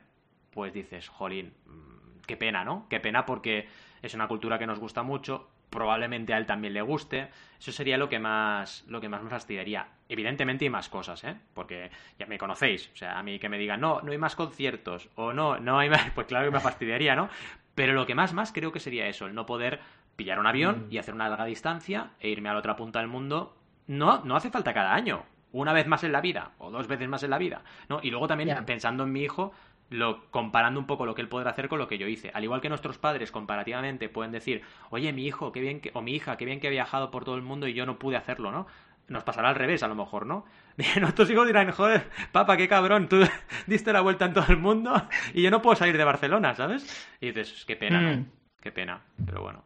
pues 0.52 0.72
dices, 0.72 1.08
jolín, 1.08 1.52
mm, 1.66 2.20
qué 2.26 2.36
pena, 2.36 2.64
¿no? 2.64 2.86
Qué 2.88 3.00
pena 3.00 3.26
porque 3.26 3.68
es 4.02 4.14
una 4.14 4.28
cultura 4.28 4.58
que 4.58 4.66
nos 4.66 4.78
gusta 4.78 5.02
mucho, 5.02 5.48
probablemente 5.70 6.34
a 6.34 6.38
él 6.38 6.46
también 6.46 6.74
le 6.74 6.82
guste. 6.82 7.28
Eso 7.58 7.72
sería 7.72 7.96
lo 7.96 8.08
que 8.08 8.18
más, 8.18 8.84
lo 8.88 9.00
que 9.00 9.08
más 9.08 9.22
me 9.22 9.30
fastidiaría. 9.30 9.86
Evidentemente 10.08 10.64
hay 10.64 10.70
más 10.70 10.88
cosas, 10.88 11.22
¿eh? 11.24 11.36
Porque 11.54 11.90
ya 12.18 12.26
me 12.26 12.38
conocéis. 12.38 12.90
O 12.92 12.96
sea, 12.96 13.18
a 13.18 13.22
mí 13.22 13.38
que 13.38 13.48
me 13.48 13.58
digan, 13.58 13.80
no, 13.80 14.00
no 14.02 14.12
hay 14.12 14.18
más 14.18 14.36
conciertos, 14.36 15.08
o 15.14 15.32
no, 15.32 15.58
no 15.58 15.78
hay 15.78 15.88
más, 15.88 16.10
pues 16.14 16.26
claro 16.26 16.46
que 16.46 16.52
me 16.52 16.60
fastidiaría, 16.60 17.14
¿no? 17.14 17.28
Pero 17.74 17.92
lo 17.94 18.06
que 18.06 18.14
más, 18.14 18.34
más 18.34 18.52
creo 18.52 18.72
que 18.72 18.80
sería 18.80 19.06
eso, 19.06 19.26
el 19.26 19.34
no 19.34 19.46
poder 19.46 19.80
pillar 20.16 20.38
un 20.38 20.46
avión 20.46 20.86
y 20.90 20.98
hacer 20.98 21.14
una 21.14 21.28
larga 21.28 21.46
distancia 21.46 22.10
e 22.20 22.28
irme 22.28 22.50
a 22.50 22.52
la 22.52 22.58
otra 22.58 22.76
punta 22.76 22.98
del 22.98 23.08
mundo. 23.08 23.56
No, 23.86 24.22
no 24.24 24.36
hace 24.36 24.50
falta 24.50 24.74
cada 24.74 24.94
año. 24.94 25.24
Una 25.52 25.72
vez 25.72 25.86
más 25.86 26.04
en 26.04 26.12
la 26.12 26.20
vida, 26.20 26.52
o 26.58 26.70
dos 26.70 26.86
veces 26.86 27.08
más 27.08 27.22
en 27.22 27.30
la 27.30 27.38
vida. 27.38 27.62
¿no? 27.88 28.00
Y 28.02 28.10
luego 28.10 28.28
también 28.28 28.64
pensando 28.64 29.04
en 29.04 29.12
mi 29.12 29.22
hijo, 29.22 29.52
lo, 29.90 30.30
comparando 30.30 30.80
un 30.80 30.86
poco 30.86 31.04
lo 31.04 31.14
que 31.14 31.20
él 31.20 31.28
podrá 31.28 31.50
hacer 31.50 31.68
con 31.68 31.78
lo 31.78 31.88
que 31.88 31.98
yo 31.98 32.06
hice. 32.06 32.30
Al 32.32 32.44
igual 32.44 32.60
que 32.60 32.68
nuestros 32.68 32.96
padres 32.98 33.30
comparativamente 33.30 34.08
pueden 34.08 34.32
decir, 34.32 34.62
oye, 34.90 35.12
mi 35.12 35.26
hijo, 35.26 35.52
qué 35.52 35.60
bien 35.60 35.80
que, 35.80 35.90
o 35.94 36.00
mi 36.00 36.14
hija, 36.14 36.36
qué 36.36 36.44
bien 36.44 36.60
que 36.60 36.68
ha 36.68 36.70
viajado 36.70 37.10
por 37.10 37.24
todo 37.24 37.34
el 37.34 37.42
mundo 37.42 37.66
y 37.66 37.74
yo 37.74 37.84
no 37.84 37.98
pude 37.98 38.16
hacerlo, 38.16 38.52
¿no? 38.52 38.66
Nos 39.08 39.24
pasará 39.24 39.48
al 39.48 39.56
revés, 39.56 39.82
a 39.82 39.88
lo 39.88 39.96
mejor, 39.96 40.24
¿no? 40.24 40.46
Nuestros 41.00 41.28
hijos 41.30 41.46
dirán, 41.46 41.72
joder, 41.72 42.08
papá, 42.32 42.56
qué 42.56 42.68
cabrón, 42.68 43.08
tú 43.08 43.20
diste 43.66 43.92
la 43.92 44.00
vuelta 44.00 44.24
en 44.24 44.32
todo 44.32 44.46
el 44.48 44.56
mundo 44.56 45.08
y 45.34 45.42
yo 45.42 45.50
no 45.50 45.60
puedo 45.60 45.76
salir 45.76 45.98
de 45.98 46.04
Barcelona, 46.04 46.54
¿sabes? 46.54 47.08
Y 47.20 47.32
dices, 47.32 47.64
qué 47.66 47.76
pena, 47.76 48.00
¿no? 48.00 48.16
Mm. 48.16 48.26
Qué 48.60 48.70
pena, 48.70 49.00
pero 49.24 49.42
bueno. 49.42 49.64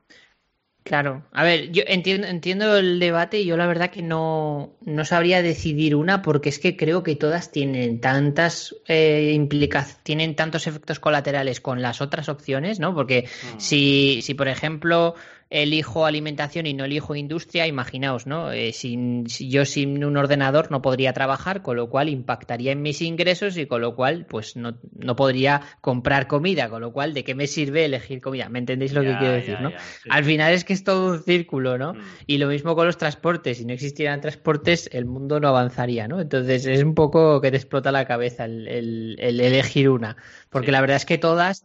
Claro, 0.84 1.24
a 1.32 1.44
ver, 1.44 1.72
yo 1.72 1.82
entiendo, 1.86 2.26
entiendo 2.26 2.76
el 2.76 3.00
debate 3.00 3.40
y 3.40 3.46
yo 3.46 3.56
la 3.56 3.66
verdad 3.66 3.90
que 3.90 4.02
no, 4.02 4.76
no 4.82 5.06
sabría 5.06 5.40
decidir 5.40 5.96
una 5.96 6.20
porque 6.20 6.50
es 6.50 6.58
que 6.58 6.76
creo 6.76 7.02
que 7.02 7.16
todas 7.16 7.50
tienen 7.50 8.02
tantas 8.02 8.76
eh, 8.86 9.32
implicaciones, 9.34 10.02
tienen 10.02 10.36
tantos 10.36 10.66
efectos 10.66 11.00
colaterales 11.00 11.62
con 11.62 11.80
las 11.80 12.02
otras 12.02 12.28
opciones, 12.28 12.80
¿no? 12.80 12.94
Porque 12.94 13.22
Mm. 13.24 13.58
si, 13.60 14.20
si 14.22 14.34
por 14.34 14.46
ejemplo 14.46 15.14
elijo 15.62 16.04
alimentación 16.04 16.66
y 16.66 16.74
no 16.74 16.84
elijo 16.84 17.14
industria, 17.14 17.66
imaginaos, 17.66 18.26
¿no? 18.26 18.50
Eh, 18.50 18.72
sin, 18.72 19.24
yo 19.26 19.64
sin 19.64 20.04
un 20.04 20.16
ordenador 20.16 20.70
no 20.72 20.82
podría 20.82 21.12
trabajar, 21.12 21.62
con 21.62 21.76
lo 21.76 21.88
cual 21.88 22.08
impactaría 22.08 22.72
en 22.72 22.82
mis 22.82 23.00
ingresos 23.00 23.56
y 23.56 23.66
con 23.66 23.80
lo 23.80 23.94
cual 23.94 24.26
pues 24.26 24.56
no, 24.56 24.76
no 24.98 25.14
podría 25.14 25.60
comprar 25.80 26.26
comida, 26.26 26.68
con 26.68 26.80
lo 26.82 26.92
cual 26.92 27.14
¿de 27.14 27.22
qué 27.22 27.34
me 27.36 27.46
sirve 27.46 27.84
elegir 27.84 28.20
comida? 28.20 28.48
¿Me 28.48 28.58
entendéis 28.58 28.92
lo 28.92 29.02
que 29.02 29.16
quiero 29.16 29.32
ya, 29.34 29.40
decir, 29.40 29.60
no? 29.60 29.70
ya, 29.70 29.78
sí. 29.78 30.08
Al 30.10 30.24
final 30.24 30.52
es 30.52 30.64
que 30.64 30.72
es 30.72 30.82
todo 30.82 31.12
un 31.12 31.22
círculo, 31.22 31.78
¿no? 31.78 31.94
Mm. 31.94 32.00
Y 32.26 32.38
lo 32.38 32.48
mismo 32.48 32.74
con 32.74 32.86
los 32.86 32.96
transportes. 32.98 33.58
Si 33.58 33.64
no 33.64 33.72
existieran 33.72 34.20
transportes, 34.20 34.90
el 34.92 35.04
mundo 35.04 35.38
no 35.38 35.48
avanzaría, 35.48 36.08
¿no? 36.08 36.20
Entonces 36.20 36.66
es 36.66 36.82
un 36.82 36.94
poco 36.96 37.40
que 37.40 37.50
te 37.52 37.56
explota 37.58 37.92
la 37.92 38.06
cabeza 38.06 38.44
el, 38.46 38.66
el- 38.66 39.16
el 39.20 39.40
elegir 39.40 39.88
una. 39.88 40.16
Porque 40.50 40.66
Sí. 40.66 40.72
la 40.72 40.80
verdad 40.80 40.96
es 40.96 41.06
que 41.06 41.18
todas 41.18 41.64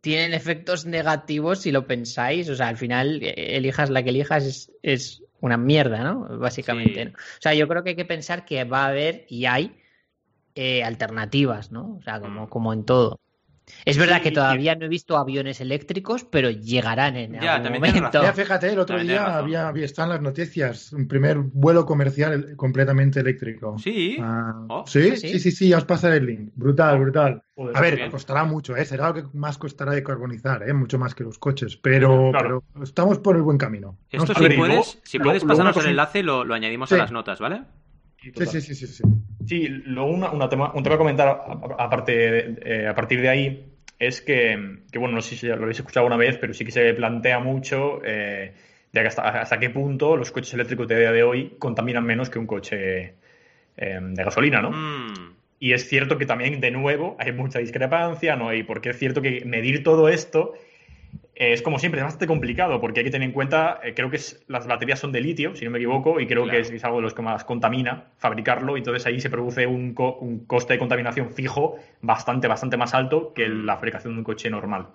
tienen 0.00 0.34
efectos 0.34 0.86
negativos 0.86 1.60
si 1.62 1.72
lo 1.72 1.86
pensáis. 1.86 2.48
O 2.48 2.54
sea, 2.56 2.68
al 2.68 2.76
final, 2.76 3.22
eh, 3.22 3.56
elijas 3.56 3.90
la 3.90 4.02
que 4.02 4.10
elijas, 4.10 4.44
es, 4.44 4.72
es 4.82 5.22
una 5.40 5.56
mierda, 5.56 6.02
¿no? 6.04 6.38
Básicamente. 6.38 7.04
Sí. 7.04 7.10
¿no? 7.10 7.12
O 7.12 7.40
sea, 7.40 7.54
yo 7.54 7.68
creo 7.68 7.82
que 7.84 7.90
hay 7.90 7.96
que 7.96 8.04
pensar 8.04 8.44
que 8.44 8.64
va 8.64 8.84
a 8.84 8.88
haber 8.88 9.26
y 9.28 9.46
hay 9.46 9.76
eh, 10.54 10.82
alternativas, 10.84 11.70
¿no? 11.72 11.96
O 11.98 12.02
sea, 12.02 12.20
como, 12.20 12.46
Mm. 12.46 12.48
como 12.48 12.72
en 12.72 12.84
todo. 12.84 13.20
Es 13.84 13.98
verdad 13.98 14.16
Sí, 14.18 14.22
que 14.24 14.30
todavía 14.32 14.74
no 14.76 14.86
he 14.86 14.88
visto 14.88 15.16
aviones 15.16 15.60
eléctricos, 15.60 16.24
pero 16.24 16.50
llegarán 16.50 17.16
en 17.16 17.32
Ya, 17.40 17.54
algún 17.56 17.72
momento. 17.74 18.22
Ya, 18.22 18.32
fíjate, 18.32 18.72
el 18.72 18.78
otro 18.78 18.96
También 18.96 19.18
día 19.18 19.36
había, 19.36 19.68
había 19.68 19.84
están 19.84 20.08
las 20.08 20.20
noticias, 20.20 20.92
un 20.92 21.08
primer 21.08 21.38
vuelo 21.38 21.84
comercial 21.84 22.54
completamente 22.56 23.20
eléctrico. 23.20 23.76
Sí. 23.78 24.16
Ah, 24.20 24.54
Oh. 24.68 24.84
¿sí? 24.86 25.16
¿Sí? 25.16 25.28
sí, 25.28 25.38
sí, 25.40 25.50
sí, 25.50 25.68
ya 25.68 25.78
os 25.78 25.84
pasaré 25.84 26.16
el 26.18 26.26
link. 26.26 26.50
Brutal, 26.54 26.98
brutal. 27.00 27.42
Joder, 27.54 27.76
A 27.76 27.80
ver, 27.80 27.96
bien. 27.96 28.10
costará 28.10 28.44
mucho, 28.44 28.76
¿eh? 28.76 28.84
Será 28.84 29.08
lo 29.08 29.14
que 29.14 29.24
más 29.38 29.58
costará 29.58 29.92
decarbonizar, 29.92 30.68
¿eh? 30.68 30.72
Mucho 30.72 30.98
más 30.98 31.14
que 31.14 31.24
los 31.24 31.38
coches, 31.38 31.76
pero, 31.76 32.30
Claro. 32.30 32.62
pero 32.72 32.84
estamos 32.84 33.18
por 33.18 33.36
el 33.36 33.42
buen 33.42 33.58
camino. 33.58 33.98
Esto 34.10 34.34
si 34.34 34.48
puedes, 34.56 34.98
si 35.04 35.18
puedes 35.18 35.44
pasarnos 35.44 35.76
el 35.78 35.86
enlace, 35.90 36.22
lo, 36.22 36.44
lo 36.44 36.54
añadimos 36.54 36.88
Sí. 36.88 36.94
a 36.94 36.98
las 36.98 37.12
notas, 37.12 37.38
¿vale? 37.40 37.62
Sí, 38.34 38.46
sí, 38.46 38.60
sí, 38.60 38.74
sí, 38.74 38.86
sí. 38.86 39.02
Sí, 39.46 39.68
luego 39.68 40.10
una, 40.10 40.30
una 40.30 40.48
tema, 40.48 40.72
un 40.74 40.82
tema 40.82 40.96
a 40.96 40.98
comentar 40.98 41.28
a- 41.28 41.32
a- 41.32 41.84
aparte, 41.84 42.12
de- 42.12 42.58
eh, 42.84 42.88
a 42.88 42.94
partir 42.94 43.20
de 43.20 43.28
ahí 43.28 43.72
es 43.98 44.20
que, 44.20 44.80
que, 44.90 44.98
bueno, 44.98 45.14
no 45.14 45.22
sé 45.22 45.36
si 45.36 45.46
ya 45.46 45.56
lo 45.56 45.62
habéis 45.62 45.78
escuchado 45.78 46.06
alguna 46.06 46.16
vez, 46.18 46.36
pero 46.38 46.52
sí 46.52 46.64
que 46.64 46.72
se 46.72 46.92
plantea 46.94 47.38
mucho 47.38 48.00
eh, 48.04 48.52
de 48.92 49.00
que 49.00 49.06
hasta, 49.06 49.22
hasta 49.40 49.58
qué 49.58 49.70
punto 49.70 50.16
los 50.16 50.30
coches 50.32 50.52
eléctricos 50.54 50.88
de 50.88 50.98
día 50.98 51.12
de 51.12 51.22
hoy 51.22 51.54
contaminan 51.58 52.04
menos 52.04 52.28
que 52.30 52.38
un 52.38 52.46
coche 52.46 53.14
eh, 53.76 54.00
de 54.02 54.24
gasolina, 54.24 54.60
¿no? 54.62 54.70
Mm, 54.70 55.36
Y 55.58 55.72
es 55.72 55.88
cierto 55.88 56.18
que 56.18 56.26
también, 56.26 56.60
de 56.60 56.70
nuevo, 56.70 57.16
hay 57.18 57.32
mucha 57.32 57.58
discrepancia, 57.58 58.36
¿no? 58.36 58.52
Y 58.52 58.62
porque 58.62 58.90
es 58.90 58.98
cierto 58.98 59.22
que 59.22 59.44
medir 59.44 59.82
todo 59.82 60.08
esto 60.08 60.54
eh, 61.34 61.52
es 61.52 61.62
como 61.62 61.78
siempre, 61.78 62.00
es 62.00 62.04
bastante 62.04 62.26
complicado, 62.26 62.80
porque 62.80 63.00
hay 63.00 63.04
que 63.04 63.10
tener 63.10 63.26
en 63.28 63.32
cuenta, 63.32 63.80
eh, 63.82 63.94
creo 63.94 64.10
que 64.10 64.16
es, 64.16 64.44
las 64.48 64.66
baterías 64.66 64.98
son 65.00 65.12
de 65.12 65.20
litio, 65.20 65.54
si 65.56 65.64
no 65.64 65.70
me 65.70 65.78
equivoco, 65.78 66.20
y 66.20 66.26
creo 66.26 66.44
Claro. 66.44 66.56
que 66.56 66.60
es, 66.60 66.70
es 66.70 66.84
algo 66.84 66.96
de 66.98 67.02
los 67.02 67.14
que 67.14 67.22
más 67.22 67.44
contamina 67.44 68.04
fabricarlo, 68.18 68.76
y 68.76 68.80
entonces 68.80 69.06
ahí 69.06 69.20
se 69.20 69.30
produce 69.30 69.66
un, 69.66 69.94
co- 69.94 70.16
un 70.20 70.46
coste 70.46 70.74
de 70.74 70.78
contaminación 70.78 71.30
fijo 71.30 71.76
bastante, 72.02 72.48
bastante 72.48 72.76
más 72.76 72.94
alto 72.94 73.32
que 73.34 73.48
la 73.48 73.76
fabricación 73.76 74.14
de 74.14 74.18
un 74.18 74.24
coche 74.24 74.50
normal. 74.50 74.88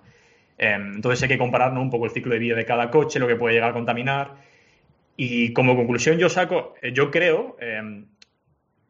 Eh, 0.58 0.74
entonces 0.78 1.22
hay 1.22 1.28
que 1.28 1.38
comparar 1.38 1.72
¿no? 1.72 1.82
un 1.82 1.90
poco 1.90 2.04
el 2.06 2.10
ciclo 2.12 2.32
de 2.34 2.38
vida 2.40 2.56
de 2.56 2.64
cada 2.66 2.90
coche, 2.90 3.18
lo 3.18 3.28
que 3.28 3.36
puede 3.36 3.54
llegar 3.54 3.70
a 3.70 3.74
contaminar. 3.74 4.36
Y 5.16 5.52
como 5.52 5.76
conclusión 5.76 6.18
yo 6.18 6.28
saco, 6.28 6.74
eh, 6.82 6.92
yo 6.92 7.10
creo, 7.10 7.56
eh, 7.60 8.04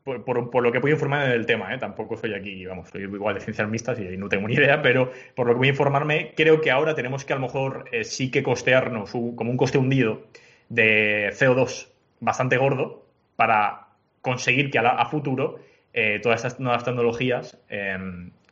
por, 0.04 0.24
por- 0.24 0.50
por 0.50 0.62
lo 0.62 0.72
que 0.72 0.80
puedo 0.80 0.94
informarme 0.94 1.28
del 1.32 1.46
tema, 1.46 1.72
¿eh? 1.74 1.78
tampoco 1.78 2.16
soy 2.16 2.34
aquí, 2.34 2.64
vamos, 2.66 2.88
soy 2.90 3.02
igual 3.02 3.34
de 3.34 3.40
ciencias 3.40 3.68
mixtas 3.68 3.98
y 4.00 4.16
no 4.16 4.28
tengo 4.28 4.48
ni 4.48 4.54
idea, 4.54 4.82
pero 4.82 5.12
por 5.34 5.46
lo 5.46 5.52
que 5.54 5.58
voy 5.58 5.66
a 5.68 5.70
informarme, 5.70 6.32
creo 6.36 6.60
que 6.60 6.70
ahora 6.70 6.94
tenemos 6.94 7.24
que 7.24 7.32
a 7.32 7.36
lo 7.36 7.42
mejor 7.42 7.84
eh, 7.92 8.04
sí 8.04 8.30
que 8.30 8.42
costearnos 8.42 9.14
un- 9.14 9.36
como 9.36 9.50
un 9.50 9.56
coste 9.56 9.78
hundido 9.78 10.22
de 10.68 11.30
CO2 11.32 11.88
bastante 12.20 12.56
gordo 12.56 13.04
para 13.36 13.86
conseguir 14.20 14.70
que 14.70 14.78
a, 14.78 14.82
la- 14.82 14.90
a 14.90 15.06
futuro 15.06 15.58
eh, 15.92 16.20
todas 16.22 16.44
estas 16.44 16.58
nuevas 16.60 16.84
tecnologías 16.84 17.58
eh, 17.68 17.98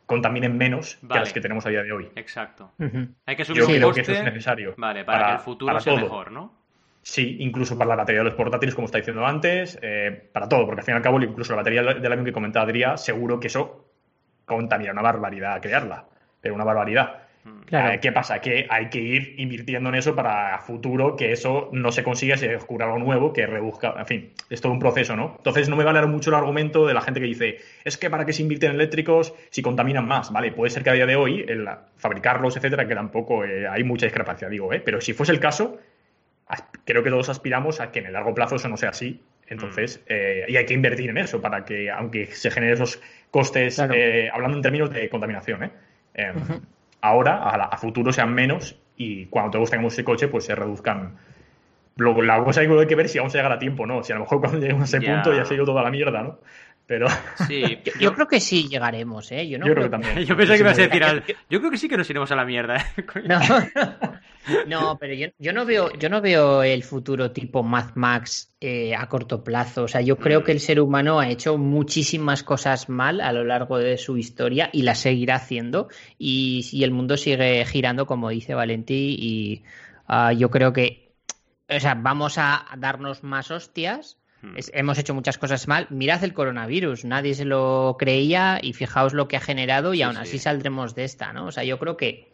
contaminen 0.05 0.57
menos 0.57 0.95
que 1.01 1.07
las 1.19 1.31
que 1.33 1.39
tenemos 1.41 1.65
a 1.65 1.69
día 1.69 1.83
de 1.83 1.91
hoy. 1.91 2.09
exacto. 2.15 2.71
Hay 3.25 3.35
que 3.35 3.45
subir 3.45 3.61
Yo 3.61 3.67
creo 3.67 3.81
coste. 3.87 4.03
que 4.03 4.11
eso 4.11 4.19
es 4.19 4.23
necesario. 4.25 4.73
Vale, 4.77 5.05
para, 5.05 5.25
que 5.27 5.31
el 5.33 5.39
futuro 5.39 5.67
para 5.69 5.79
sea 5.79 5.93
todo. 5.93 6.03
mejor, 6.03 6.31
¿no? 6.31 6.60
Sí, 7.03 7.37
incluso 7.39 7.77
para 7.77 7.89
la 7.89 7.95
batería 7.95 8.19
de 8.19 8.25
los 8.25 8.35
portátiles, 8.35 8.75
como 8.75 8.85
está 8.85 8.99
diciendo 8.99 9.25
antes, 9.25 9.79
eh, 9.81 10.29
para 10.31 10.47
todo, 10.47 10.65
porque 10.67 10.81
al 10.81 10.85
fin 10.85 10.93
y 10.93 10.97
al 10.97 11.01
cabo, 11.03 11.19
incluso 11.21 11.53
la 11.53 11.57
batería 11.57 11.81
del 11.83 12.11
avión 12.11 12.25
que 12.25 12.31
comentaba 12.31 12.65
Adrià, 12.69 12.95
seguro 12.97 13.39
que 13.39 13.47
eso 13.47 13.87
contamina 14.45 14.91
una 14.91 15.01
barbaridad 15.01 15.61
crearla, 15.61 16.05
pero 16.41 16.53
una 16.55 16.63
barbaridad. 16.63 17.23
Mm. 17.43 17.61
Claro. 17.65 17.93
Eh, 17.95 17.99
¿Qué 17.99 18.11
pasa? 18.11 18.39
Que 18.39 18.67
hay 18.69 18.89
que 18.89 18.99
ir 18.99 19.35
invirtiendo 19.39 19.89
en 19.89 19.95
eso 19.95 20.15
para 20.15 20.53
a 20.55 20.59
futuro 20.59 21.15
que 21.15 21.31
eso 21.31 21.69
no 21.71 21.91
se 21.91 22.03
consiga, 22.03 22.37
se 22.37 22.49
descubra 22.49 22.85
algo 22.85 22.99
nuevo 22.99 23.33
que 23.33 23.47
reduzca, 23.47 23.95
en 23.97 24.05
fin, 24.05 24.33
es 24.51 24.61
todo 24.61 24.71
un 24.71 24.79
proceso, 24.79 25.15
¿no? 25.15 25.33
Entonces 25.37 25.69
no 25.69 25.75
me 25.75 25.83
vale 25.83 26.05
mucho 26.05 26.29
el 26.29 26.35
argumento 26.35 26.85
de 26.85 26.93
la 26.93 27.01
gente 27.01 27.19
que 27.19 27.25
dice, 27.25 27.57
es 27.83 27.97
que 27.97 28.11
para 28.11 28.25
qué 28.25 28.33
se 28.33 28.43
invierte 28.43 28.67
en 28.67 28.73
eléctricos 28.73 29.33
si 29.49 29.63
contaminan 29.63 30.05
más, 30.07 30.31
¿vale? 30.31 30.51
Puede 30.51 30.69
ser 30.69 30.83
que 30.83 30.91
a 30.91 30.93
día 30.93 31.07
de 31.07 31.15
hoy, 31.15 31.43
el 31.47 31.67
fabricarlos, 31.97 32.57
etcétera, 32.57 32.87
que 32.87 32.93
tampoco 32.93 33.43
eh, 33.43 33.67
hay 33.67 33.83
mucha 33.83 34.05
discrepancia, 34.05 34.47
digo, 34.49 34.71
¿eh? 34.73 34.79
Pero 34.85 35.01
si 35.01 35.13
fuese 35.13 35.31
el 35.31 35.39
caso, 35.39 35.79
as- 35.79 35.90
creo 36.85 37.03
que 37.03 37.09
todos 37.09 37.29
aspiramos 37.29 37.79
a 37.79 37.91
que 37.91 37.99
en 37.99 38.07
el 38.07 38.13
largo 38.13 38.33
plazo 38.33 38.55
eso 38.55 38.67
no 38.67 38.77
sea 38.77 38.89
así. 38.89 39.21
Entonces, 39.47 40.01
eh, 40.07 40.45
y 40.47 40.55
hay 40.55 40.65
que 40.65 40.73
invertir 40.73 41.09
en 41.09 41.17
eso 41.17 41.41
para 41.41 41.65
que, 41.65 41.91
aunque 41.91 42.27
se 42.27 42.49
generen 42.51 42.75
esos 42.75 43.01
costes, 43.31 43.75
Claro. 43.75 43.93
eh, 43.95 44.29
hablando 44.31 44.57
en 44.57 44.63
términos 44.63 44.89
de 44.91 45.09
contaminación, 45.09 45.63
¿eh? 45.65 45.71
Eh, 46.13 46.31
Ujú. 46.35 46.61
ahora, 47.01 47.43
a, 47.49 47.57
la- 47.57 47.63
a 47.65 47.77
futuro 47.77 48.13
sean 48.13 48.33
menos 48.33 48.79
y 48.95 49.25
cuando 49.25 49.51
todos 49.51 49.69
tengamos 49.69 49.93
ese 49.93 50.03
coche, 50.05 50.27
pues 50.29 50.45
se 50.45 50.55
reduzcan. 50.55 51.17
Luego, 51.97 52.21
la 52.21 52.41
cosa 52.43 52.61
que 52.61 52.67
hay 52.79 52.87
que 52.87 52.95
ver 52.95 53.09
si 53.09 53.17
vamos 53.17 53.35
a 53.35 53.37
llegar 53.39 53.51
a 53.51 53.59
tiempo, 53.59 53.85
¿no? 53.85 54.03
Si 54.03 54.13
a 54.13 54.15
lo 54.15 54.21
mejor 54.21 54.39
cuando 54.39 54.59
lleguemos 54.59 54.81
a 54.83 54.97
ese 54.97 55.05
punto 55.05 55.33
ya 55.33 55.43
se 55.45 55.53
ha 55.53 55.57
ido 55.57 55.65
toda 55.65 55.83
la 55.83 55.91
mierda, 55.91 56.23
¿no? 56.23 56.39
Pero 56.87 57.07
Sí, 57.47 57.61
Yo, 57.85 57.93
yo 57.99 58.13
creo 58.13 58.27
que 58.27 58.39
sí 58.39 58.67
llegaremos, 58.67 59.31
¿eh? 59.31 59.47
Yo 59.47 59.57
no 59.57 59.65
yo 59.67 59.73
creo 59.73 59.89
creo 59.89 59.99
que 59.99 60.07
también. 60.07 60.25
Yo 60.27 60.35
pensaba 60.35 60.57
que 60.57 60.61
ibas 60.61 60.73
a 60.73 60.75
Sí, 60.75 60.81
decir 60.81 61.03
al... 61.03 61.23
Yo 61.49 61.59
creo 61.59 61.71
que 61.71 61.77
sí 61.77 61.87
que 61.87 61.97
nos 61.97 62.09
iremos 62.09 62.31
a 62.31 62.35
la 62.35 62.45
mierda. 62.45 62.77
¿eh? 62.97 63.23
No, 63.25 63.39
no 64.67 64.97
pero 64.99 65.13
yo, 65.13 65.27
yo 65.37 65.53
no 65.53 65.65
veo, 65.65 65.91
yo 65.97 66.09
no 66.09 66.21
veo 66.21 66.63
el 66.63 66.83
futuro 66.83 67.31
tipo 67.31 67.63
Mad 67.63 67.91
Max 67.95 68.53
eh, 68.59 68.95
a 68.95 69.07
corto 69.07 69.43
plazo. 69.43 69.83
O 69.83 69.87
sea, 69.87 70.01
yo 70.01 70.17
creo 70.17 70.43
que 70.43 70.51
el 70.51 70.59
ser 70.59 70.81
humano 70.81 71.19
ha 71.19 71.29
hecho 71.29 71.57
muchísimas 71.57 72.43
cosas 72.43 72.89
mal 72.89 73.21
a 73.21 73.31
lo 73.31 73.43
largo 73.43 73.77
de 73.77 73.97
su 73.97 74.17
historia 74.17 74.69
y 74.73 74.81
las 74.81 74.99
seguirá 74.99 75.35
haciendo. 75.35 75.89
Y, 76.17 76.67
y 76.71 76.83
el 76.83 76.91
mundo 76.91 77.17
sigue 77.17 77.65
girando, 77.65 78.05
como 78.05 78.29
dice 78.29 78.53
Valentí, 78.53 79.15
y 79.19 79.63
ah, 80.07 80.33
yo 80.33 80.49
creo 80.49 80.73
que, 80.73 81.13
o 81.69 81.79
sea, 81.79 81.95
vamos 81.95 82.37
a 82.37 82.65
darnos 82.77 83.23
más 83.23 83.51
hostias. 83.51 84.17
Hmm. 84.41 84.57
Es- 84.57 84.71
hemos 84.73 84.97
hecho 84.97 85.13
muchas 85.13 85.37
cosas 85.37 85.67
mal. 85.67 85.87
Mirad 85.89 86.23
el 86.23 86.33
coronavirus, 86.33 87.05
nadie 87.05 87.33
se 87.35 87.45
lo 87.45 87.95
creía 87.99 88.59
y 88.61 88.73
fijaos 88.73 89.13
lo 89.13 89.27
que 89.27 89.37
ha 89.37 89.41
generado 89.41 89.93
y 89.93 89.97
Sí, 89.97 90.03
aún 90.03 90.15
sí. 90.15 90.21
así 90.21 90.39
saldremos 90.39 90.95
de 90.95 91.03
esta, 91.03 91.31
¿no? 91.33 91.45
O 91.47 91.51
sea, 91.51 91.63
yo 91.63 91.77
creo 91.79 91.97
que 91.97 92.31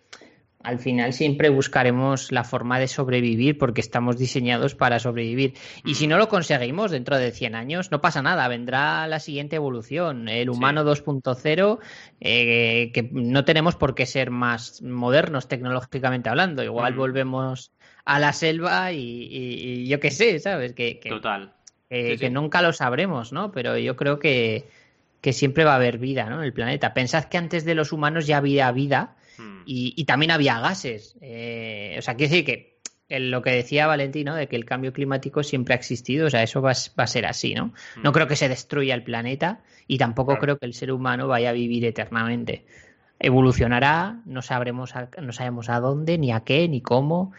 al 0.64 0.80
final 0.80 1.14
siempre 1.14 1.50
buscaremos 1.50 2.32
la 2.32 2.44
forma 2.44 2.78
de 2.80 2.88
sobrevivir 2.88 3.58
porque 3.58 3.80
estamos 3.80 4.18
diseñados 4.18 4.76
para 4.76 5.00
sobrevivir. 5.00 5.54
Y 5.86 5.96
si 5.96 6.08
no 6.08 6.18
lo 6.18 6.28
conseguimos 6.28 6.92
dentro 6.92 7.16
de 7.18 7.32
100 7.32 7.56
años, 7.56 7.90
no 7.92 8.02
pasa 8.02 8.22
nada, 8.22 8.48
vendrá 8.50 9.08
la 9.08 9.20
siguiente 9.20 9.56
evolución, 9.56 10.28
el 10.28 10.50
humano 10.50 10.84
2.0, 10.84 11.80
eh, 12.20 12.92
que 12.94 13.08
no 13.14 13.46
tenemos 13.46 13.76
por 13.76 13.96
qué 13.96 14.06
ser 14.06 14.30
más 14.32 14.82
modernos 14.82 15.48
tecnológicamente 15.48 16.30
hablando. 16.30 16.64
Igual 16.64 16.96
Mm. 16.96 16.98
volvemos 16.98 17.72
a 18.04 18.20
la 18.20 18.34
selva 18.34 18.92
y, 18.92 18.98
y- 19.00 19.84
y 19.84 19.88
yo 19.88 20.00
qué 20.00 20.12
sé, 20.12 20.40
¿sabes? 20.40 20.74
Que, 20.74 21.00
que- 21.00 21.10
Total. 21.10 21.54
Que, 21.90 22.12
Sí, 22.14 22.18
que 22.18 22.30
nunca 22.30 22.62
lo 22.62 22.74
sabremos, 22.74 23.32
¿no? 23.34 23.52
Pero 23.52 23.78
yo 23.78 23.96
creo 23.96 24.20
que, 24.20 24.66
que 25.22 25.34
siempre 25.34 25.64
va 25.64 25.74
a 25.74 25.76
haber 25.78 25.98
vida, 25.98 26.30
¿no? 26.30 26.38
En 26.40 26.44
el 26.44 26.54
planeta. 26.54 26.94
Pensad 26.94 27.26
que 27.26 27.38
antes 27.38 27.66
de 27.66 27.76
los 27.76 27.92
humanos 27.92 28.28
ya 28.28 28.38
había 28.38 28.72
vida 28.72 29.16
Mm. 29.38 29.62
y, 29.68 29.94
y 29.96 30.06
también 30.06 30.32
había 30.32 30.60
gases. 30.60 31.16
Eh, 31.22 31.96
o 32.00 32.02
sea, 32.02 32.16
quiere 32.16 32.30
decir 32.32 32.46
que 32.46 32.78
el- 33.08 33.30
lo 33.32 33.42
que 33.42 33.52
decía 33.52 33.86
Valentino, 33.88 34.36
de 34.36 34.48
que 34.48 34.56
el 34.56 34.66
cambio 34.66 34.92
climático 34.94 35.44
siempre 35.44 35.74
ha 35.76 35.78
existido, 35.78 36.28
o 36.28 36.30
sea, 36.30 36.42
eso 36.44 36.62
va, 36.62 36.70
a 36.70 36.72
s- 36.74 36.92
va 37.00 37.04
a 37.04 37.08
ser 37.08 37.26
así, 37.26 37.54
¿no? 37.54 37.74
No 38.04 38.10
Mm. 38.10 38.14
creo 38.14 38.28
que 38.28 38.36
se 38.36 38.50
destruya 38.50 38.96
el 38.96 39.04
planeta 39.04 39.60
y 39.88 39.98
tampoco 39.98 40.32
Claro. 40.32 40.42
creo 40.42 40.58
que 40.58 40.66
el 40.66 40.74
ser 40.74 40.92
humano 40.92 41.28
vaya 41.28 41.52
a 41.52 41.54
vivir 41.54 41.86
eternamente. 41.86 42.66
Evolucionará, 43.20 44.18
no 44.26 44.42
sabremos 44.42 44.96
a, 44.96 45.10
no 45.22 45.32
sabemos 45.32 45.70
a 45.70 45.80
dónde, 45.80 46.18
ni 46.18 46.32
a 46.32 46.42
qué, 46.42 46.68
ni 46.68 46.82
cómo, 46.82 47.32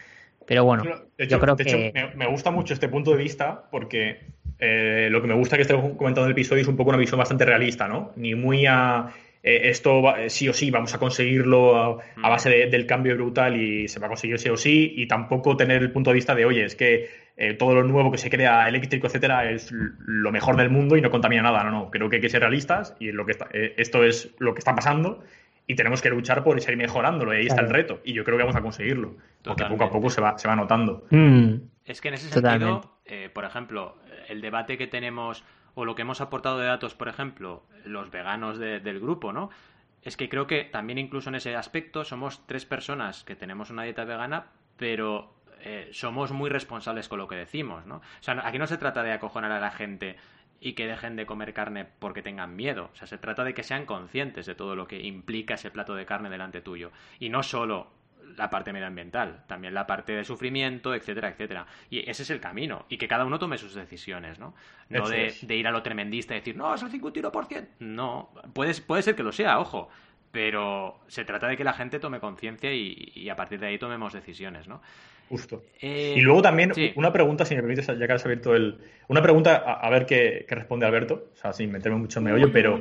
pero 0.45 0.63
bueno, 0.65 0.83
De 0.83 1.23
hecho, 1.25 1.35
yo 1.35 1.39
creo 1.39 1.55
de 1.55 1.63
hecho, 1.63 1.77
que... 1.77 1.91
me, 1.93 2.15
me 2.15 2.27
gusta 2.27 2.51
mucho 2.51 2.73
este 2.73 2.89
punto 2.89 3.11
de 3.11 3.17
vista 3.17 3.69
porque 3.71 4.25
eh, 4.59 5.07
lo 5.09 5.21
que 5.21 5.27
me 5.27 5.33
gusta 5.33 5.55
que 5.55 5.61
esté 5.63 5.73
comentando 5.73 6.21
en 6.21 6.25
el 6.27 6.31
episodio 6.31 6.61
es 6.61 6.67
un 6.67 6.75
poco 6.75 6.89
una 6.89 6.99
visión 6.99 7.17
bastante 7.17 7.45
realista, 7.45 7.87
¿no? 7.87 8.11
Ni 8.17 8.35
muy 8.35 8.65
a 8.65 9.07
eh, 9.41 9.69
esto 9.69 10.01
va- 10.01 10.21
eh, 10.21 10.29
sí 10.29 10.49
o 10.49 10.53
sí 10.53 10.69
vamos 10.69 10.93
a 10.93 10.97
conseguirlo 10.99 11.77
a, 11.77 11.97
a 12.21 12.29
base 12.29 12.49
de- 12.49 12.67
del 12.67 12.85
cambio 12.85 13.15
brutal 13.15 13.55
y 13.55 13.87
se 13.87 13.97
va 13.99 14.07
a 14.07 14.09
conseguir 14.09 14.37
sí 14.37 14.49
o 14.49 14.57
sí 14.57 14.93
y 14.97 15.07
tampoco 15.07 15.55
tener 15.55 15.81
el 15.81 15.91
punto 15.91 16.09
de 16.09 16.15
vista 16.15 16.35
de, 16.35 16.43
oye, 16.45 16.65
es 16.65 16.75
que 16.75 17.09
eh, 17.37 17.53
todo 17.53 17.73
lo 17.73 17.83
nuevo 17.85 18.11
que 18.11 18.17
se 18.17 18.29
crea 18.29 18.67
eléctrico, 18.67 19.07
etcétera, 19.07 19.49
es 19.49 19.71
lo 19.71 20.29
mejor 20.33 20.57
del 20.57 20.69
mundo 20.69 20.97
y 20.97 21.01
no 21.01 21.09
contamina 21.09 21.41
nada. 21.41 21.63
No, 21.63 21.71
no, 21.71 21.89
creo 21.89 22.09
que 22.09 22.17
hay 22.17 22.21
que 22.21 22.27
ser 22.27 22.41
realistas 22.41 22.97
y 22.99 23.13
lo 23.13 23.25
que 23.25 23.31
está- 23.31 23.47
eh, 23.53 23.75
esto 23.77 24.03
es 24.03 24.35
lo 24.39 24.53
que 24.53 24.59
está 24.59 24.75
pasando 24.75 25.23
y 25.67 25.75
tenemos 25.75 26.01
que 26.01 26.09
luchar 26.09 26.43
por 26.43 26.59
seguir 26.59 26.77
mejorándolo 26.77 27.33
y 27.33 27.37
ahí 27.37 27.47
está 27.47 27.61
el 27.61 27.69
reto 27.69 28.01
y 28.03 28.11
yo 28.11 28.25
creo 28.25 28.35
que 28.35 28.43
vamos 28.43 28.57
a 28.57 28.61
conseguirlo 28.61 29.15
porque 29.41 29.63
poco 29.63 29.85
a 29.85 29.87
Totalmente. 29.87 29.89
poco 29.93 30.09
se 30.09 30.19
va, 30.19 30.37
se 30.37 30.49
va 30.49 30.55
notando. 30.57 31.05
Mm, 31.11 31.53
Es 31.85 32.01
que 32.01 32.09
en 32.09 32.15
ese 32.15 32.29
Totalmente. 32.29 32.87
Eh, 33.09 33.29
por 33.33 33.43
ejemplo, 33.43 33.97
el 34.29 34.39
debate 34.41 34.77
que 34.77 34.87
tenemos 34.87 35.43
o 35.75 35.83
lo 35.85 35.95
que 35.95 36.03
hemos 36.03 36.21
aportado 36.21 36.57
de 36.59 36.67
datos, 36.67 36.93
por 36.95 37.07
ejemplo, 37.09 37.63
los 37.85 38.09
veganos 38.11 38.57
de- 38.57 38.79
del 38.79 38.99
grupo, 38.99 39.33
¿no? 39.33 39.49
Es 40.01 40.15
que 40.15 40.29
creo 40.29 40.47
que 40.47 40.63
también 40.63 40.97
incluso 40.97 41.29
en 41.29 41.35
ese 41.35 41.55
aspecto 41.55 42.05
somos 42.05 42.45
tres 42.47 42.65
personas 42.65 43.23
que 43.23 43.35
tenemos 43.35 43.69
una 43.69 43.83
dieta 43.83 44.05
vegana, 44.05 44.47
pero 44.77 45.33
eh, 45.61 45.89
somos 45.91 46.31
muy 46.31 46.49
responsables 46.49 47.09
con 47.09 47.19
lo 47.19 47.27
que 47.27 47.35
decimos, 47.35 47.85
¿no? 47.85 47.97
O 47.97 48.01
sea, 48.21 48.39
aquí 48.47 48.57
no 48.57 48.67
se 48.67 48.77
trata 48.77 49.03
de 49.03 49.11
acojonar 49.11 49.51
a 49.51 49.59
la 49.59 49.71
gente 49.71 50.15
y 50.61 50.73
que 50.73 50.87
dejen 50.87 51.15
de 51.17 51.25
comer 51.25 51.53
carne 51.53 51.85
porque 51.99 52.21
tengan 52.21 52.55
miedo. 52.55 52.89
O 52.93 52.95
sea, 52.95 53.07
se 53.07 53.17
trata 53.17 53.43
de 53.43 53.53
que 53.53 53.63
sean 53.63 53.85
conscientes 53.85 54.45
de 54.45 54.55
todo 54.55 54.75
lo 54.75 54.87
que 54.87 55.01
implica 55.01 55.55
ese 55.55 55.71
plato 55.71 55.95
de 55.95 56.05
carne 56.05 56.29
delante 56.29 56.61
tuyo. 56.61 56.91
Y 57.19 57.29
no 57.29 57.43
solo 57.43 57.91
la 58.37 58.49
parte 58.49 58.73
medioambiental, 58.73 59.43
también 59.47 59.73
la 59.73 59.87
parte 59.87 60.13
de 60.13 60.23
sufrimiento, 60.23 60.93
etcétera, 60.93 61.29
etcétera. 61.29 61.65
Y 61.89 62.09
ese 62.09 62.23
es 62.23 62.29
el 62.29 62.39
camino. 62.39 62.85
Y 62.89 62.97
que 62.97 63.07
cada 63.07 63.25
uno 63.25 63.39
tome 63.39 63.57
sus 63.57 63.73
decisiones, 63.73 64.39
¿no? 64.39 64.53
No 64.89 65.07
de, 65.07 65.33
ir 65.49 65.67
a 65.67 65.71
lo 65.71 65.83
tremendista 65.83 66.33
y 66.33 66.39
decir, 66.39 66.55
no, 66.55 66.73
es 66.73 66.81
el 66.81 66.91
51%. 66.91 67.67
No, 67.79 68.31
puede, 68.53 68.73
puede 68.81 69.01
ser 69.01 69.15
que 69.15 69.23
lo 69.23 69.31
sea, 69.31 69.59
ojo. 69.59 69.89
pero 70.31 70.99
se 71.07 71.25
trata 71.25 71.47
de 71.47 71.57
que 71.57 71.63
la 71.63 71.73
gente 71.73 71.99
tome 71.99 72.19
conciencia 72.19 72.73
y, 72.73 73.29
a 73.29 73.35
partir 73.35 73.59
de 73.59 73.67
ahí 73.67 73.77
tomemos 73.77 74.13
decisiones, 74.13 74.67
¿no? 74.67 74.81
Justo. 75.29 75.63
Eh, 75.79 76.15
y 76.17 76.21
luego 76.21 76.41
también 76.41 76.71
una 76.95 77.13
pregunta, 77.13 77.45
si 77.45 77.55
me 77.55 77.61
permites, 77.61 77.85
ya 77.85 78.07
que 78.07 78.13
has 78.13 78.25
abierto 78.25 78.55
el... 78.55 78.79
Una 79.07 79.21
pregunta, 79.21 79.57
a, 79.57 79.89
ver 79.89 80.05
qué, 80.07 80.45
responde 80.49 80.87
Alberto, 80.87 81.29
o 81.33 81.37
sea, 81.37 81.53
sin 81.53 81.71
meterme 81.71 81.99
mucho 81.99 82.19
en 82.19 82.25
meollo, 82.25 82.51
pero 82.51 82.79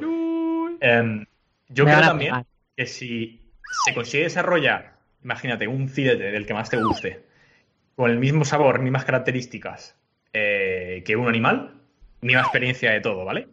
em, 0.80 1.26
yo 1.68 1.84
creo 1.84 2.01
también 2.01 2.46
que 2.74 2.86
si 2.86 3.53
se 3.84 3.94
consigue 3.94 4.24
desarrollar, 4.24 4.97
imagínate, 5.23 5.66
un 5.66 5.89
filete 5.89 6.31
del 6.31 6.47
que 6.47 6.55
más 6.55 6.71
te 6.71 6.77
guste, 6.77 7.23
con 7.97 8.11
el 8.11 8.19
mismo 8.19 8.45
sabor, 8.45 8.81
mismas 8.81 9.05
características 9.05 9.97
eh, 10.33 11.03
que 11.05 11.16
un 11.16 11.29
animal, 11.29 11.75
misma 12.21 12.43
experiencia 12.43 12.93
de 12.93 13.01
todo, 13.01 13.25
¿vale? 13.25 13.49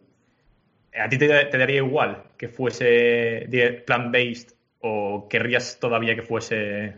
¿A 0.98 1.08
ti 1.08 1.18
te, 1.18 1.26
daría 1.26 1.76
igual 1.76 2.22
que 2.36 2.48
fuese 2.48 3.48
plant-based 3.86 4.54
o 4.80 5.26
querrías 5.28 5.78
todavía 5.78 6.14
que 6.14 6.22
fuese 6.22 6.94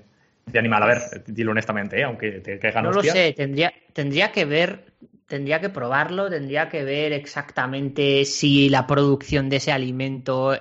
de 0.46 0.58
animal? 0.58 0.82
A 0.82 0.86
ver, 0.86 0.98
dilo 1.26 1.50
honestamente, 1.52 1.98
¿eh? 1.98 2.04
aunque 2.04 2.32
te 2.40 2.58
caigan 2.58 2.84
No 2.84 2.92
lo 2.92 3.02
sé, 3.02 3.32
tendría, 3.32 3.72
tendría 3.92 4.30
que 4.30 4.44
ver, 4.44 4.84
tendría 5.26 5.60
que 5.60 5.68
probarlo, 5.68 6.30
tendría 6.30 6.68
que 6.68 6.84
ver 6.84 7.12
exactamente 7.12 8.24
si 8.24 8.68
la 8.68 8.86
producción 8.86 9.48
de 9.48 9.56
ese 9.56 9.72
alimento 9.72 10.56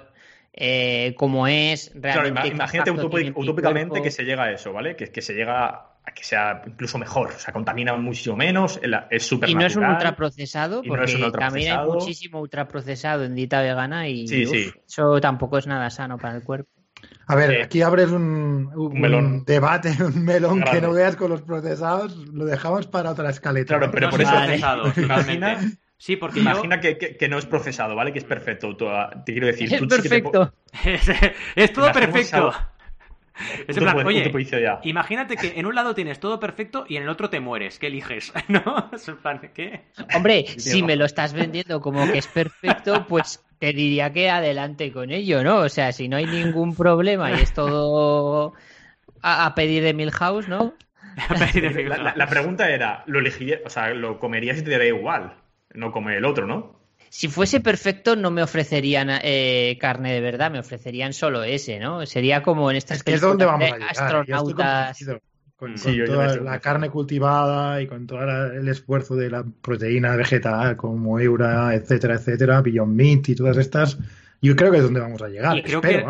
eh, 0.59 1.13
como 1.15 1.47
es 1.47 1.91
realmente. 1.93 2.47
imagínate 2.47 2.89
utópicamente 2.89 4.01
que 4.01 4.09
se 4.09 4.23
llega 4.23 4.45
a 4.45 4.51
eso, 4.51 4.73
¿vale? 4.73 4.95
Que, 4.95 5.11
que 5.11 5.21
se 5.21 5.35
llega 5.35 5.93
que 6.15 6.23
sea 6.23 6.63
incluso 6.65 6.97
mejor, 6.97 7.33
o 7.35 7.39
sea, 7.39 7.53
contamina 7.53 7.95
muchísimo 7.95 8.35
menos, 8.35 8.79
es 9.11 9.23
súper 9.23 9.49
Y 9.49 9.55
no 9.55 9.65
es 9.65 9.75
un 9.75 9.85
ultraprocesado, 9.85 10.81
porque 10.81 11.31
también 11.37 11.77
hay 11.77 11.85
muchísimo 11.85 12.41
ultraprocesado 12.41 13.23
en 13.23 13.35
dieta 13.35 13.61
vegana 13.61 14.07
y 14.07 14.25
eso 14.87 15.21
tampoco 15.21 15.59
es 15.59 15.67
nada 15.67 15.89
sano 15.91 16.17
para 16.17 16.37
el 16.37 16.43
cuerpo. 16.43 16.71
A 17.27 17.35
ver, 17.35 17.61
aquí 17.61 17.83
abres 17.83 18.09
un, 18.09 18.71
un, 18.73 19.43
debate, 19.45 19.91
un 20.03 20.23
melón 20.23 20.63
que 20.63 20.81
no 20.81 20.93
veas 20.93 21.15
con 21.15 21.29
los 21.29 21.43
procesados, 21.43 22.15
lo 22.15 22.45
dejamos 22.45 22.87
para 22.87 23.11
otra 23.11 23.29
escaleta. 23.29 23.77
Claro, 23.77 23.91
pero 23.91 24.09
por 24.09 24.21
eso 24.21 24.31
procesado, 24.31 24.91
imagina, 24.95 25.59
Sí, 25.97 26.15
porque 26.15 26.39
Imagina 26.39 26.79
que, 26.79 27.27
no 27.29 27.37
es 27.37 27.45
procesado, 27.45 27.95
¿vale? 27.95 28.13
Que 28.13 28.19
es 28.19 28.25
perfecto. 28.25 28.75
Te 29.25 29.31
quiero 29.31 29.47
decir, 29.47 29.73
es 29.73 29.81
perfecto. 29.81 30.53
es 31.55 31.73
todo 31.73 31.91
perfecto. 31.91 32.53
Es 33.67 33.77
plan, 33.77 34.05
oye, 34.05 34.31
imagínate 34.83 35.35
que 35.35 35.59
en 35.59 35.65
un 35.65 35.75
lado 35.75 35.93
tienes 35.93 36.19
todo 36.19 36.39
perfecto 36.39 36.85
y 36.87 36.97
en 36.97 37.03
el 37.03 37.09
otro 37.09 37.29
te 37.29 37.39
mueres. 37.39 37.77
¿Qué 37.77 37.87
eliges? 37.87 38.33
¿No? 38.47 38.89
¿qué? 39.53 39.81
Hombre, 40.15 40.45
si 40.57 40.81
me 40.83 40.95
lo 40.95 41.05
estás 41.05 41.33
vendiendo 41.33 41.79
como 41.81 42.11
que 42.11 42.17
es 42.17 42.27
perfecto, 42.27 43.05
pues 43.07 43.43
te 43.59 43.73
diría 43.73 44.11
que 44.11 44.29
adelante 44.29 44.91
con 44.91 45.11
ello, 45.11 45.43
¿no? 45.43 45.57
O 45.57 45.69
sea, 45.69 45.91
si 45.91 46.07
no 46.07 46.17
hay 46.17 46.25
ningún 46.25 46.75
problema 46.75 47.31
y 47.31 47.41
es 47.41 47.53
todo 47.53 48.53
a, 49.21 49.53
pedir 49.55 49.83
de 49.83 49.93
Milhouse, 49.93 50.47
¿no? 50.47 50.73
la, 51.29 52.13
la, 52.15 52.27
pregunta 52.27 52.69
era, 52.69 53.03
¿lo 53.07 53.19
elegirías, 53.19 53.61
o 53.65 53.69
sea, 53.69 53.89
lo 53.89 54.19
comerías 54.19 54.59
y 54.59 54.63
te 54.63 54.69
daría 54.71 54.89
igual? 54.89 55.33
No 55.77 55.91
come 55.91 56.17
el 56.17 56.25
otro, 56.25 56.47
¿no? 56.47 56.75
Si 57.09 57.27
fuese 57.27 57.59
perfecto, 57.59 58.15
no 58.15 58.31
me 58.31 58.41
ofrecerían 58.41 59.09
eh, 59.21 59.77
carne 59.79 60.11
de 60.11 60.21
verdad, 60.21 60.51
me 60.51 60.59
ofrecerían 60.59 61.13
solo 61.13 61.43
ese, 61.43 61.79
¿no? 61.79 62.05
Sería 62.07 62.41
como 62.41 62.69
en 62.71 62.77
estas 62.77 62.97
es 62.97 63.03
que 63.03 63.13
es 63.13 63.21
donde 63.21 63.45
vamos 63.45 63.71
a 63.71 63.85
astronautas. 63.87 65.05
Con, 65.55 65.73
toda 65.73 66.35
la 66.37 66.59
carne 66.59 66.91
cultivada 66.91 67.81
y 67.81 67.87
con 67.87 68.05
todo 68.05 68.21
el 68.51 68.67
esfuerzo 68.67 69.15
de 69.15 69.31
la 69.31 69.43
proteína 69.43 70.15
vegetal 70.15 70.77
como 70.77 71.19
Eura, 71.19 71.73
etcétera, 71.73 72.15
etcétera, 72.15 72.61
Beyond 72.61 72.95
Meat 72.95 73.29
y 73.29 73.35
todas 73.35 73.57
estas, 73.57 73.97
yo 74.39 74.55
creo 74.55 74.71
que 74.71 74.77
es 74.77 74.83
donde 74.83 74.99
vamos 74.99 75.19
a 75.23 75.29
llegar. 75.29 75.57
Y 75.57 75.63
creo 75.63 75.81
que 75.81 76.05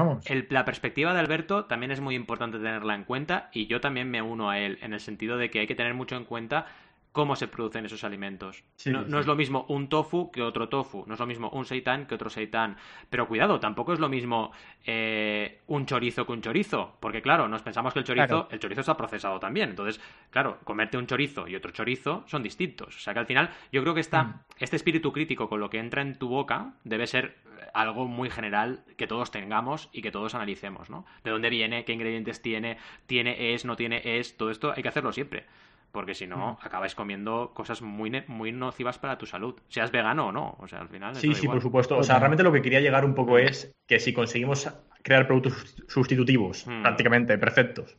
la 0.50 0.66
perspectiva 0.66 1.14
de 1.14 1.20
Alberto 1.20 1.64
también 1.64 1.92
es 1.92 2.02
muy 2.02 2.16
importante 2.16 2.58
tenerla 2.58 2.96
en 2.96 3.06
cuenta 3.06 3.50
y 3.54 3.68
yo 3.68 3.80
también 3.80 4.12
me 4.12 4.22
uno 4.22 4.50
a 4.50 4.60
él 4.60 4.80
en 4.82 4.94
el 4.94 5.00
sentido 5.00 5.38
de 5.38 5.50
que 5.50 5.62
hay 5.62 5.68
que 5.68 5.76
tener 5.76 5.94
mucho 5.94 6.18
en 6.18 6.26
cuenta 6.26 6.66
cómo 7.12 7.36
se 7.36 7.48
producen 7.48 7.86
esos 7.86 8.04
alimentos. 8.04 8.64
no, 8.86 9.20
es 9.20 9.26
lo 9.26 9.36
mismo 9.36 9.66
un 9.70 9.90
tofu 9.90 10.32
que 10.32 10.42
otro 10.42 10.70
tofu, 10.70 11.04
no 11.08 11.16
es 11.16 11.20
lo 11.20 11.26
mismo 11.26 11.50
un 11.50 11.66
seitán 11.66 12.06
que 12.06 12.16
otro 12.16 12.30
seitán. 12.30 12.78
Pero 13.10 13.28
cuidado, 13.28 13.60
tampoco 13.60 13.94
es 13.94 14.00
lo 14.00 14.08
mismo 14.08 14.52
eh, 14.86 15.62
un 15.68 15.86
chorizo 15.86 16.26
que 16.26 16.32
un 16.32 16.42
chorizo, 16.42 16.96
porque 17.00 17.22
claro, 17.22 17.48
nos 17.48 17.64
pensamos 17.64 17.94
que 17.94 18.00
el 18.00 18.06
chorizo, 18.06 18.48
el 18.52 18.60
chorizo 18.60 18.82
está 18.82 18.96
procesado 18.96 19.40
también. 19.40 19.72
Entonces, 19.72 20.00
claro, 20.30 20.60
comerte 20.64 20.98
un 20.98 21.08
chorizo 21.08 21.48
y 21.48 21.56
otro 21.56 21.72
chorizo 21.72 22.24
son 22.28 22.44
distintos. 22.44 22.96
O 22.96 23.00
sea 23.00 23.14
que 23.14 23.20
al 23.20 23.26
final 23.26 23.50
yo 23.72 23.82
creo 23.82 23.94
que 23.94 24.02
está, 24.02 24.24
mm. 24.24 24.40
este 24.60 24.76
espíritu 24.76 25.12
crítico 25.12 25.50
con 25.50 25.60
lo 25.60 25.70
que 25.70 25.80
entra 25.80 26.02
en 26.02 26.20
tu 26.20 26.30
boca 26.30 26.74
debe 26.84 27.08
ser 27.08 27.38
algo 27.74 28.06
muy 28.06 28.30
general 28.30 28.84
que 28.96 29.08
todos 29.08 29.32
tengamos 29.32 29.90
y 29.92 30.02
que 30.02 30.12
todos 30.12 30.36
analicemos, 30.36 30.90
¿no? 30.90 31.06
De 31.24 31.32
dónde 31.32 31.50
viene, 31.50 31.84
qué 31.86 31.94
ingredientes 31.94 32.42
tiene, 32.42 32.78
tiene 33.08 33.54
es, 33.54 33.66
no 33.66 33.76
tiene 33.76 34.02
es, 34.04 34.38
todo 34.38 34.52
esto 34.52 34.74
hay 34.76 34.84
que 34.84 34.90
hacerlo 34.90 35.12
siempre 35.12 35.46
porque 35.92 36.14
si 36.14 36.28
no, 36.28 36.60
acabáis 36.62 36.96
comiendo 36.96 37.52
cosas 37.54 37.82
muy, 37.82 38.24
muy 38.28 38.52
nocivas 38.52 38.98
para 39.00 39.18
tu 39.18 39.26
salud, 39.26 39.56
seas 39.68 39.92
vegano 39.92 40.28
o 40.28 40.32
no. 40.32 40.56
O 40.60 40.68
sea, 40.68 40.82
al 40.82 40.90
final. 40.90 41.16
Sí, 41.16 41.34
sí, 41.34 41.48
por 41.48 41.62
supuesto. 41.62 41.98
O 41.98 42.04
sea, 42.04 42.20
realmente 42.20 42.44
lo 42.44 42.52
que 42.52 42.62
quería 42.62 42.82
llegar 42.82 43.06
un 43.06 43.16
poco 43.16 43.38
es 43.38 43.76
que 43.88 44.00
si 44.00 44.14
conseguimos 44.14 44.70
crear 45.02 45.26
productos 45.26 45.76
sustitutivos 45.88 46.68
hmm. 46.68 46.82
prácticamente 46.82 47.38
perfectos, 47.38 47.96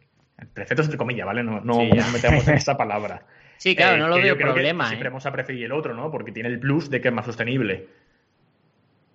perfectos 0.54 0.86
entre 0.86 0.98
comillas, 0.98 1.26
¿vale? 1.26 1.42
No, 1.42 1.60
no 1.60 1.78
metemos 2.12 2.46
en 2.48 2.54
esa 2.56 2.76
palabra. 2.76 3.24
Sí, 3.56 3.74
claro, 3.74 3.96
no 3.98 4.08
lo 4.08 4.18
eh, 4.18 4.22
veo 4.22 4.38
problema. 4.38 4.84
Que 4.84 4.90
siempre 4.90 5.08
¿eh? 5.08 5.10
vamos 5.10 5.26
a 5.26 5.32
preferir 5.32 5.64
el 5.64 5.72
otro, 5.72 5.94
¿no? 5.94 6.10
Porque 6.10 6.30
tiene 6.30 6.48
el 6.48 6.60
plus 6.60 6.90
de 6.90 7.00
que 7.00 7.08
es 7.08 7.14
más 7.14 7.26
sostenible. 7.26 7.88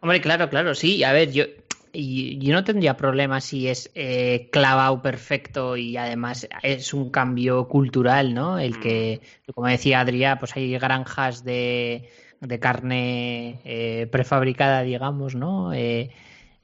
Hombre, 0.02 0.20
claro, 0.20 0.50
claro, 0.50 0.76
sí. 0.76 1.02
A 1.06 1.14
ver, 1.14 1.32
yo, 1.32 1.46
y 1.94 2.40
yo 2.40 2.54
no 2.54 2.64
tendría 2.64 2.98
problema 2.98 3.40
si 3.40 3.68
es 3.68 3.92
eh, 3.94 4.50
clavado 4.52 5.02
perfecto 5.04 5.78
y 5.78 5.96
además 5.96 6.48
es 6.64 6.94
un 6.94 7.12
cambio 7.12 7.68
cultural, 7.68 8.34
¿no? 8.34 8.58
El 8.58 8.80
que, 8.80 9.22
mm. 9.48 9.52
como 9.52 9.68
decía 9.68 10.00
Adrián, 10.00 10.40
pues 10.40 10.56
hay 10.56 10.72
granjas 10.80 11.44
de, 11.44 12.10
de 12.42 12.60
carne 12.60 13.62
eh, 13.64 14.08
prefabricada, 14.12 14.82
digamos, 14.82 15.36
¿no? 15.36 15.72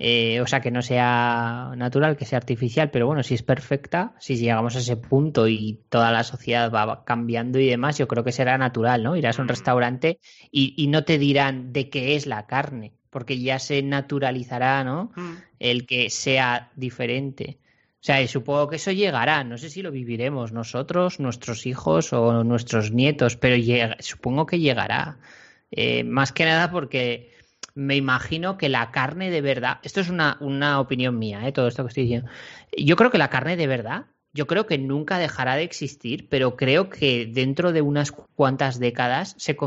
Eh, 0.01 0.39
o 0.41 0.47
sea, 0.47 0.61
que 0.61 0.71
no 0.71 0.81
sea 0.81 1.73
natural, 1.75 2.15
que 2.17 2.25
sea 2.25 2.37
artificial, 2.37 2.89
pero 2.89 3.05
bueno, 3.05 3.21
si 3.21 3.35
es 3.35 3.43
perfecta, 3.43 4.15
si 4.17 4.37
llegamos 4.37 4.75
a 4.77 4.79
ese 4.79 4.95
punto 4.95 5.47
y 5.47 5.81
toda 5.89 6.11
la 6.11 6.23
sociedad 6.23 6.71
va 6.71 7.03
cambiando 7.03 7.59
y 7.59 7.67
demás, 7.67 7.97
yo 7.97 8.07
creo 8.07 8.23
que 8.23 8.31
será 8.31 8.57
natural, 8.57 9.03
¿no? 9.03 9.15
Irás 9.15 9.37
a 9.37 9.41
un 9.43 9.47
mm. 9.47 9.49
restaurante 9.49 10.19
y, 10.51 10.73
y 10.77 10.87
no 10.87 11.03
te 11.03 11.19
dirán 11.19 11.71
de 11.71 11.89
qué 11.89 12.15
es 12.15 12.25
la 12.25 12.47
carne 12.47 12.93
porque 13.09 13.39
ya 13.39 13.59
se 13.59 13.81
naturalizará, 13.81 14.83
¿no? 14.83 15.11
Mm. 15.15 15.33
El 15.59 15.85
que 15.85 16.09
sea 16.09 16.71
diferente. 16.75 17.57
O 18.01 18.03
sea, 18.03 18.25
supongo 18.27 18.69
que 18.69 18.77
eso 18.77 18.91
llegará. 18.91 19.43
No 19.43 19.57
sé 19.57 19.69
si 19.69 19.81
lo 19.81 19.91
viviremos 19.91 20.53
nosotros, 20.53 21.19
nuestros 21.19 21.65
hijos 21.65 22.13
o 22.13 22.43
nuestros 22.45 22.91
nietos, 22.91 23.35
pero 23.35 23.57
supongo 23.99 24.45
que 24.45 24.59
llegará. 24.59 25.17
Eh, 25.71 26.03
más 26.05 26.31
que 26.31 26.45
nada 26.45 26.71
porque 26.71 27.33
me 27.75 27.97
imagino 27.97 28.57
que 28.57 28.69
la 28.69 28.91
carne 28.91 29.29
de 29.31 29.41
verdad, 29.41 29.79
esto 29.83 29.99
es 29.99 30.09
una, 30.09 30.37
una 30.39 30.79
opinión 30.79 31.19
mía, 31.19 31.47
¿eh? 31.47 31.51
todo 31.51 31.67
esto 31.67 31.83
que 31.83 31.89
estoy 31.89 32.03
diciendo. 32.03 32.29
Yo 32.77 32.95
creo 32.95 33.11
que 33.11 33.17
la 33.17 33.29
carne 33.29 33.57
de 33.57 33.67
verdad, 33.67 34.05
yo 34.33 34.47
creo 34.47 34.65
que 34.65 34.77
nunca 34.77 35.17
dejará 35.17 35.55
de 35.55 35.63
existir, 35.63 36.27
pero 36.29 36.55
creo 36.55 36.89
que 36.89 37.25
dentro 37.25 37.73
de 37.73 37.81
unas 37.81 38.11
cuantas 38.11 38.79
décadas 38.79 39.35
se, 39.37 39.57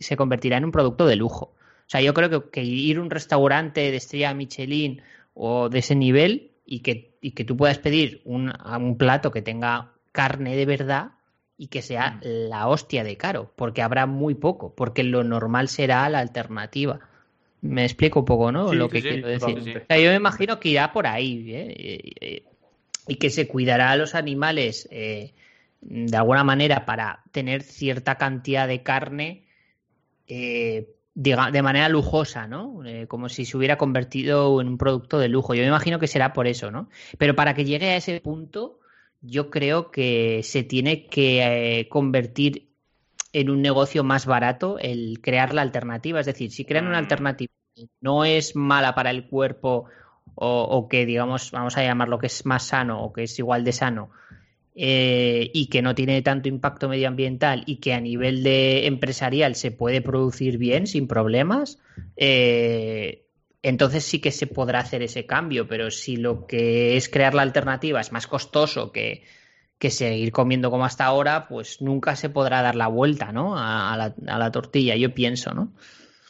se 0.00 0.16
convertirá 0.16 0.56
en 0.56 0.64
un 0.64 0.72
producto 0.72 1.06
de 1.06 1.16
lujo. 1.16 1.54
O 1.94 1.96
sea, 1.96 2.02
yo 2.02 2.12
creo 2.12 2.50
que, 2.50 2.64
ir 2.64 2.96
a 2.96 3.02
un 3.02 3.08
restaurante 3.08 3.92
de 3.92 3.96
estrella 3.96 4.34
Michelin 4.34 5.00
o 5.32 5.68
de 5.68 5.78
ese 5.78 5.94
nivel 5.94 6.50
y 6.66 6.80
que, 6.80 7.14
y 7.20 7.30
que 7.30 7.44
tú 7.44 7.56
puedas 7.56 7.78
pedir 7.78 8.20
un, 8.24 8.52
un 8.80 8.98
plato 8.98 9.30
que 9.30 9.42
tenga 9.42 9.92
carne 10.10 10.56
de 10.56 10.66
verdad 10.66 11.12
y 11.56 11.68
que 11.68 11.82
sea 11.82 12.18
mm. 12.20 12.48
la 12.48 12.66
hostia 12.66 13.04
de 13.04 13.16
caro, 13.16 13.52
porque 13.54 13.80
habrá 13.80 14.06
muy 14.06 14.34
poco, 14.34 14.74
porque 14.74 15.04
lo 15.04 15.22
normal 15.22 15.68
será 15.68 16.08
la 16.08 16.18
alternativa. 16.18 16.98
Me 17.60 17.84
explico 17.84 18.18
un 18.18 18.26
poco, 18.26 18.50
¿no? 18.50 18.74
lo 18.74 18.88
que 18.88 19.00
quiero 19.00 19.28
decir. 19.28 19.56
O 19.56 19.86
sea, 19.86 19.96
yo 19.96 20.10
me 20.10 20.16
imagino 20.16 20.58
que 20.58 20.70
irá 20.70 20.92
por 20.92 21.06
ahí 21.06 21.44
¿eh? 21.54 22.42
y 23.06 23.14
que 23.14 23.30
se 23.30 23.46
cuidará 23.46 23.92
a 23.92 23.96
los 23.96 24.16
animales 24.16 24.88
eh, 24.90 25.32
de 25.80 26.16
alguna 26.16 26.42
manera 26.42 26.86
para 26.86 27.22
tener 27.30 27.62
cierta 27.62 28.16
cantidad 28.16 28.66
de 28.66 28.82
carne 28.82 29.44
eh, 30.26 30.88
de 31.14 31.62
manera 31.62 31.88
lujosa, 31.88 32.48
¿no? 32.48 32.84
Eh, 32.84 33.06
como 33.06 33.28
si 33.28 33.44
se 33.44 33.56
hubiera 33.56 33.78
convertido 33.78 34.60
en 34.60 34.68
un 34.68 34.78
producto 34.78 35.18
de 35.18 35.28
lujo. 35.28 35.54
Yo 35.54 35.62
me 35.62 35.68
imagino 35.68 36.00
que 36.00 36.08
será 36.08 36.32
por 36.32 36.48
eso, 36.48 36.72
¿no? 36.72 36.88
Pero 37.18 37.36
para 37.36 37.54
que 37.54 37.64
llegue 37.64 37.90
a 37.90 37.96
ese 37.96 38.20
punto, 38.20 38.80
yo 39.20 39.48
creo 39.48 39.92
que 39.92 40.40
se 40.42 40.64
tiene 40.64 41.06
que 41.06 41.80
eh, 41.80 41.88
convertir 41.88 42.68
en 43.32 43.50
un 43.50 43.62
negocio 43.62 44.02
más 44.02 44.26
barato 44.26 44.78
el 44.80 45.20
crear 45.20 45.54
la 45.54 45.62
alternativa. 45.62 46.18
Es 46.18 46.26
decir, 46.26 46.50
si 46.50 46.64
crean 46.64 46.86
una 46.86 46.98
mm. 46.98 47.04
alternativa 47.04 47.52
que 47.74 47.86
no 48.00 48.24
es 48.24 48.56
mala 48.56 48.94
para 48.94 49.10
el 49.10 49.28
cuerpo 49.28 49.86
o, 50.34 50.62
o 50.62 50.88
que, 50.88 51.06
digamos, 51.06 51.52
vamos 51.52 51.76
a 51.76 51.84
llamarlo 51.84 52.18
que 52.18 52.26
es 52.26 52.44
más 52.44 52.64
sano 52.64 53.02
o 53.02 53.12
que 53.12 53.24
es 53.24 53.38
igual 53.38 53.62
de 53.62 53.72
sano, 53.72 54.10
eh, 54.74 55.50
y 55.54 55.66
que 55.66 55.82
no 55.82 55.94
tiene 55.94 56.20
tanto 56.22 56.48
impacto 56.48 56.88
medioambiental 56.88 57.62
y 57.66 57.76
que 57.76 57.94
a 57.94 58.00
nivel 58.00 58.42
de 58.42 58.86
empresarial 58.86 59.54
se 59.54 59.70
puede 59.70 60.00
producir 60.00 60.58
bien 60.58 60.86
sin 60.86 61.06
problemas, 61.06 61.78
eh, 62.16 63.26
entonces 63.62 64.04
sí 64.04 64.20
que 64.20 64.32
se 64.32 64.46
podrá 64.46 64.80
hacer 64.80 65.02
ese 65.02 65.26
cambio, 65.26 65.68
pero 65.68 65.90
si 65.90 66.16
lo 66.16 66.46
que 66.46 66.96
es 66.96 67.08
crear 67.08 67.34
la 67.34 67.42
alternativa 67.42 68.00
es 68.00 68.10
más 68.10 68.26
costoso 68.26 68.90
que, 68.90 69.22
que 69.78 69.90
seguir 69.90 70.32
comiendo 70.32 70.70
como 70.70 70.84
hasta 70.84 71.04
ahora, 71.04 71.46
pues 71.46 71.80
nunca 71.80 72.16
se 72.16 72.28
podrá 72.28 72.60
dar 72.60 72.74
la 72.74 72.88
vuelta, 72.88 73.32
¿no? 73.32 73.56
A, 73.56 73.96
la, 73.96 74.14
a 74.26 74.38
la, 74.38 74.50
tortilla, 74.50 74.96
yo 74.96 75.14
pienso, 75.14 75.54
¿no? 75.54 75.72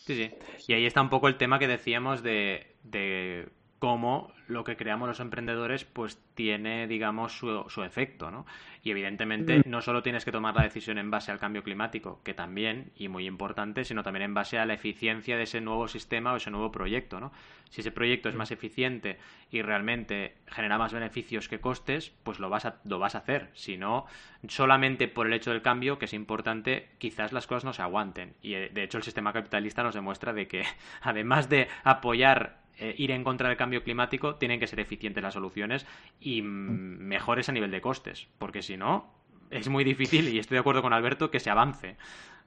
Sí, 0.07 0.15
sí. 0.17 0.31
Y 0.69 0.75
ahí 0.75 0.87
está 0.87 1.01
un 1.01 1.11
poco 1.11 1.29
el 1.29 1.37
tema 1.37 1.59
que 1.59 1.67
decíamos 1.67 2.23
de, 2.23 2.77
de 2.83 3.49
cómo 3.85 4.33
lo 4.49 4.65
que 4.65 4.79
creamos 4.79 5.09
los 5.09 5.21
emprendedores 5.21 5.85
pues 5.85 6.19
tiene, 6.35 6.87
digamos, 6.87 7.37
su, 7.37 7.67
su 7.69 7.83
efecto, 7.83 8.31
¿no? 8.31 8.47
Y 8.83 8.91
evidentemente 8.91 9.61
no 9.67 9.83
solo 9.83 10.03
tienes 10.03 10.25
que 10.25 10.33
tomar 10.33 10.55
la 10.55 10.63
decisión 10.63 10.97
en 10.97 11.11
base 11.11 11.31
al 11.31 11.39
cambio 11.39 11.63
climático, 11.63 12.23
que 12.25 12.33
también, 12.33 12.93
y 12.97 13.09
muy 13.09 13.27
importante, 13.27 13.85
sino 13.85 14.03
también 14.03 14.23
en 14.23 14.33
base 14.33 14.59
a 14.59 14.65
la 14.65 14.73
eficiencia 14.73 15.37
de 15.37 15.43
ese 15.43 15.61
nuevo 15.61 15.87
sistema 15.87 16.33
o 16.33 16.37
ese 16.37 16.51
nuevo 16.51 16.73
proyecto, 16.73 17.21
¿no? 17.21 17.31
Si 17.69 17.83
ese 17.83 17.91
proyecto 17.91 18.31
es 18.31 18.35
más 18.35 18.51
eficiente 18.51 19.19
y 19.51 19.61
realmente 19.61 20.37
genera 20.47 20.79
más 20.79 20.95
beneficios 20.95 21.51
que 21.51 21.61
costes, 21.61 22.11
pues 22.23 22.39
lo 22.39 22.49
vas 22.49 22.65
a, 22.65 22.81
lo 22.85 22.99
vas 22.99 23.15
a 23.15 23.19
hacer. 23.19 23.51
Si 23.53 23.77
no, 23.77 24.07
solamente 24.49 25.09
por 25.09 25.27
el 25.27 25.35
hecho 25.35 25.51
del 25.51 25.61
cambio, 25.61 25.99
que 25.99 26.07
es 26.07 26.15
importante, 26.15 26.89
quizás 26.97 27.35
las 27.35 27.47
cosas 27.47 27.65
no 27.65 27.75
se 27.75 27.83
aguanten. 27.83 28.33
Y 28.41 28.55
de 28.55 28.83
hecho 28.83 28.97
el 28.97 29.05
sistema 29.05 29.35
capitalista 29.35 29.83
nos 29.83 29.95
demuestra 29.95 30.33
de 30.33 30.49
que, 30.49 30.65
además 31.03 31.51
de 31.51 31.69
apoyar 31.83 32.64
eh, 32.79 32.95
ir 32.99 33.11
en 33.11 33.25
contra 33.25 33.49
del 33.49 33.57
cambio 33.57 33.83
climático, 33.83 34.37
tienen 34.37 34.61
que 34.61 34.67
ser 34.67 34.81
eficientes 34.81 35.23
las 35.23 35.35
soluciones 35.35 35.87
y 36.21 36.43
mejores 36.43 37.49
a 37.49 37.53
nivel 37.53 37.71
de 37.71 37.81
costes, 37.81 38.29
porque 38.39 38.63
si 38.63 38.77
no, 38.77 39.13
es 39.51 39.69
muy 39.69 39.85
difícil, 39.85 40.29
y 40.29 40.39
estoy 40.39 40.57
de 40.57 40.61
acuerdo 40.61 40.83
con 40.83 40.93
Alberto, 40.93 41.31
que 41.31 41.41
se 41.41 41.51
avance. 41.51 41.97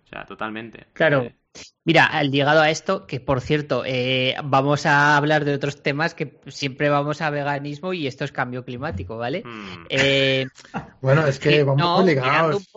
O 0.05 0.09
sea, 0.09 0.25
totalmente. 0.25 0.87
Claro. 0.93 1.23
Eh, 1.23 1.35
Mira, 1.83 2.05
al 2.05 2.31
llegado 2.31 2.61
a 2.61 2.69
esto, 2.69 3.07
que 3.07 3.19
por 3.19 3.41
cierto, 3.41 3.83
eh, 3.85 4.35
vamos 4.43 4.85
a 4.85 5.15
hablar 5.15 5.45
de 5.45 5.53
otros 5.53 5.81
temas 5.81 6.13
que 6.13 6.39
siempre 6.47 6.89
vamos 6.89 7.21
a 7.21 7.29
veganismo 7.29 7.93
y 7.93 8.07
esto 8.07 8.25
es 8.25 8.31
cambio 8.31 8.65
climático, 8.65 9.17
¿vale? 9.17 9.43
Hmm. 9.43 9.87
bueno, 11.01 11.25
es 11.25 11.39
que 11.39 11.63
vamos 11.63 12.05
ligados. 12.05 12.67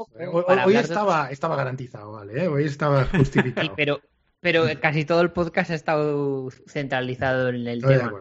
hoy, 0.64 0.76
estaba, 0.76 1.30
estaba 1.30 1.56
garantizado, 1.56 2.12
¿vale? 2.12 2.48
Hoy 2.48 2.64
estaba 2.64 3.04
justificado. 3.16 3.74
pero, 3.76 4.00
pero 4.40 4.66
casi 4.80 5.04
todo 5.04 5.20
el 5.20 5.30
podcast 5.30 5.70
ha 5.70 5.74
estado 5.74 6.50
centralizado 6.66 7.50
en 7.50 7.66
el 7.66 7.82
tema. 7.82 8.12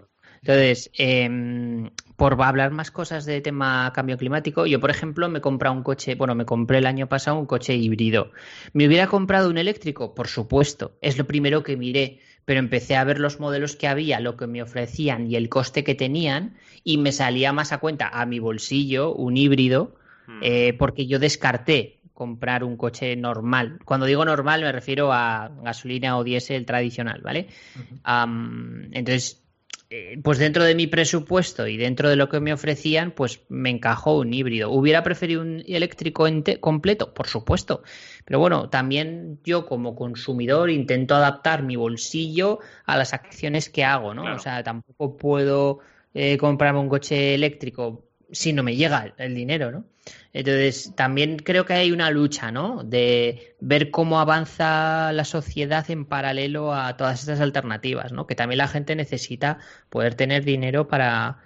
Entonces, 0.42 0.90
eh, 0.98 1.90
por 2.16 2.42
hablar 2.42 2.72
más 2.72 2.92
cosas 2.92 3.26
de 3.26 3.42
tema 3.42 3.92
cambio 3.94 4.18
climático, 4.18 4.66
yo, 4.66 4.80
por 4.80 4.90
ejemplo, 4.90 5.30
me 5.30 5.40
he 5.40 5.42
comprado 5.42 5.76
un 5.76 5.84
coche, 5.84 6.16
bueno, 6.16 6.36
me 6.36 6.46
compré 6.46 6.80
el 6.80 6.86
año 6.86 7.08
pasado 7.08 7.38
un 7.38 7.46
coche 7.46 7.76
híbrido. 7.76 8.32
¿Me 8.74 8.88
hubiera 8.88 9.08
comprado 9.08 9.50
un 9.50 9.58
eléctrico? 9.58 10.14
Por 10.14 10.28
supuesto, 10.28 10.98
es 11.02 11.18
lo 11.18 11.26
primero 11.26 11.64
que 11.64 11.78
miré, 11.78 12.20
pero 12.46 12.60
empecé 12.60 12.96
a 12.96 13.04
ver 13.04 13.20
los 13.20 13.40
modelos 13.40 13.76
que 13.76 13.88
había, 13.88 14.20
lo 14.20 14.38
que 14.38 14.48
me 14.48 14.62
ofrecían 14.62 15.32
y 15.32 15.36
el 15.36 15.50
coste 15.50 15.84
que 15.84 15.96
tenían, 15.96 16.56
y 16.84 16.98
me 16.98 17.12
salía 17.12 17.54
más 17.54 17.72
a 17.72 17.80
cuenta 17.80 18.10
a 18.10 18.26
mi 18.26 18.40
bolsillo 18.40 19.14
un 19.14 19.38
híbrido, 19.38 19.96
hmm. 20.28 20.40
eh, 20.42 20.74
porque 20.74 21.08
yo 21.08 21.20
descarté 21.20 21.99
comprar 22.20 22.66
un 22.66 22.76
coche 22.76 23.16
normal. 23.16 23.80
Cuando 23.86 24.06
digo 24.06 24.26
normal 24.26 24.62
me 24.62 24.74
refiero 24.74 25.14
a 25.14 25.50
gasolina 25.64 26.18
o 26.18 26.26
diésel 26.26 26.66
tradicional, 26.66 27.22
¿vale? 27.22 27.48
entonces, 28.92 29.42
eh, 29.90 30.20
pues 30.22 30.38
dentro 30.38 30.66
de 30.66 30.76
mi 30.76 30.88
presupuesto 30.88 31.66
y 31.66 31.78
dentro 31.78 32.10
de 32.10 32.18
lo 32.18 32.28
que 32.28 32.42
me 32.42 32.52
ofrecían, 32.52 33.12
pues 33.12 33.42
me 33.48 33.70
encajó 33.70 34.18
un 34.18 34.34
híbrido. 34.34 34.70
¿Hubiera 34.70 35.02
preferido 35.02 35.42
un 35.42 35.64
eléctrico 35.66 36.26
completo? 36.60 37.14
Por 37.14 37.28
supuesto. 37.28 37.84
Pero 38.26 38.40
bueno, 38.40 38.70
también 38.70 39.40
yo 39.46 39.66
como 39.66 39.96
consumidor 39.96 40.70
intento 40.70 41.16
adaptar 41.16 41.64
mi 41.64 41.78
bolsillo 41.78 42.60
a 42.86 42.98
las 42.98 43.14
acciones 43.14 43.70
que 43.70 43.86
hago, 43.86 44.14
¿no? 44.14 44.36
O 44.36 44.40
sea, 44.40 44.62
tampoco 44.62 45.16
puedo 45.16 45.80
eh, 46.14 46.38
comprarme 46.38 46.82
un 46.82 46.90
coche 46.90 47.34
eléctrico 47.34 48.09
si 48.32 48.54
no 48.54 48.64
me 48.64 48.76
llega 48.76 49.14
el 49.18 49.36
dinero, 49.36 49.72
¿no? 49.72 49.86
Entonces, 50.34 50.94
también 50.96 51.38
creo 51.38 51.66
que 51.66 51.74
hay 51.74 51.92
una 51.92 52.12
lucha, 52.12 52.52
¿no? 52.52 52.84
De 52.84 53.56
ver 53.60 53.92
cómo 53.92 54.20
avanza 54.20 55.12
la 55.14 55.26
sociedad 55.26 55.90
en 55.90 56.06
paralelo 56.06 56.74
a 56.74 56.98
todas 56.98 57.20
estas 57.22 57.40
alternativas, 57.40 58.12
¿no? 58.12 58.28
Que 58.28 58.36
también 58.36 58.60
la 58.60 58.68
gente 58.68 58.96
necesita 58.96 59.60
poder 59.90 60.16
tener 60.16 60.44
dinero 60.44 60.88
para, 60.88 61.40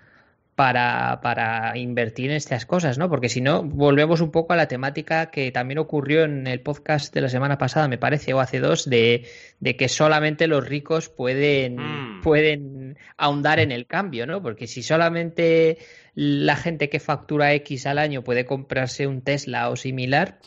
para, 0.55 1.19
para 1.21 1.77
invertir 1.77 2.29
en 2.29 2.37
estas 2.37 2.65
cosas, 2.65 2.97
¿no? 2.97 3.09
Porque 3.09 3.29
si 3.29 3.41
no, 3.41 3.63
volvemos 3.63 4.21
un 4.21 4.31
poco 4.31 4.53
a 4.53 4.55
la 4.55 4.67
temática 4.67 5.31
que 5.31 5.51
también 5.51 5.79
ocurrió 5.79 6.23
en 6.23 6.45
el 6.45 6.61
podcast 6.61 7.13
de 7.13 7.21
la 7.21 7.29
semana 7.29 7.57
pasada, 7.57 7.87
me 7.87 7.97
parece, 7.97 8.33
o 8.33 8.39
hace 8.39 8.59
dos, 8.59 8.87
de, 8.89 9.25
de 9.59 9.75
que 9.75 9.87
solamente 9.89 10.47
los 10.47 10.67
ricos 10.67 11.09
pueden, 11.09 11.77
mm. 11.77 12.21
pueden 12.21 12.97
ahondar 13.17 13.59
en 13.59 13.71
el 13.71 13.87
cambio, 13.87 14.27
¿no? 14.27 14.43
Porque 14.43 14.67
si 14.67 14.83
solamente 14.83 15.79
la 16.13 16.55
gente 16.55 16.89
que 16.89 16.99
factura 16.99 17.53
X 17.53 17.87
al 17.87 17.97
año 17.97 18.23
puede 18.23 18.45
comprarse 18.45 19.07
un 19.07 19.21
Tesla 19.21 19.69
o 19.69 19.75
similar, 19.75 20.37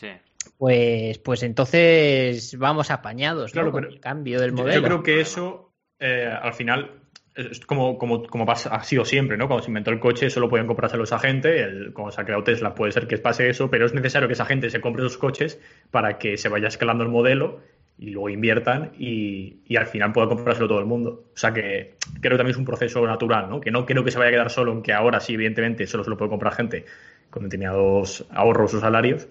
pues, 0.57 1.17
pues 1.19 1.43
entonces 1.43 2.57
vamos 2.57 2.91
apañados 2.91 3.53
¿no? 3.53 3.71
con 3.71 3.83
el 3.83 3.99
cambio 3.99 4.39
del 4.39 4.53
modelo. 4.53 4.81
Yo 4.81 4.83
creo 4.83 5.03
que 5.03 5.19
eso, 5.19 5.73
eh, 5.99 6.29
al 6.41 6.53
final, 6.53 7.01
es 7.37 7.59
como, 7.65 7.97
como, 7.97 8.23
como 8.23 8.51
ha 8.51 8.83
sido 8.83 9.05
siempre, 9.05 9.37
¿no? 9.37 9.47
Cuando 9.47 9.63
se 9.63 9.69
inventó 9.69 9.91
el 9.91 9.99
coche, 9.99 10.29
solo 10.29 10.49
podían 10.49 10.65
comprarse 10.65 10.97
los 10.97 11.13
agentes. 11.13 11.91
Cuando 11.93 12.11
se 12.11 12.19
ha 12.19 12.25
creado 12.25 12.43
Tesla, 12.43 12.73
puede 12.73 12.91
ser 12.91 13.07
que 13.07 13.17
pase 13.19 13.47
eso, 13.49 13.69
pero 13.69 13.85
es 13.85 13.93
necesario 13.93 14.27
que 14.27 14.33
esa 14.33 14.45
gente 14.45 14.69
se 14.69 14.81
compre 14.81 15.05
esos 15.05 15.17
coches 15.17 15.61
para 15.91 16.17
que 16.17 16.37
se 16.37 16.49
vaya 16.49 16.67
escalando 16.67 17.03
el 17.03 17.09
modelo 17.09 17.59
y 17.99 18.09
luego 18.09 18.29
inviertan 18.29 18.91
y, 18.97 19.61
y, 19.67 19.75
al 19.75 19.87
final 19.87 20.11
pueda 20.11 20.27
comprárselo 20.27 20.67
todo 20.67 20.79
el 20.79 20.85
mundo. 20.85 21.25
O 21.33 21.37
sea 21.37 21.53
que 21.53 21.95
creo 22.21 22.33
que 22.33 22.37
también 22.37 22.51
es 22.51 22.57
un 22.57 22.65
proceso 22.65 23.05
natural, 23.05 23.49
¿no? 23.49 23.61
Que 23.61 23.71
no 23.71 23.85
creo 23.85 24.03
que 24.03 24.11
se 24.11 24.17
vaya 24.17 24.29
a 24.29 24.31
quedar 24.31 24.49
solo 24.49 24.71
en 24.71 24.81
que 24.81 24.93
ahora 24.93 25.19
sí, 25.19 25.35
evidentemente, 25.35 25.85
solo 25.85 26.03
se 26.03 26.09
lo 26.09 26.17
puede 26.17 26.29
comprar 26.29 26.53
gente 26.53 26.85
con 27.29 27.43
determinados 27.43 28.25
ahorros 28.31 28.73
o 28.73 28.79
salarios, 28.79 29.27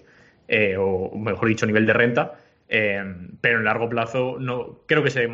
eh, 0.47 0.75
o 0.77 1.13
mejor 1.17 1.49
dicho, 1.49 1.65
nivel 1.65 1.85
de 1.85 1.93
renta, 1.93 2.39
eh, 2.69 3.03
pero 3.41 3.59
en 3.59 3.65
largo 3.65 3.89
plazo 3.89 4.37
no 4.39 4.81
creo 4.85 5.03
que 5.03 5.09
se 5.09 5.27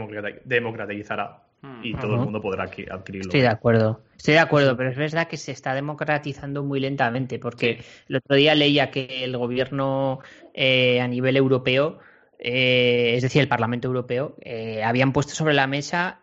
democratizará 0.45 1.43
y 1.81 1.95
todo 1.95 2.15
el 2.15 2.21
mundo 2.21 2.41
podrá 2.41 2.63
adquirirlo. 2.63 3.21
Estoy 3.21 3.41
de 3.41 3.47
acuerdo, 3.47 4.01
estoy 4.17 4.33
de 4.35 4.39
acuerdo, 4.39 4.75
pero 4.77 4.89
es 4.89 4.97
verdad 4.97 5.27
que 5.27 5.37
se 5.37 5.51
está 5.51 5.73
democratizando 5.73 6.63
muy 6.63 6.79
lentamente, 6.79 7.39
porque 7.39 7.83
el 8.07 8.15
otro 8.17 8.35
día 8.35 8.55
leía 8.55 8.91
que 8.91 9.23
el 9.23 9.37
gobierno 9.37 10.19
eh, 10.53 11.01
a 11.01 11.07
nivel 11.07 11.37
europeo 11.37 11.99
eh, 12.45 13.13
es 13.15 13.23
decir, 13.23 13.41
el 13.41 13.47
Parlamento 13.47 13.87
Europeo, 13.87 14.35
eh, 14.41 14.83
habían 14.83 15.13
puesto 15.13 15.33
sobre 15.33 15.53
la 15.53 15.65
mesa 15.65 16.19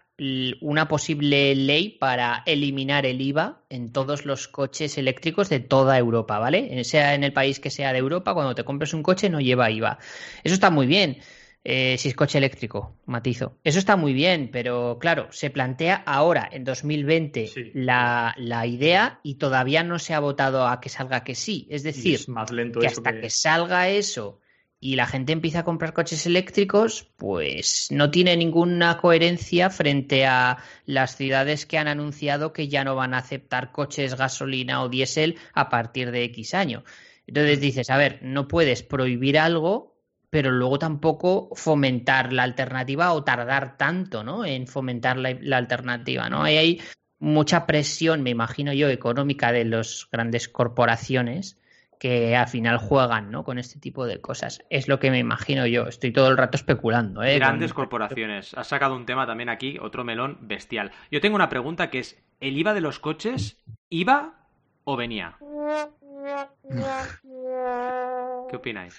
una 0.60 0.86
posible 0.86 1.54
ley 1.54 1.96
para 1.98 2.42
eliminar 2.44 3.06
el 3.06 3.22
IVA 3.22 3.62
en 3.70 3.90
todos 3.90 4.26
los 4.26 4.48
coches 4.48 4.98
eléctricos 4.98 5.48
de 5.48 5.60
toda 5.60 5.96
Europa, 5.96 6.38
¿vale? 6.38 6.84
Sea 6.84 7.14
en 7.14 7.24
el 7.24 7.32
país 7.32 7.58
que 7.58 7.70
sea 7.70 7.94
de 7.94 8.00
Europa, 8.00 8.34
cuando 8.34 8.54
te 8.54 8.62
compres 8.62 8.92
un 8.92 9.02
coche 9.02 9.30
no 9.30 9.40
lleva 9.40 9.70
IVA. 9.70 9.98
Eso 10.44 10.52
está 10.52 10.68
muy 10.68 10.86
bien. 10.86 11.16
Eh, 11.62 11.96
si 11.98 12.08
es 12.08 12.14
coche 12.14 12.38
eléctrico, 12.38 12.96
matizo. 13.04 13.58
Eso 13.64 13.78
está 13.78 13.96
muy 13.96 14.14
bien, 14.14 14.48
pero 14.50 14.96
claro, 14.98 15.28
se 15.30 15.50
plantea 15.50 15.96
ahora, 16.06 16.48
en 16.50 16.64
2020, 16.64 17.72
la, 17.74 18.34
la, 18.38 18.66
idea 18.66 19.20
y 19.22 19.34
todavía 19.34 19.84
no 19.84 19.98
se 19.98 20.14
ha 20.14 20.20
votado 20.20 20.66
a 20.66 20.80
que 20.80 20.88
salga 20.88 21.22
que 21.22 21.34
sí. 21.34 21.66
Es 21.70 21.82
decir, 21.82 22.20
más 22.28 22.50
lento 22.50 22.80
que 22.80 22.86
hasta 22.86 23.20
que 23.20 23.28
salga 23.28 23.90
eso 23.90 24.40
y 24.82 24.96
la 24.96 25.06
gente 25.06 25.32
empieza 25.32 25.58
a 25.58 25.64
comprar 25.64 25.92
coches 25.92 26.24
eléctricos, 26.24 27.06
pues 27.16 27.88
no 27.90 28.10
tiene 28.10 28.34
ninguna 28.38 28.96
coherencia 28.96 29.68
frente 29.68 30.24
a 30.24 30.56
las 30.86 31.16
ciudades 31.16 31.66
que 31.66 31.76
han 31.76 31.86
anunciado 31.86 32.54
que 32.54 32.68
ya 32.68 32.82
no 32.82 32.96
van 32.96 33.12
a 33.12 33.18
aceptar 33.18 33.72
coches 33.72 34.14
gasolina 34.16 34.82
o 34.82 34.88
diésel 34.88 35.36
a 35.52 35.68
partir 35.68 36.10
de 36.10 36.24
X 36.24 36.54
año. 36.54 36.84
Entonces 37.26 37.60
dices, 37.60 37.90
a 37.90 37.98
ver, 37.98 38.20
no 38.22 38.48
puedes 38.48 38.82
prohibir 38.82 39.38
algo, 39.38 39.89
pero 40.30 40.50
luego 40.50 40.78
tampoco 40.78 41.50
fomentar 41.54 42.32
la 42.32 42.44
alternativa 42.44 43.12
o 43.12 43.24
tardar 43.24 43.76
tanto, 43.76 44.24
¿no? 44.24 44.44
En 44.44 44.66
fomentar 44.66 45.16
la, 45.16 45.36
la 45.40 45.58
alternativa, 45.58 46.30
¿no? 46.30 46.42
Ahí 46.42 46.56
hay 46.56 46.80
mucha 47.18 47.66
presión, 47.66 48.22
me 48.22 48.30
imagino 48.30 48.72
yo, 48.72 48.88
económica 48.88 49.52
de 49.52 49.64
las 49.64 50.08
grandes 50.10 50.48
corporaciones 50.48 51.60
que 52.00 52.34
al 52.34 52.48
final 52.48 52.78
juegan 52.78 53.30
¿no? 53.30 53.44
con 53.44 53.58
este 53.58 53.78
tipo 53.78 54.06
de 54.06 54.22
cosas. 54.22 54.64
Es 54.70 54.88
lo 54.88 54.98
que 54.98 55.10
me 55.10 55.18
imagino 55.18 55.66
yo. 55.66 55.86
Estoy 55.86 56.12
todo 56.12 56.28
el 56.28 56.38
rato 56.38 56.56
especulando. 56.56 57.22
¿eh? 57.22 57.36
Grandes 57.36 57.74
corporaciones. 57.74 58.54
Has 58.54 58.68
sacado 58.68 58.96
un 58.96 59.04
tema 59.04 59.26
también 59.26 59.50
aquí, 59.50 59.76
otro 59.78 60.02
melón 60.02 60.38
bestial. 60.40 60.92
Yo 61.10 61.20
tengo 61.20 61.36
una 61.36 61.50
pregunta 61.50 61.90
que 61.90 61.98
es, 61.98 62.18
¿el 62.40 62.56
IVA 62.56 62.72
de 62.72 62.80
los 62.80 62.98
coches 62.98 63.62
iba 63.90 64.46
o 64.84 64.96
venía? 64.96 65.36
¿Qué 68.48 68.56
opináis? 68.56 68.98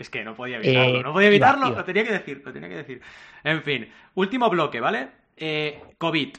Es 0.00 0.08
que 0.08 0.24
no 0.24 0.34
podía 0.34 0.56
evitarlo, 0.56 0.98
eh, 0.98 1.02
no 1.02 1.12
podía 1.12 1.28
evitarlo, 1.28 1.70
lo 1.72 1.84
tenía 1.84 2.04
que 2.04 2.12
decir, 2.12 2.40
lo 2.42 2.50
tenía 2.54 2.70
que 2.70 2.76
decir. 2.76 3.02
En 3.44 3.62
fin, 3.62 3.92
último 4.14 4.48
bloque, 4.48 4.80
¿vale? 4.80 5.10
Eh, 5.36 5.78
COVID, 5.98 6.36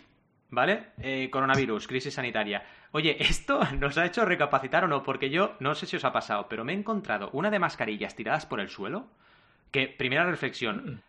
¿vale? 0.50 0.88
Eh, 1.00 1.30
coronavirus, 1.30 1.86
crisis 1.86 2.16
sanitaria. 2.16 2.66
Oye, 2.92 3.18
¿esto 3.24 3.62
nos 3.78 4.00
ha 4.00 4.08
hecho 4.08 4.26
recapacitar 4.26 4.84
o 4.84 4.88
no? 4.88 5.04
Porque 5.04 5.30
yo 5.30 5.58
no 5.60 5.76
sé 5.76 5.86
si 5.86 5.96
os 5.96 6.06
ha 6.06 6.12
pasado, 6.12 6.48
pero 6.50 6.66
me 6.66 6.74
he 6.74 6.76
encontrado 6.76 7.30
una 7.34 7.52
de 7.52 7.60
mascarillas 7.60 8.16
tiradas 8.16 8.48
por 8.48 8.60
el 8.60 8.70
suelo. 8.70 9.06
Que, 9.70 9.88
primera 9.88 10.26
reflexión, 10.26 11.04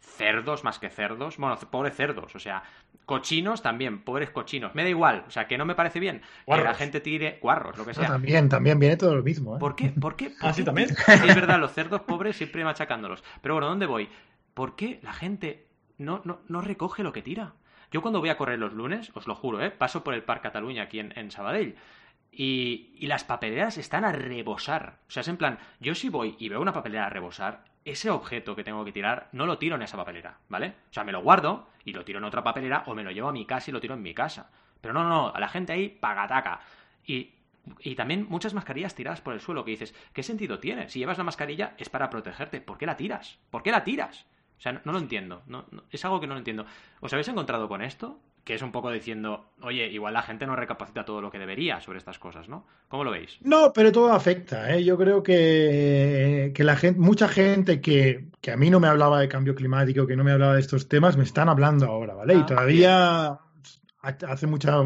cerdos 0.00 0.64
más 0.64 0.78
que 0.78 0.88
cerdos, 0.88 1.36
bueno, 1.36 1.56
pobres 1.70 1.94
cerdos, 1.94 2.34
o 2.34 2.38
sea, 2.38 2.62
cochinos 3.04 3.62
también, 3.62 4.02
pobres 4.02 4.30
cochinos, 4.30 4.74
me 4.74 4.82
da 4.82 4.88
igual, 4.88 5.24
o 5.26 5.30
sea, 5.30 5.46
que 5.46 5.58
no 5.58 5.64
me 5.64 5.74
parece 5.74 6.00
bien 6.00 6.22
que 6.46 6.56
la 6.62 6.74
gente 6.74 7.00
tire 7.00 7.38
guarros, 7.40 7.76
lo 7.76 7.84
que 7.84 7.94
sea. 7.94 8.08
también, 8.08 8.48
también 8.48 8.78
viene 8.78 8.96
todo 8.96 9.14
lo 9.14 9.22
mismo. 9.22 9.56
¿eh? 9.56 9.60
¿Por 9.60 9.76
qué? 9.76 9.88
¿Por 9.90 10.16
qué? 10.16 10.32
¿Ah, 10.40 10.52
sí, 10.52 10.64
también? 10.64 10.90
es 11.08 11.34
verdad, 11.34 11.58
los 11.58 11.72
cerdos 11.72 12.02
pobres 12.02 12.36
siempre 12.36 12.64
machacándolos. 12.64 13.22
Pero 13.42 13.54
bueno, 13.54 13.68
¿dónde 13.68 13.86
voy? 13.86 14.08
¿Por 14.54 14.74
qué 14.74 15.00
la 15.02 15.12
gente 15.12 15.66
no, 15.98 16.22
no, 16.24 16.40
no 16.48 16.60
recoge 16.60 17.02
lo 17.02 17.12
que 17.12 17.22
tira? 17.22 17.54
Yo 17.92 18.02
cuando 18.02 18.20
voy 18.20 18.30
a 18.30 18.36
correr 18.36 18.58
los 18.58 18.72
lunes, 18.72 19.12
os 19.14 19.26
lo 19.26 19.34
juro, 19.34 19.62
¿eh? 19.62 19.70
paso 19.70 20.02
por 20.02 20.14
el 20.14 20.24
Parc 20.24 20.42
Cataluña 20.42 20.84
aquí 20.84 20.98
en, 20.98 21.16
en 21.16 21.30
Sabadell. 21.30 21.76
Y, 22.32 22.90
y, 22.98 23.06
las 23.06 23.24
papeleras 23.24 23.78
están 23.78 24.04
a 24.04 24.12
rebosar. 24.12 24.98
O 25.08 25.10
sea, 25.10 25.22
es 25.22 25.28
en 25.28 25.38
plan, 25.38 25.58
yo 25.80 25.94
si 25.94 26.10
voy 26.10 26.36
y 26.38 26.50
veo 26.50 26.60
una 26.60 26.72
papelera 26.72 27.06
a 27.06 27.10
rebosar, 27.10 27.64
ese 27.86 28.10
objeto 28.10 28.54
que 28.56 28.64
tengo 28.64 28.84
que 28.84 28.92
tirar 28.92 29.28
no 29.32 29.46
lo 29.46 29.58
tiro 29.58 29.76
en 29.76 29.82
esa 29.82 29.96
papelera, 29.96 30.38
¿vale? 30.48 30.74
O 30.90 30.92
sea, 30.92 31.04
me 31.04 31.12
lo 31.12 31.22
guardo 31.22 31.68
y 31.84 31.92
lo 31.92 32.04
tiro 32.04 32.18
en 32.18 32.24
otra 32.24 32.42
papelera 32.42 32.82
o 32.86 32.94
me 32.94 33.04
lo 33.04 33.12
llevo 33.12 33.28
a 33.28 33.32
mi 33.32 33.46
casa 33.46 33.70
y 33.70 33.72
lo 33.72 33.80
tiro 33.80 33.94
en 33.94 34.02
mi 34.02 34.12
casa. 34.12 34.50
Pero 34.80 34.92
no, 34.92 35.08
no, 35.08 35.32
a 35.32 35.40
la 35.40 35.48
gente 35.48 35.72
ahí 35.72 35.88
pagataca. 35.88 36.60
Y, 37.06 37.30
y 37.78 37.94
también 37.94 38.26
muchas 38.28 38.54
mascarillas 38.54 38.96
tiradas 38.96 39.20
por 39.20 39.34
el 39.34 39.40
suelo 39.40 39.64
que 39.64 39.70
dices, 39.70 39.94
¿qué 40.12 40.24
sentido 40.24 40.58
tiene? 40.58 40.88
Si 40.88 40.98
llevas 40.98 41.18
la 41.18 41.24
mascarilla 41.24 41.74
es 41.78 41.88
para 41.88 42.10
protegerte. 42.10 42.60
¿Por 42.60 42.76
qué 42.76 42.86
la 42.86 42.96
tiras? 42.96 43.38
¿Por 43.50 43.62
qué 43.62 43.70
la 43.70 43.84
tiras? 43.84 44.26
O 44.58 44.60
sea, 44.60 44.72
no, 44.84 44.92
lo 44.92 44.98
entiendo. 44.98 45.42
No, 45.46 45.64
es 45.90 46.04
algo 46.04 46.20
que 46.20 46.26
no 46.26 46.34
lo 46.34 46.38
entiendo. 46.38 46.66
¿Os 47.00 47.12
habéis 47.12 47.28
encontrado 47.28 47.68
con 47.68 47.82
esto? 47.82 48.18
Que 48.46 48.54
es 48.54 48.62
un 48.62 48.70
poco 48.70 48.92
diciendo, 48.92 49.50
oye, 49.60 49.88
igual 49.88 50.14
la 50.14 50.22
gente 50.22 50.46
no 50.46 50.54
recapacita 50.54 51.04
todo 51.04 51.20
lo 51.20 51.32
que 51.32 51.38
debería 51.40 51.80
sobre 51.80 51.98
estas 51.98 52.20
cosas, 52.20 52.48
¿no? 52.48 52.64
¿Cómo 52.86 53.02
lo 53.02 53.10
veis? 53.10 53.38
No, 53.40 53.72
pero 53.74 53.90
todo 53.90 54.12
afecta. 54.12 54.72
¿eh? 54.72 54.84
Yo 54.84 54.96
creo 54.96 55.20
que, 55.20 56.52
que 56.54 56.62
la 56.62 56.76
gente, 56.76 57.00
mucha 57.00 57.26
gente 57.26 57.80
que, 57.80 58.28
que, 58.40 58.52
a 58.52 58.56
mí 58.56 58.70
no 58.70 58.78
me 58.78 58.86
hablaba 58.86 59.18
de 59.18 59.28
cambio 59.28 59.56
climático, 59.56 60.06
que 60.06 60.14
no 60.14 60.22
me 60.22 60.30
hablaba 60.30 60.54
de 60.54 60.60
estos 60.60 60.88
temas, 60.88 61.16
me 61.16 61.24
están 61.24 61.48
hablando 61.48 61.86
ahora, 61.86 62.14
¿vale? 62.14 62.34
Ah, 62.34 62.38
y 62.38 62.46
todavía 62.46 63.38
bien. 64.00 64.30
hace 64.30 64.46
mucha 64.46 64.80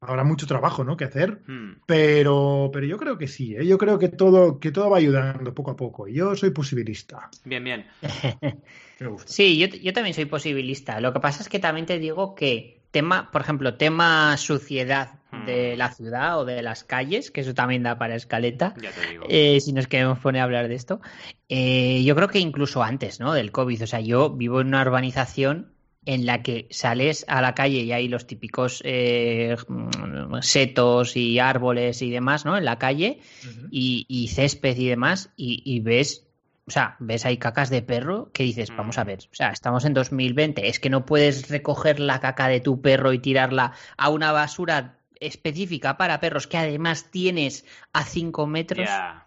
habrá 0.00 0.24
mucho 0.24 0.46
trabajo 0.46 0.84
¿no? 0.84 0.96
que 0.96 1.04
hacer, 1.04 1.42
hmm. 1.46 1.82
pero, 1.86 2.70
pero 2.72 2.86
yo 2.86 2.96
creo 2.98 3.18
que 3.18 3.28
sí, 3.28 3.56
¿eh? 3.56 3.66
yo 3.66 3.78
creo 3.78 3.98
que 3.98 4.08
todo, 4.08 4.60
que 4.60 4.70
todo 4.70 4.90
va 4.90 4.98
ayudando 4.98 5.54
poco 5.54 5.72
a 5.72 5.76
poco. 5.76 6.06
Yo 6.08 6.34
soy 6.36 6.50
posibilista. 6.50 7.30
Bien, 7.44 7.64
bien. 7.64 7.86
sí, 9.24 9.58
yo, 9.58 9.66
yo, 9.66 9.92
también 9.92 10.14
soy 10.14 10.26
posibilista. 10.26 11.00
Lo 11.00 11.12
que 11.12 11.20
pasa 11.20 11.42
es 11.42 11.48
que 11.48 11.58
también 11.58 11.86
te 11.86 11.98
digo 11.98 12.34
que 12.34 12.75
tema, 12.90 13.30
por 13.30 13.40
ejemplo, 13.42 13.74
tema 13.74 14.36
suciedad 14.36 15.10
de 15.44 15.74
Hmm. 15.74 15.78
la 15.78 15.92
ciudad 15.92 16.38
o 16.40 16.44
de 16.44 16.62
las 16.62 16.82
calles, 16.84 17.30
que 17.30 17.42
eso 17.42 17.52
también 17.52 17.82
da 17.82 17.98
para 17.98 18.14
escaleta, 18.14 18.74
Ya 18.80 18.90
te 18.90 19.10
digo. 19.10 19.26
eh, 19.28 19.60
si 19.60 19.72
nos 19.72 19.86
queremos 19.86 20.18
poner 20.18 20.40
a 20.40 20.44
hablar 20.44 20.68
de 20.68 20.74
esto. 20.74 21.00
Eh, 21.48 22.02
yo 22.04 22.14
creo 22.16 22.28
que 22.28 22.38
incluso 22.38 22.82
antes 22.82 23.20
¿no? 23.20 23.32
del 23.34 23.52
COVID, 23.52 23.82
o 23.82 23.86
sea, 23.86 24.00
yo 24.00 24.30
vivo 24.30 24.60
en 24.60 24.68
una 24.68 24.82
urbanización 24.82 25.72
en 26.06 26.24
la 26.24 26.42
que 26.42 26.68
sales 26.70 27.24
a 27.28 27.40
la 27.42 27.54
calle 27.54 27.78
y 27.80 27.90
hay 27.92 28.06
los 28.08 28.26
típicos 28.28 28.80
eh, 28.84 29.56
setos 30.40 31.16
y 31.16 31.38
árboles 31.38 32.02
y 32.02 32.10
demás, 32.10 32.44
¿no? 32.44 32.56
En 32.56 32.64
la 32.64 32.78
calle 32.78 33.18
Uh 33.44 33.46
-huh. 33.48 33.68
y, 33.70 34.06
y, 34.08 34.28
césped 34.28 34.76
y 34.76 34.88
demás, 34.88 35.30
y, 35.36 35.62
y, 35.64 35.80
ves, 35.80 36.25
o 36.66 36.70
sea, 36.70 36.96
ves 36.98 37.24
ahí 37.24 37.36
cacas 37.38 37.70
de 37.70 37.82
perro 37.82 38.30
que 38.32 38.42
dices, 38.42 38.70
Mm. 38.72 38.76
vamos 38.76 38.98
a 38.98 39.04
ver, 39.04 39.20
o 39.30 39.34
sea, 39.34 39.50
estamos 39.50 39.84
en 39.84 39.94
2020, 39.94 40.68
es 40.68 40.80
que 40.80 40.90
no 40.90 41.06
puedes 41.06 41.48
recoger 41.48 42.00
la 42.00 42.20
caca 42.20 42.48
de 42.48 42.60
tu 42.60 42.80
perro 42.80 43.12
y 43.12 43.18
tirarla 43.20 43.72
a 43.96 44.08
una 44.10 44.32
basura 44.32 44.98
específica 45.20 45.96
para 45.96 46.20
perros 46.20 46.46
que 46.46 46.58
además 46.58 47.10
tienes 47.10 47.64
a 47.92 48.04
5 48.04 48.46
metros. 48.46 48.86
Yeah. 48.86 49.22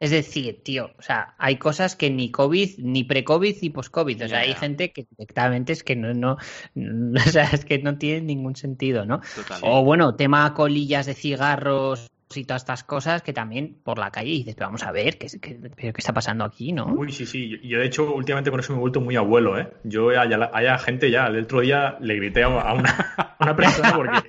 Es 0.00 0.10
decir, 0.10 0.62
tío, 0.62 0.90
o 0.98 1.02
sea, 1.02 1.34
hay 1.38 1.56
cosas 1.56 1.96
que 1.96 2.10
ni 2.10 2.30
COVID, 2.30 2.78
ni 2.78 3.04
pre-COVID, 3.04 3.56
ni 3.62 3.70
post-COVID. 3.70 4.24
O 4.24 4.28
sea, 4.28 4.40
hay 4.40 4.54
gente 4.54 4.92
que 4.92 5.06
directamente 5.10 5.72
es 5.72 5.82
que 5.84 5.96
no, 5.96 6.12
no, 6.12 6.36
no- 6.74 7.20
o 7.26 7.30
sea, 7.30 7.44
es 7.44 7.64
que 7.64 7.78
no 7.78 7.96
tiene 7.96 8.20
ningún 8.22 8.56
sentido, 8.56 9.06
¿no? 9.06 9.20
Total. 9.34 9.60
O 9.62 9.82
bueno, 9.84 10.14
tema 10.16 10.52
colillas 10.54 11.06
de 11.06 11.14
cigarros 11.14 12.10
y 12.36 12.44
todas 12.44 12.62
estas 12.62 12.84
cosas 12.84 13.22
que 13.22 13.32
también 13.32 13.76
por 13.82 13.98
la 13.98 14.10
calle 14.10 14.30
dices, 14.30 14.54
pero 14.54 14.68
vamos 14.68 14.82
a 14.82 14.92
ver, 14.92 15.18
¿qué, 15.18 15.26
qué, 15.40 15.58
pero 15.76 15.92
qué 15.92 15.98
está 15.98 16.12
pasando 16.12 16.44
aquí, 16.44 16.72
no? 16.72 16.86
Uy, 16.86 17.12
sí, 17.12 17.26
sí. 17.26 17.48
Yo, 17.48 17.56
yo, 17.62 17.78
de 17.78 17.86
hecho, 17.86 18.14
últimamente 18.14 18.50
con 18.50 18.60
eso 18.60 18.72
me 18.72 18.78
he 18.78 18.80
vuelto 18.80 19.00
muy 19.00 19.16
abuelo, 19.16 19.58
¿eh? 19.58 19.68
Yo 19.84 20.08
haya, 20.10 20.50
haya 20.52 20.78
gente 20.78 21.10
ya, 21.10 21.26
el 21.26 21.44
otro 21.44 21.60
día 21.60 21.96
le 22.00 22.16
grité 22.16 22.42
a 22.42 22.48
una, 22.48 22.60
a 22.60 23.36
una 23.40 23.56
persona 23.56 23.92
porque, 23.94 24.28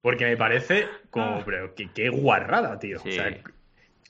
porque 0.00 0.24
me 0.24 0.36
parece 0.36 0.86
como, 1.10 1.44
pero 1.44 1.74
qué, 1.74 1.90
qué 1.94 2.08
guarrada, 2.08 2.78
tío. 2.78 2.98
Sí. 3.00 3.10
O 3.10 3.12
sea, 3.12 3.30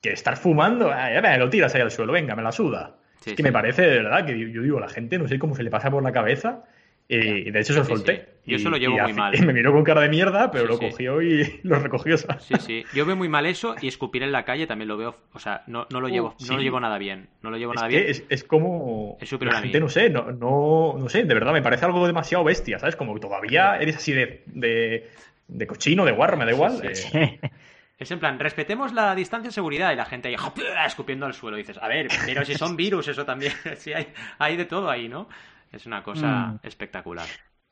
que 0.00 0.12
estar 0.12 0.36
fumando, 0.36 0.90
ah, 0.92 1.12
ya 1.12 1.20
me 1.20 1.38
lo 1.38 1.50
tiras 1.50 1.74
ahí 1.74 1.80
al 1.80 1.90
suelo, 1.90 2.12
venga, 2.12 2.36
me 2.36 2.42
la 2.42 2.52
suda. 2.52 2.96
Sí, 3.20 3.30
es 3.30 3.36
que 3.36 3.42
sí. 3.42 3.42
me 3.42 3.52
parece, 3.52 3.82
de 3.82 4.02
verdad, 4.02 4.24
que 4.24 4.52
yo 4.52 4.62
digo, 4.62 4.78
la 4.78 4.88
gente 4.88 5.18
no 5.18 5.26
sé 5.26 5.38
cómo 5.38 5.54
se 5.56 5.62
le 5.62 5.70
pasa 5.70 5.90
por 5.90 6.02
la 6.02 6.12
cabeza. 6.12 6.64
Y 7.10 7.50
de 7.50 7.60
hecho 7.60 7.72
se 7.72 7.78
lo 7.78 7.84
solté. 7.86 8.28
Yo 8.44 8.56
Y- 8.56 8.60
eso 8.60 8.68
lo 8.68 8.76
llevo 8.76 8.98
y 8.98 9.00
muy 9.00 9.12
mal. 9.14 9.32
me 9.46 9.52
miró 9.54 9.72
con 9.72 9.82
cara 9.82 10.02
de 10.02 10.10
mierda, 10.10 10.50
pero 10.50 10.64
Sí, 10.64 10.68
lo 10.72 10.76
sí. 10.78 10.90
cogió 10.90 11.22
y 11.22 11.60
lo 11.62 11.78
recogió. 11.78 12.18
¿sabes? 12.18 12.42
Sí, 12.44 12.54
sí. 12.60 12.84
Yo 12.94 13.06
veo 13.06 13.16
muy 13.16 13.28
mal 13.30 13.46
eso 13.46 13.74
y 13.80 13.88
escupir 13.88 14.22
en 14.22 14.30
la 14.32 14.44
calle 14.44 14.66
también 14.66 14.88
lo 14.88 14.96
veo. 14.98 15.16
O 15.32 15.38
sea, 15.38 15.62
no, 15.68 15.86
no 15.90 16.00
lo 16.02 16.08
Uh, 16.08 16.10
llevo, 16.10 16.34
sí. 16.38 16.48
no 16.50 16.56
lo 16.56 16.62
llevo 16.62 16.80
nada 16.80 16.98
bien. 16.98 17.28
No 17.42 17.50
lo 17.50 17.56
llevo 17.56 17.72
Es 17.72 17.76
nada 17.76 17.88
que 17.88 17.96
bien. 17.96 18.10
es, 18.10 18.24
es 18.28 18.44
como. 18.44 19.16
Es 19.20 19.28
superior 19.28 19.54
la 19.54 19.58
a 19.60 19.62
mí. 19.62 19.68
gente, 19.68 19.80
no 19.80 19.88
sé, 19.88 20.10
no, 20.10 20.30
no, 20.32 20.96
no 20.98 21.08
sé, 21.08 21.24
de 21.24 21.34
verdad 21.34 21.52
me 21.54 21.62
parece 21.62 21.86
algo 21.86 22.06
demasiado 22.06 22.44
bestia, 22.44 22.78
¿sabes? 22.78 22.94
Como 22.96 23.14
que 23.14 23.20
todavía 23.20 23.78
eres 23.78 23.96
así 23.96 24.12
de, 24.12 24.42
de, 24.46 25.08
de 25.46 25.66
cochino, 25.66 26.04
de 26.04 26.12
guarro, 26.12 26.36
me 26.36 26.44
da 26.44 26.52
igual. 26.52 26.78
Eh, 26.84 27.40
Es 27.98 28.10
en 28.12 28.20
plan, 28.20 28.38
respetemos 28.38 28.92
la 28.92 29.12
distancia 29.14 29.48
de 29.48 29.52
seguridad 29.52 29.92
y 29.92 29.96
la 29.96 30.04
gente 30.04 30.28
ahí 30.28 30.36
escupiendo 30.86 31.26
al 31.26 31.34
suelo. 31.34 31.56
Y 31.58 31.62
dices, 31.62 31.78
a 31.82 31.88
ver, 31.88 32.06
pero 32.26 32.44
si 32.44 32.54
son 32.54 32.76
virus, 32.76 33.08
eso 33.08 33.24
también. 33.24 33.52
Sí, 33.76 33.92
hay, 33.92 34.08
hay 34.38 34.56
de 34.56 34.66
todo 34.66 34.88
ahí, 34.88 35.08
¿no? 35.08 35.28
Es 35.72 35.86
una 35.86 36.02
cosa 36.02 36.26
Mm. 36.52 36.60
espectacular. 36.66 37.26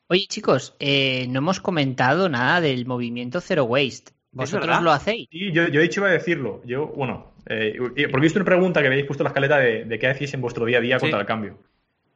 Oye, 0.09 0.25
chicos, 0.27 0.75
eh, 0.79 1.27
no 1.29 1.39
hemos 1.39 1.59
comentado 1.59 2.29
nada 2.29 2.61
del 2.61 2.85
movimiento 2.85 3.41
Zero 3.41 3.65
Waste. 3.65 4.13
¿Vosotros 4.31 4.81
lo 4.81 4.91
hacéis? 4.91 5.27
Y 5.31 5.51
yo, 5.51 5.67
yo 5.67 5.79
de 5.79 5.85
hecho 5.85 6.01
iba 6.01 6.09
a 6.09 6.13
decirlo. 6.13 6.61
Yo, 6.65 6.87
bueno, 6.87 7.33
eh, 7.47 7.75
porque 7.79 8.17
he 8.17 8.19
visto 8.21 8.39
una 8.39 8.45
pregunta 8.45 8.81
que 8.81 8.87
habéis 8.87 9.05
puesto 9.05 9.23
en 9.23 9.25
la 9.25 9.29
escaleta 9.29 9.57
de, 9.57 9.85
de 9.85 9.99
qué 9.99 10.07
hacéis 10.07 10.33
en 10.33 10.41
vuestro 10.41 10.65
día 10.65 10.77
a 10.77 10.81
día 10.81 10.99
Sí. 10.99 11.01
contra 11.05 11.19
el 11.21 11.25
cambio. 11.25 11.57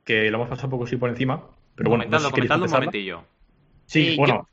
Que 0.04 0.30
lo 0.30 0.38
hemos 0.38 0.50
pasado 0.50 0.68
un 0.68 0.72
poco 0.72 0.84
así 0.86 0.98
por 0.98 1.10
encima. 1.10 1.44
Pero 1.76 1.90
bueno, 1.90 2.06
no 2.06 2.20
sé 2.20 2.30
comentadlo, 2.30 2.30
si 2.30 2.32
comentadlo 2.36 2.66
un 2.66 2.72
momentillo. 2.72 3.24
Sí, 3.86 4.12
Sí, 4.12 4.18
bueno. 4.18 4.48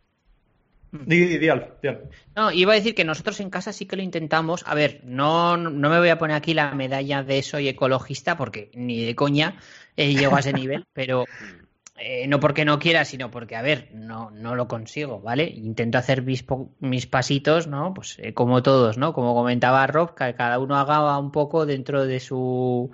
Yo- 0.93 0.99
Di, 1.05 1.27
di, 1.27 1.39
di, 1.39 1.49
Al, 1.49 1.75
di, 1.83 1.89
Al. 1.89 2.03
No, 2.37 2.51
iba 2.53 2.73
a 2.73 2.77
decir 2.77 2.95
que 2.95 3.05
nosotros 3.05 3.41
en 3.41 3.51
casa 3.51 3.73
sí 3.73 3.87
que 3.87 3.97
lo 3.97 4.03
intentamos. 4.03 4.65
A 4.67 4.75
ver, 4.75 5.01
no, 5.05 5.57
no 5.57 5.91
me 5.91 5.99
voy 5.99 6.09
a 6.09 6.19
poner 6.19 6.37
aquí 6.37 6.55
la 6.55 6.73
medalla 6.75 7.23
de 7.23 7.43
soy 7.43 7.69
ecologista 7.69 8.37
porque 8.37 8.71
ni 8.75 9.05
de 9.05 9.15
coña 9.15 9.57
eh, 9.97 10.15
llego 10.15 10.37
a 10.37 10.41
ese 10.41 10.53
nivel, 10.53 10.87
pero 10.93 11.25
Mm. 11.25 12.01
eh, 12.01 12.27
no 12.29 12.39
porque 12.39 12.65
no 12.65 12.79
quiera, 12.79 13.05
sino 13.05 13.29
porque, 13.31 13.57
a 13.57 13.63
ver, 13.63 13.91
no, 13.93 14.31
no 14.31 14.55
lo 14.55 14.69
consigo, 14.69 15.21
¿vale? 15.21 15.45
Intento 15.49 15.99
hacer 15.99 16.23
mis, 16.23 16.45
mis 16.79 17.07
pasitos, 17.07 17.67
¿no? 17.67 17.93
Pues 17.93 18.17
eh, 18.21 18.33
como 18.35 18.63
todos, 18.63 18.97
¿no? 18.99 19.13
Como 19.13 19.35
comentaba 19.35 19.85
Rob, 19.89 20.15
que 20.15 20.33
cada 20.35 20.59
uno 20.61 20.77
haga 20.77 21.19
un 21.19 21.33
poco 21.33 21.67
dentro 21.67 22.07
de 22.07 22.21
su 22.21 22.91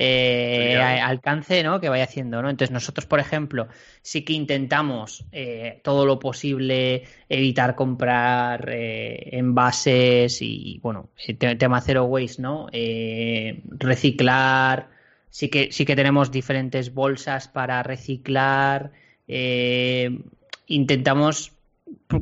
eh, 0.00 0.74
Claro. 0.76 1.06
alcance, 1.10 1.62
¿no? 1.64 1.80
Que 1.80 1.88
vaya 1.88 2.04
haciendo, 2.04 2.40
¿no? 2.40 2.50
Entonces 2.50 2.72
nosotros, 2.72 3.06
por 3.06 3.18
ejemplo, 3.20 3.68
sí 4.02 4.24
que 4.24 4.32
intentamos 4.32 5.24
eh, 5.32 5.80
todo 5.82 6.06
lo 6.06 6.18
posible 6.20 7.02
evitar 7.28 7.74
comprar 7.74 8.68
eh, 8.70 9.30
envases 9.36 10.40
y, 10.42 10.78
bueno, 10.82 11.10
te- 11.38 11.56
tema 11.56 11.80
zero 11.80 12.04
waste, 12.04 12.42
¿no? 12.42 12.68
Reciclar, 13.78 14.88
sí 15.30 15.48
que, 15.48 15.72
sí 15.72 15.84
que 15.84 15.96
tenemos 15.96 16.30
diferentes 16.30 16.94
bolsas 16.94 17.48
para 17.48 17.82
reciclar, 17.82 18.92
intentamos 20.66 21.52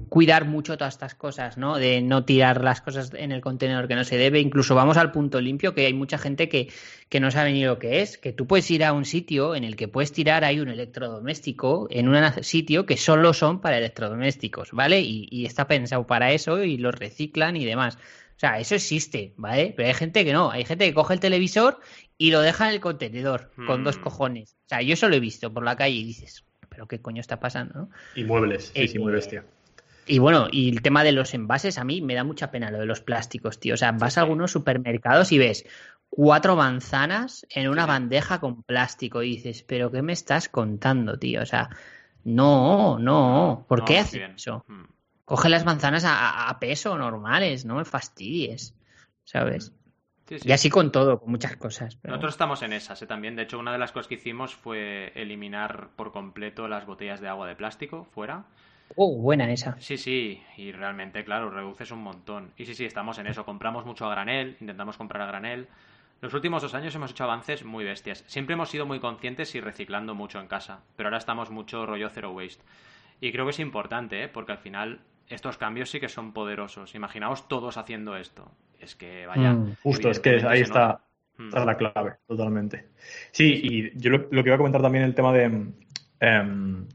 cuidar 0.09 0.47
mucho 0.47 0.77
todas 0.77 0.95
estas 0.95 1.15
cosas, 1.15 1.57
¿no? 1.59 1.77
De 1.79 2.03
no 2.03 2.25
tirar 2.25 2.63
las 2.65 2.81
cosas 2.81 3.13
en 3.15 3.31
el 3.31 3.41
contenedor 3.41 3.87
que 3.87 3.95
no 3.95 4.05
se 4.05 4.17
debe. 4.17 4.41
Incluso 4.41 4.75
vamos 4.75 4.97
al 4.97 5.13
punto 5.13 5.41
limpio, 5.41 5.75
que 5.75 5.87
hay 5.87 5.95
mucha 5.95 6.19
gente 6.19 6.49
que, 6.49 6.69
que 7.09 7.21
no 7.21 7.31
sabe 7.31 7.53
ni 7.53 7.65
lo 7.65 7.79
que 7.79 8.01
es, 8.03 8.19
que 8.19 8.33
tú 8.33 8.47
puedes 8.47 8.69
ir 8.71 8.85
a 8.85 8.93
un 8.93 9.05
sitio 9.05 9.55
en 9.55 9.63
el 9.65 9.77
que 9.77 9.87
puedes 9.89 10.13
tirar 10.13 10.45
ahí 10.45 10.59
un 10.61 10.69
electrodoméstico 10.69 11.87
en 11.91 12.09
un 12.09 12.17
sitio 12.43 12.85
que 12.85 12.97
solo 12.97 13.33
son 13.33 13.61
para 13.61 13.79
electrodomésticos, 13.79 14.73
¿vale? 14.73 15.01
Y, 15.01 15.29
y 15.31 15.47
está 15.47 15.69
pensado 15.69 16.07
para 16.07 16.33
eso 16.33 16.63
y 16.65 16.79
los 16.79 16.95
reciclan 16.95 17.57
y 17.57 17.65
demás. 17.65 17.97
O 18.37 18.39
sea, 18.39 18.59
eso 18.59 18.75
existe, 18.75 19.35
¿vale? 19.37 19.73
Pero 19.77 19.89
hay 19.89 19.95
gente 19.95 20.25
que 20.25 20.33
no, 20.33 20.51
hay 20.51 20.65
gente 20.65 20.85
que 20.87 20.95
coge 20.95 21.15
el 21.15 21.21
televisor 21.21 21.79
y 22.19 22.31
lo 22.33 22.41
deja 22.41 22.69
en 22.69 22.75
el 22.75 22.81
contenedor 22.81 23.51
con 23.65 23.83
dos 23.85 23.99
Hmm. 23.99 24.01
cojones. 24.01 24.57
O 24.67 24.69
sea, 24.69 24.83
yo 24.83 24.95
eso 24.95 25.09
lo 25.09 25.17
he 25.17 25.21
visto 25.21 25.53
por 25.53 25.65
la 25.65 25.77
calle 25.77 25.95
y 25.97 26.05
dices, 26.05 26.45
pero 26.69 26.87
qué 26.89 27.01
coño 27.01 27.21
está 27.21 27.41
pasando, 27.41 27.75
¿no? 27.79 27.91
Y 28.15 28.25
muebles, 28.25 28.73
sí, 28.75 28.85
Eh, 28.85 28.89
sí, 28.89 28.99
muy 28.99 29.13
bestia. 29.13 29.47
Y 30.07 30.19
bueno, 30.21 30.47
y 30.51 30.71
el 30.71 30.83
tema 30.83 31.03
de 31.05 31.13
los 31.13 31.35
envases, 31.35 31.79
a 31.79 31.85
mí 31.85 32.01
me 32.01 32.15
da 32.15 32.23
mucha 32.25 32.51
pena 32.51 32.71
lo 32.71 32.79
de 32.79 32.87
los 32.87 33.01
plásticos, 33.01 33.59
tío. 33.59 33.75
O 33.75 33.77
sea, 33.77 33.93
vas 33.93 34.17
a 34.19 34.21
algunos 34.23 34.53
supermercados 34.53 35.33
y 35.33 35.39
ves 35.39 35.67
cuatro 36.09 36.55
manzanas 36.57 37.45
en 37.51 37.69
una 37.69 37.87
bandeja 37.87 38.39
con 38.41 38.63
plástico 38.63 39.23
y 39.23 39.31
dices, 39.37 39.65
pero 39.65 39.91
¿qué 39.91 40.03
me 40.03 40.13
estás 40.13 40.49
contando, 40.49 41.19
tío? 41.19 41.43
O 41.43 41.47
sea, 41.47 41.69
no, 42.25 42.99
no. 42.99 43.65
¿Por 43.69 43.81
No, 43.81 43.85
qué 43.85 43.99
haces 43.99 44.31
eso? 44.37 44.65
Mm. 44.69 44.85
Coge 45.25 45.49
las 45.49 45.65
manzanas 45.65 46.05
a, 46.05 46.15
a- 46.17 46.51
a 46.51 46.59
peso, 46.61 46.97
normales, 46.97 47.65
no 47.65 47.75
me 47.77 47.85
fastidies. 47.85 48.75
¿Sabes? 49.25 49.73
Sí, 50.29 50.39
sí. 50.39 50.49
Y 50.49 50.53
así 50.53 50.71
con 50.71 50.93
todo, 50.93 51.19
con 51.21 51.31
muchas 51.31 51.57
cosas. 51.57 51.97
pero- 51.97 52.13
Nosotros 52.15 52.35
estamos 52.35 52.63
en 52.63 52.73
esas 52.73 53.03
¿eh? 53.03 53.07
también. 53.07 53.35
De 53.35 53.43
hecho, 53.43 53.59
una 53.59 53.73
de 53.73 53.79
las 53.79 53.91
cosas 53.91 54.07
que 54.07 54.15
hicimos 54.15 54.55
fue 54.55 55.11
eliminar 55.17 55.89
por 55.97 56.13
completo 56.13 56.69
las 56.69 56.87
botellas 56.87 57.21
de 57.21 57.29
agua 57.29 57.49
de 57.49 57.57
plástico 57.57 58.05
fuera. 58.15 58.45
Oh, 58.95 59.17
buena 59.17 59.51
esa. 59.51 59.77
Sí, 59.81 59.97
sí, 59.97 60.43
y 60.57 60.73
realmente, 60.73 61.25
claro, 61.25 61.51
reduces 61.51 61.91
un 61.91 62.03
montón. 62.03 62.53
Y 62.57 62.67
sí, 62.67 62.75
sí, 62.75 62.85
estamos 62.85 63.19
en 63.19 63.27
eso. 63.27 63.45
Compramos 63.45 63.85
mucho 63.85 64.07
a 64.07 64.11
granel, 64.11 64.57
intentamos 64.61 64.97
comprar 64.97 65.23
a 65.23 65.27
granel. 65.27 65.69
Los 66.21 66.33
últimos 66.33 66.63
dos 66.63 66.75
años 66.75 66.95
hemos 66.95 67.11
hecho 67.11 67.25
avances 67.25 67.65
muy 67.65 67.85
bestias. 67.85 68.25
Siempre 68.27 68.55
hemos 68.55 68.71
sido 68.71 68.87
muy 68.87 69.01
conscientes 69.01 69.55
y 69.55 69.61
reciclando 69.61 70.15
mucho 70.15 70.41
en 70.41 70.47
casa, 70.47 70.81
pero 70.97 71.09
ahora 71.09 71.19
estamos 71.19 71.51
mucho 71.51 71.85
rollo 71.85 72.09
zero 72.09 72.31
waste. 72.31 72.65
Y 73.21 73.33
creo 73.33 73.45
que 73.45 73.51
es 73.51 73.61
importante, 73.61 74.23
¿eh? 74.25 74.29
porque 74.29 74.53
al 74.53 74.59
final 74.59 75.01
estos 75.29 75.59
cambios 75.59 75.91
sí 75.91 76.01
que 76.01 76.09
son 76.09 76.33
poderosos. 76.33 76.95
Imaginaos 76.95 77.49
todos 77.49 77.77
haciendo 77.77 78.17
esto. 78.17 78.51
Es 78.79 78.95
que, 78.95 79.27
vaya. 79.27 79.53
Mm. 79.53 79.77
Justo, 79.83 80.11
es 80.11 80.21
que 80.21 80.43
ahí 80.47 80.61
está. 80.61 81.03
Mm. 81.39 81.51
la 81.51 81.77
clave, 81.77 82.15
totalmente. 82.27 82.89
Sí, 83.31 83.61
y 83.63 83.99
yo 83.99 84.11
lo, 84.11 84.29
lo 84.31 84.43
que 84.43 84.49
iba 84.49 84.55
a 84.55 84.59
comentar 84.59 84.81
también 84.81 85.05
el 85.05 85.15
tema 85.15 85.33
de. 85.33 85.45
em, 86.21 86.87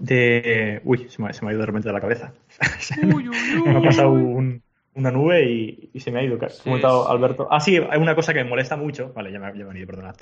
de. 0.00 0.80
Uy, 0.84 1.06
se 1.08 1.22
me, 1.22 1.32
se 1.32 1.44
me 1.44 1.50
ha 1.50 1.52
ido 1.52 1.60
de 1.60 1.66
repente 1.66 1.88
de 1.88 1.94
la 1.94 2.00
cabeza. 2.00 2.32
Uy, 3.14 3.28
uy, 3.28 3.62
me 3.64 3.70
ha 3.70 3.78
uy. 3.78 3.84
pasado 3.86 4.10
un- 4.12 4.62
una 4.94 5.10
nube 5.10 5.42
y, 5.50 5.90
y 5.94 6.00
se 6.00 6.10
me 6.10 6.20
ha 6.20 6.22
ido. 6.22 6.38
¿Qué 6.38 6.46
ha 6.46 6.48
Sí, 6.50 6.62
comentado 6.64 7.04
sí. 7.06 7.12
Alberto? 7.12 7.48
Ah, 7.50 7.60
sí, 7.60 7.76
hay 7.76 7.98
una 7.98 8.14
cosa 8.14 8.34
que 8.34 8.42
me 8.44 8.50
molesta 8.50 8.76
mucho. 8.76 9.12
Vale, 9.14 9.32
ya 9.32 9.38
me, 9.38 9.46
ya 9.46 9.52
me 9.54 9.60
he 9.62 9.64
venido, 9.64 9.86
perdonad. 9.86 10.16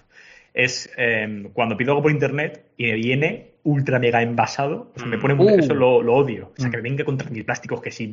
Es 0.54 0.90
em, 0.96 1.50
cuando 1.52 1.76
pido 1.76 1.92
algo 1.92 2.02
por 2.02 2.10
internet 2.12 2.66
y 2.76 2.86
me 2.86 2.94
viene 2.94 3.50
ultra 3.64 3.98
mega 3.98 4.22
envasado. 4.22 4.92
O 4.94 4.98
sea, 4.98 5.06
me 5.08 5.16
Mm. 5.16 5.20
pone 5.20 5.34
muy- 5.34 5.52
Uh. 5.54 5.58
Eso 5.58 5.74
lo, 5.74 6.02
lo 6.02 6.14
odio. 6.14 6.52
O 6.56 6.60
sea, 6.60 6.68
Mm. 6.68 6.70
que 6.70 6.76
me 6.76 6.82
venga 6.84 7.04
con 7.04 7.16
plásticos 7.18 7.80
que 7.80 7.90
sí. 7.90 8.12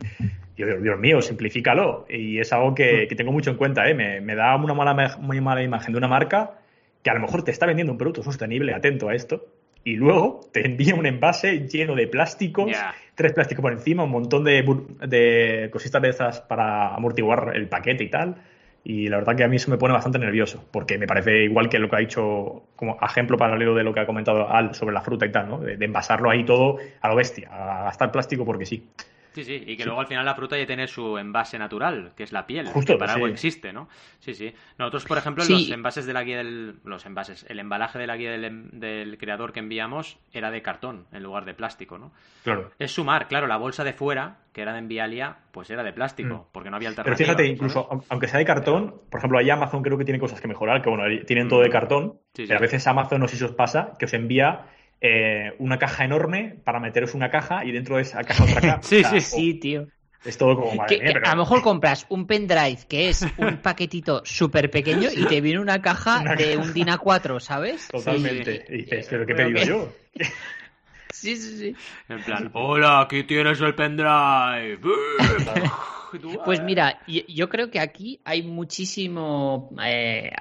Dios, 0.55 0.81
Dios 0.81 0.99
mío, 0.99 1.21
simplifícalo. 1.21 2.05
Y 2.09 2.39
es 2.39 2.51
algo 2.53 2.73
que, 2.73 3.07
que 3.07 3.15
tengo 3.15 3.31
mucho 3.31 3.51
en 3.51 3.57
cuenta. 3.57 3.87
¿eh? 3.87 3.93
Me, 3.93 4.19
me 4.21 4.33
da 4.35 4.55
una 4.55 4.73
mala, 4.73 4.93
ma- 4.95 5.17
muy 5.19 5.39
mala 5.41 5.61
imagen 5.61 5.91
de 5.93 5.97
una 5.99 6.07
marca 6.07 6.59
que 7.03 7.09
a 7.11 7.13
lo 7.13 7.19
mejor 7.19 7.43
te 7.43 7.51
está 7.51 7.65
vendiendo 7.67 7.91
un 7.93 7.97
producto 7.99 8.23
sostenible, 8.23 8.73
atento 8.73 9.07
a 9.09 9.15
esto, 9.15 9.45
y 9.87 9.95
luego 9.95 10.41
te 10.51 10.65
envía 10.65 10.95
un 10.95 11.05
envase 11.05 11.65
lleno 11.65 11.95
de 11.95 12.07
plásticos, 12.07 12.71
tres 13.15 13.31
plásticos 13.31 13.61
por 13.61 13.71
encima, 13.71 14.03
un 14.03 14.11
montón 14.11 14.43
de, 14.43 14.61
de 15.07 15.69
cositas 15.71 16.01
de 16.01 16.09
esas 16.09 16.41
para 16.41 16.93
amortiguar 16.93 17.53
el 17.55 17.69
paquete 17.69 18.03
y 18.03 18.09
tal. 18.09 18.35
Y 18.83 19.07
la 19.07 19.15
verdad 19.15 19.37
que 19.37 19.45
a 19.45 19.47
mí 19.47 19.55
eso 19.55 19.71
me 19.71 19.77
pone 19.77 19.93
bastante 19.93 20.19
nervioso, 20.19 20.61
porque 20.71 20.97
me 20.97 21.07
parece 21.07 21.45
igual 21.45 21.69
que 21.69 21.79
lo 21.79 21.89
que 21.89 21.95
ha 21.95 21.99
dicho 21.99 22.63
como 22.75 22.97
ejemplo 23.01 23.37
paralelo 23.37 23.75
de 23.75 23.85
lo 23.85 23.93
que 23.93 24.01
ha 24.01 24.05
comentado 24.05 24.49
Al 24.49 24.75
sobre 24.75 24.93
la 24.93 24.99
fruta 24.99 25.25
y 25.25 25.31
tal, 25.31 25.47
¿no? 25.47 25.59
De, 25.59 25.77
de 25.77 25.85
envasarlo 25.85 26.29
ahí 26.29 26.43
todo 26.43 26.79
a 26.99 27.07
lo 27.07 27.15
bestia, 27.15 27.47
a 27.49 27.85
gastar 27.85 28.11
plástico 28.11 28.43
porque 28.43 28.65
sí. 28.65 28.89
Sí, 29.37 29.43
sí, 29.43 29.63
y 29.67 29.77
que 29.77 29.83
Sí. 29.83 29.85
luego 29.85 29.99
al 30.01 30.07
final 30.07 30.25
la 30.25 30.33
fruta 30.33 30.57
ya 30.57 30.65
tiene 30.65 30.87
su 30.87 31.15
envase 31.15 31.59
natural, 31.59 32.13
que 32.17 32.23
es 32.23 32.31
la 32.31 32.47
piel, 32.47 32.65
Justo, 32.69 32.93
que 32.93 32.97
para 32.97 33.13
sí. 33.13 33.17
algo 33.19 33.27
existe, 33.27 33.71
¿no? 33.71 33.87
Sí, 34.17 34.33
sí. 34.33 34.51
Nosotros, 34.79 35.05
por 35.05 35.19
ejemplo, 35.19 35.43
Sí. 35.43 35.53
los 35.53 35.69
envases 35.69 36.07
de 36.07 36.13
la 36.13 36.23
guía 36.23 36.37
del... 36.37 36.79
Los 36.83 37.05
envases, 37.05 37.45
el 37.47 37.59
embalaje 37.59 37.99
de 37.99 38.07
la 38.07 38.17
guía 38.17 38.31
del, 38.31 38.45
em- 38.45 38.69
del 38.71 39.19
creador 39.19 39.53
que 39.53 39.59
enviamos 39.59 40.17
era 40.33 40.49
de 40.49 40.63
cartón 40.63 41.05
en 41.11 41.21
lugar 41.21 41.45
de 41.45 41.53
plástico, 41.53 41.99
¿no? 41.99 42.11
Claro. 42.43 42.71
Es 42.79 42.91
sumar, 42.93 43.27
claro, 43.27 43.45
la 43.45 43.57
bolsa 43.57 43.83
de 43.83 43.93
fuera, 43.93 44.37
que 44.53 44.63
era 44.63 44.73
de 44.73 44.79
Envialia, 44.79 45.37
pues 45.51 45.69
era 45.69 45.83
de 45.83 45.93
plástico, 45.93 46.33
Mm. 46.49 46.51
porque 46.51 46.71
no 46.71 46.77
había 46.77 46.89
Pero 46.89 47.01
alternativa. 47.01 47.25
fíjate, 47.27 47.43
¿sabes? 47.43 47.51
incluso 47.55 47.87
aun- 47.91 48.03
aunque 48.09 48.27
sea 48.27 48.39
de 48.39 48.45
cartón, 48.45 48.95
por 49.11 49.19
ejemplo, 49.19 49.37
ahí 49.37 49.51
Amazon 49.51 49.83
creo 49.83 49.99
que 49.99 50.05
tiene 50.05 50.19
cosas 50.19 50.41
que 50.41 50.47
mejorar, 50.47 50.81
que 50.81 50.89
bueno, 50.89 51.03
tienen 51.27 51.47
todo 51.47 51.61
de 51.61 51.69
cartón, 51.69 52.13
Sí, 52.33 52.41
sí. 52.43 52.47
pero 52.47 52.57
a 52.57 52.61
veces 52.61 52.87
Amazon, 52.87 53.19
no 53.21 53.27
sé 53.27 53.37
si 53.37 53.43
os 53.43 53.51
pasa, 53.51 53.93
que 53.99 54.05
os 54.05 54.13
envía 54.15 54.65
eh, 55.01 55.53
una 55.59 55.77
caja 55.77 56.05
enorme 56.05 56.55
para 56.63 56.79
meteros 56.79 57.13
una 57.13 57.29
caja 57.29 57.63
y 57.65 57.71
dentro 57.71 57.97
de 57.97 58.01
esa 58.03 58.23
caja 58.23 58.43
otra 58.43 58.61
caja. 58.61 58.79
Sí, 58.83 59.03
sí, 59.03 59.21
Sí, 59.21 59.53
tío. 59.55 59.87
Es 60.25 60.37
todo 60.37 60.55
como, 60.59 60.73
madre 60.75 60.97
Que- 60.97 61.03
mía, 61.03 61.13
que 61.13 61.19
pero- 61.19 61.27
a 61.27 61.35
lo 61.35 61.41
mejor 61.43 61.61
compras 61.61 62.05
un 62.09 62.25
pendrive 62.25 62.79
que 62.89 63.09
es 63.09 63.25
un 63.37 63.57
paquetito 63.61 64.23
súper 64.25 64.69
pequeño 64.71 65.09
y 65.15 65.25
te 65.25 65.39
viene 65.41 65.59
una 65.59 65.81
caja 65.81 66.19
Una 66.21 66.35
de 66.35 66.55
caja. 66.55 66.61
un 66.67 66.73
DIN 66.73 66.87
A4, 66.87 67.39
¿sabes? 67.39 67.87
Totalmente. 67.91 68.65
Sí. 68.67 68.73
Y 68.73 68.77
dices, 68.77 69.07
¿pero 69.09 69.25
qué 69.25 69.33
he 69.33 69.35
pedido 69.35 69.59
que- 69.59 69.65
yo? 69.67 69.93
Sí, 71.13 71.35
sí, 71.35 71.57
sí. 71.57 71.75
En 72.09 72.23
plan, 72.23 72.49
hola, 72.53 73.01
aquí 73.01 73.23
tienes 73.23 73.61
el 73.61 73.73
pendrive. 73.75 74.79
Pues 76.45 76.61
mira, 76.63 76.99
yo, 77.07 77.21
yo 77.27 77.49
creo 77.49 77.69
que 77.69 77.79
aquí 77.79 78.19
hay 78.23 78.41
muchísimo 78.43 79.69
eh, 79.83 80.31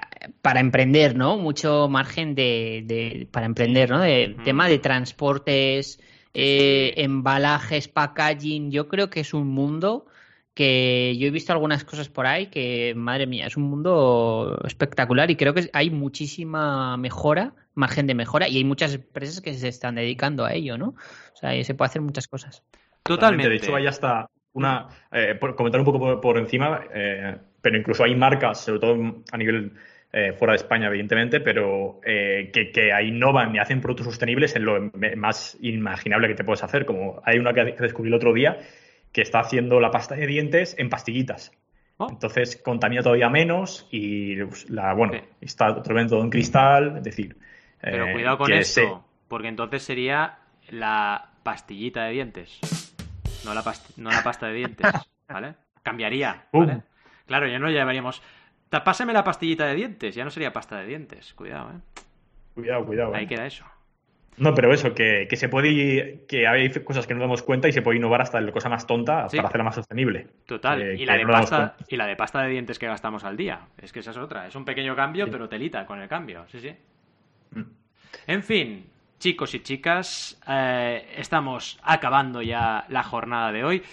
para 0.41 0.59
emprender, 0.59 1.15
¿no? 1.15 1.37
Mucho 1.37 1.87
margen 1.89 2.35
de, 2.35 2.83
de- 2.85 3.27
para 3.31 3.45
emprender, 3.45 3.89
¿no? 3.89 3.99
De 3.99 4.37
tema 4.43 4.67
de 4.67 4.79
transportes, 4.79 5.99
eh, 6.33 6.93
embalajes, 6.97 7.87
packaging. 7.87 8.71
Yo 8.71 8.87
creo 8.87 9.09
que 9.09 9.21
es 9.21 9.33
un 9.33 9.47
mundo 9.47 10.05
que 10.53 11.15
yo 11.19 11.27
he 11.27 11.31
visto 11.31 11.53
algunas 11.53 11.83
cosas 11.83 12.09
por 12.09 12.25
ahí 12.25 12.47
que, 12.47 12.93
madre 12.95 13.27
mía, 13.27 13.45
es 13.45 13.57
un 13.57 13.63
mundo 13.63 14.59
espectacular 14.65 15.29
y 15.29 15.35
creo 15.35 15.53
que 15.53 15.69
hay 15.73 15.91
muchísima 15.91 16.97
mejora, 16.97 17.53
margen 17.75 18.07
de 18.07 18.15
mejora 18.15 18.47
y 18.47 18.57
hay 18.57 18.63
muchas 18.63 18.95
empresas 18.95 19.39
que 19.41 19.53
se 19.53 19.67
están 19.67 19.95
dedicando 19.95 20.45
a 20.45 20.53
ello, 20.53 20.77
¿no? 20.77 20.89
O 20.89 21.35
sea, 21.35 21.49
ahí 21.49 21.63
se 21.63 21.75
puede 21.75 21.89
hacer 21.89 22.01
muchas 22.01 22.27
cosas. 22.27 22.63
Totalmente. 23.03 23.49
De 23.49 23.55
hecho, 23.57 23.75
hay 23.75 23.85
hasta 23.87 24.29
una. 24.53 24.87
eh, 25.11 25.35
por 25.39 25.55
comentar 25.55 25.79
un 25.79 25.85
poco 25.85 25.99
por, 25.99 26.21
por 26.21 26.37
encima, 26.39 26.81
eh, 26.93 27.37
pero 27.61 27.77
incluso 27.77 28.03
hay 28.03 28.15
marcas, 28.15 28.61
sobre 28.61 28.79
todo 28.79 29.23
a 29.31 29.37
nivel 29.37 29.73
eh, 30.13 30.33
fuera 30.33 30.53
de 30.53 30.57
España, 30.57 30.87
evidentemente, 30.87 31.39
pero 31.41 31.99
eh, 32.05 32.49
que, 32.53 32.71
que 32.71 32.89
innovan 33.03 33.55
y 33.55 33.59
hacen 33.59 33.81
productos 33.81 34.05
sostenibles 34.07 34.55
en 34.55 34.65
lo 34.65 34.91
más 35.15 35.57
inimaginable 35.61 36.27
que 36.29 36.35
te 36.35 36.43
puedes 36.43 36.63
hacer. 36.63 36.85
Como 36.85 37.21
hay 37.25 37.37
una 37.39 37.53
que 37.53 37.63
descubrí 37.65 38.09
el 38.09 38.13
otro 38.15 38.33
día 38.33 38.57
que 39.11 39.21
está 39.21 39.39
haciendo 39.39 39.79
la 39.79 39.91
pasta 39.91 40.15
de 40.15 40.27
dientes 40.27 40.75
en 40.77 40.89
pastillitas. 40.89 41.51
Oh. 41.97 42.07
Entonces 42.09 42.57
contamina 42.57 43.01
todavía 43.01 43.29
menos 43.29 43.87
y 43.91 44.41
pues, 44.43 44.69
la, 44.69 44.93
bueno, 44.93 45.13
Sí. 45.13 45.19
está 45.41 45.71
otro 45.71 46.07
todo 46.07 46.21
en 46.23 46.29
cristal, 46.29 46.97
es 46.97 47.03
decir. 47.03 47.35
Pero 47.81 48.07
eh, 48.07 48.13
cuidado 48.13 48.37
con 48.37 48.53
esto, 48.53 48.81
se- 48.81 48.93
porque 49.27 49.47
entonces 49.47 49.83
sería 49.83 50.37
la 50.69 51.31
pastillita 51.43 52.05
de 52.05 52.11
dientes, 52.11 52.59
no 53.45 53.53
la, 53.53 53.61
past- 53.63 53.95
no 53.97 54.11
la 54.11 54.23
pasta 54.23 54.47
de 54.47 54.53
dientes, 54.53 54.87
¿vale? 55.27 55.55
Cambiaría, 55.81 56.45
¿vale? 56.53 56.81
Claro, 57.25 57.47
ya 57.47 57.59
no 57.59 57.69
llevaríamos... 57.69 58.21
"Ta- 58.69 58.83
Pásame 58.83 59.13
la 59.13 59.23
pastillita 59.23 59.65
de 59.65 59.75
dientes, 59.75 60.15
ya 60.15 60.23
no 60.23 60.29
sería 60.29 60.51
pasta 60.53 60.77
de 60.79 60.85
dientes, 60.87 61.33
cuidado, 61.33 61.71
¿eh? 61.71 61.79
Cuidado, 62.53 62.85
cuidado. 62.85 63.13
eh. 63.13 63.17
Ahí 63.19 63.27
queda 63.27 63.45
eso. 63.45 63.65
No, 64.37 64.53
pero 64.53 64.71
eso, 64.71 64.93
que, 64.93 65.25
que 65.27 65.35
se 65.35 65.49
puede, 65.49 66.25
que 66.27 66.47
hay 66.47 66.69
cosas 66.83 67.07
que 67.07 67.15
no 67.15 67.21
damos 67.21 67.41
cuenta 67.41 67.67
y 67.69 67.71
se 67.71 67.81
puede 67.81 67.97
innovar 67.97 68.21
hasta 68.21 68.39
la 68.39 68.51
cosa 68.51 68.69
más 68.69 68.85
tonta 68.85 69.27
Sí. 69.29 69.37
para 69.37 69.47
hacerla 69.47 69.63
más 69.63 69.73
sostenible. 69.75 70.27
Total, 70.45 70.79
Eh, 70.79 70.95
y, 70.99 71.05
la 71.07 71.17
de 71.17 71.23
no 71.25 71.31
pasta, 71.31 71.75
y 71.87 71.95
la 71.97 72.05
de 72.05 72.15
pasta 72.15 72.43
de 72.43 72.49
dientes 72.49 72.77
que 72.77 72.85
gastamos 72.85 73.23
al 73.23 73.35
día, 73.35 73.61
es 73.81 73.91
que 73.91 74.01
esa 74.01 74.11
es 74.11 74.17
otra, 74.17 74.45
es 74.45 74.55
un 74.55 74.63
pequeño 74.63 74.95
cambio, 74.95 75.25
Sí. 75.25 75.31
pero 75.31 75.49
telita 75.49 75.85
con 75.87 75.99
el 75.99 76.07
cambio, 76.07 76.45
sí, 76.49 76.59
sí. 76.59 76.71
Mm. 77.51 77.61
En 78.27 78.43
fin, 78.43 78.85
chicos 79.17 79.55
y 79.55 79.61
chicas, 79.61 80.39
eh, 80.47 81.15
estamos 81.17 81.79
acabando 81.81 82.43
ya 82.43 82.85
la 82.89 83.01
jornada 83.01 83.51
de 83.51 83.63
hoy. 83.63 83.83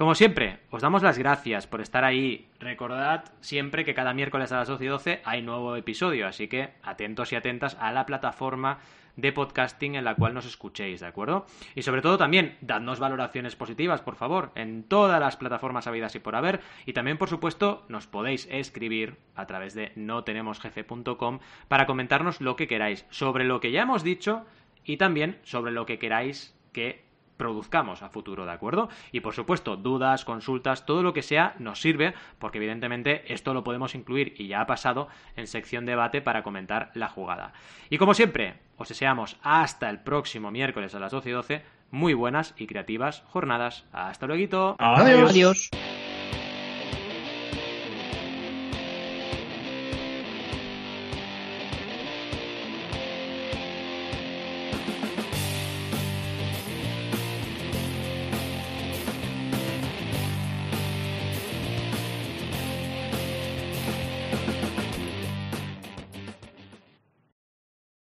Como 0.00 0.14
siempre, 0.14 0.60
os 0.70 0.80
damos 0.80 1.02
las 1.02 1.18
gracias 1.18 1.66
por 1.66 1.82
estar 1.82 2.04
ahí. 2.04 2.48
Recordad 2.58 3.34
siempre 3.42 3.84
que 3.84 3.92
cada 3.92 4.14
miércoles 4.14 4.50
a 4.50 4.56
las 4.56 4.68
12 4.68 4.82
y 4.82 4.88
12 4.88 5.20
hay 5.26 5.42
nuevo 5.42 5.76
episodio, 5.76 6.26
así 6.26 6.48
que 6.48 6.70
atentos 6.82 7.30
y 7.32 7.36
atentas 7.36 7.76
a 7.78 7.92
la 7.92 8.06
plataforma 8.06 8.78
de 9.16 9.30
podcasting 9.30 9.96
en 9.96 10.04
la 10.04 10.14
cual 10.14 10.32
nos 10.32 10.46
escuchéis, 10.46 11.00
¿de 11.00 11.06
acuerdo? 11.06 11.44
Y 11.74 11.82
sobre 11.82 12.00
todo 12.00 12.16
también, 12.16 12.56
dadnos 12.62 12.98
valoraciones 12.98 13.56
positivas, 13.56 14.00
por 14.00 14.16
favor, 14.16 14.52
en 14.54 14.84
todas 14.84 15.20
las 15.20 15.36
plataformas 15.36 15.86
habidas 15.86 16.14
y 16.14 16.18
por 16.18 16.34
haber. 16.34 16.62
Y 16.86 16.94
también, 16.94 17.18
por 17.18 17.28
supuesto, 17.28 17.84
nos 17.90 18.06
podéis 18.06 18.48
escribir 18.50 19.18
a 19.34 19.44
través 19.44 19.74
de 19.74 19.92
notenemosjefe.com 19.96 21.40
para 21.68 21.84
comentarnos 21.84 22.40
lo 22.40 22.56
que 22.56 22.68
queráis 22.68 23.04
sobre 23.10 23.44
lo 23.44 23.60
que 23.60 23.70
ya 23.70 23.82
hemos 23.82 24.02
dicho 24.02 24.46
y 24.82 24.96
también 24.96 25.40
sobre 25.42 25.72
lo 25.72 25.84
que 25.84 25.98
queráis 25.98 26.56
que 26.72 27.09
produzcamos 27.40 28.02
a 28.02 28.10
futuro, 28.10 28.44
¿de 28.44 28.52
acuerdo? 28.52 28.90
Y 29.12 29.20
por 29.20 29.32
supuesto, 29.32 29.78
dudas, 29.78 30.26
consultas, 30.26 30.84
todo 30.84 31.02
lo 31.02 31.14
que 31.14 31.22
sea 31.22 31.54
nos 31.58 31.80
sirve, 31.80 32.12
porque 32.38 32.58
evidentemente 32.58 33.32
esto 33.32 33.54
lo 33.54 33.64
podemos 33.64 33.94
incluir 33.94 34.34
y 34.36 34.46
ya 34.46 34.60
ha 34.60 34.66
pasado 34.66 35.08
en 35.36 35.46
sección 35.46 35.86
debate 35.86 36.20
para 36.20 36.42
comentar 36.42 36.90
la 36.92 37.08
jugada. 37.08 37.54
Y 37.88 37.96
como 37.96 38.12
siempre, 38.12 38.56
os 38.76 38.90
deseamos 38.90 39.38
hasta 39.42 39.88
el 39.88 40.00
próximo 40.00 40.50
miércoles 40.50 40.94
a 40.94 40.98
las 41.00 41.12
12 41.12 41.30
y 41.30 41.32
12 41.32 41.62
muy 41.90 42.12
buenas 42.12 42.54
y 42.58 42.66
creativas 42.66 43.22
jornadas. 43.30 43.86
Hasta 43.90 44.26
luego. 44.26 44.76
Adiós. 44.78 45.30
Adiós. 45.30 45.70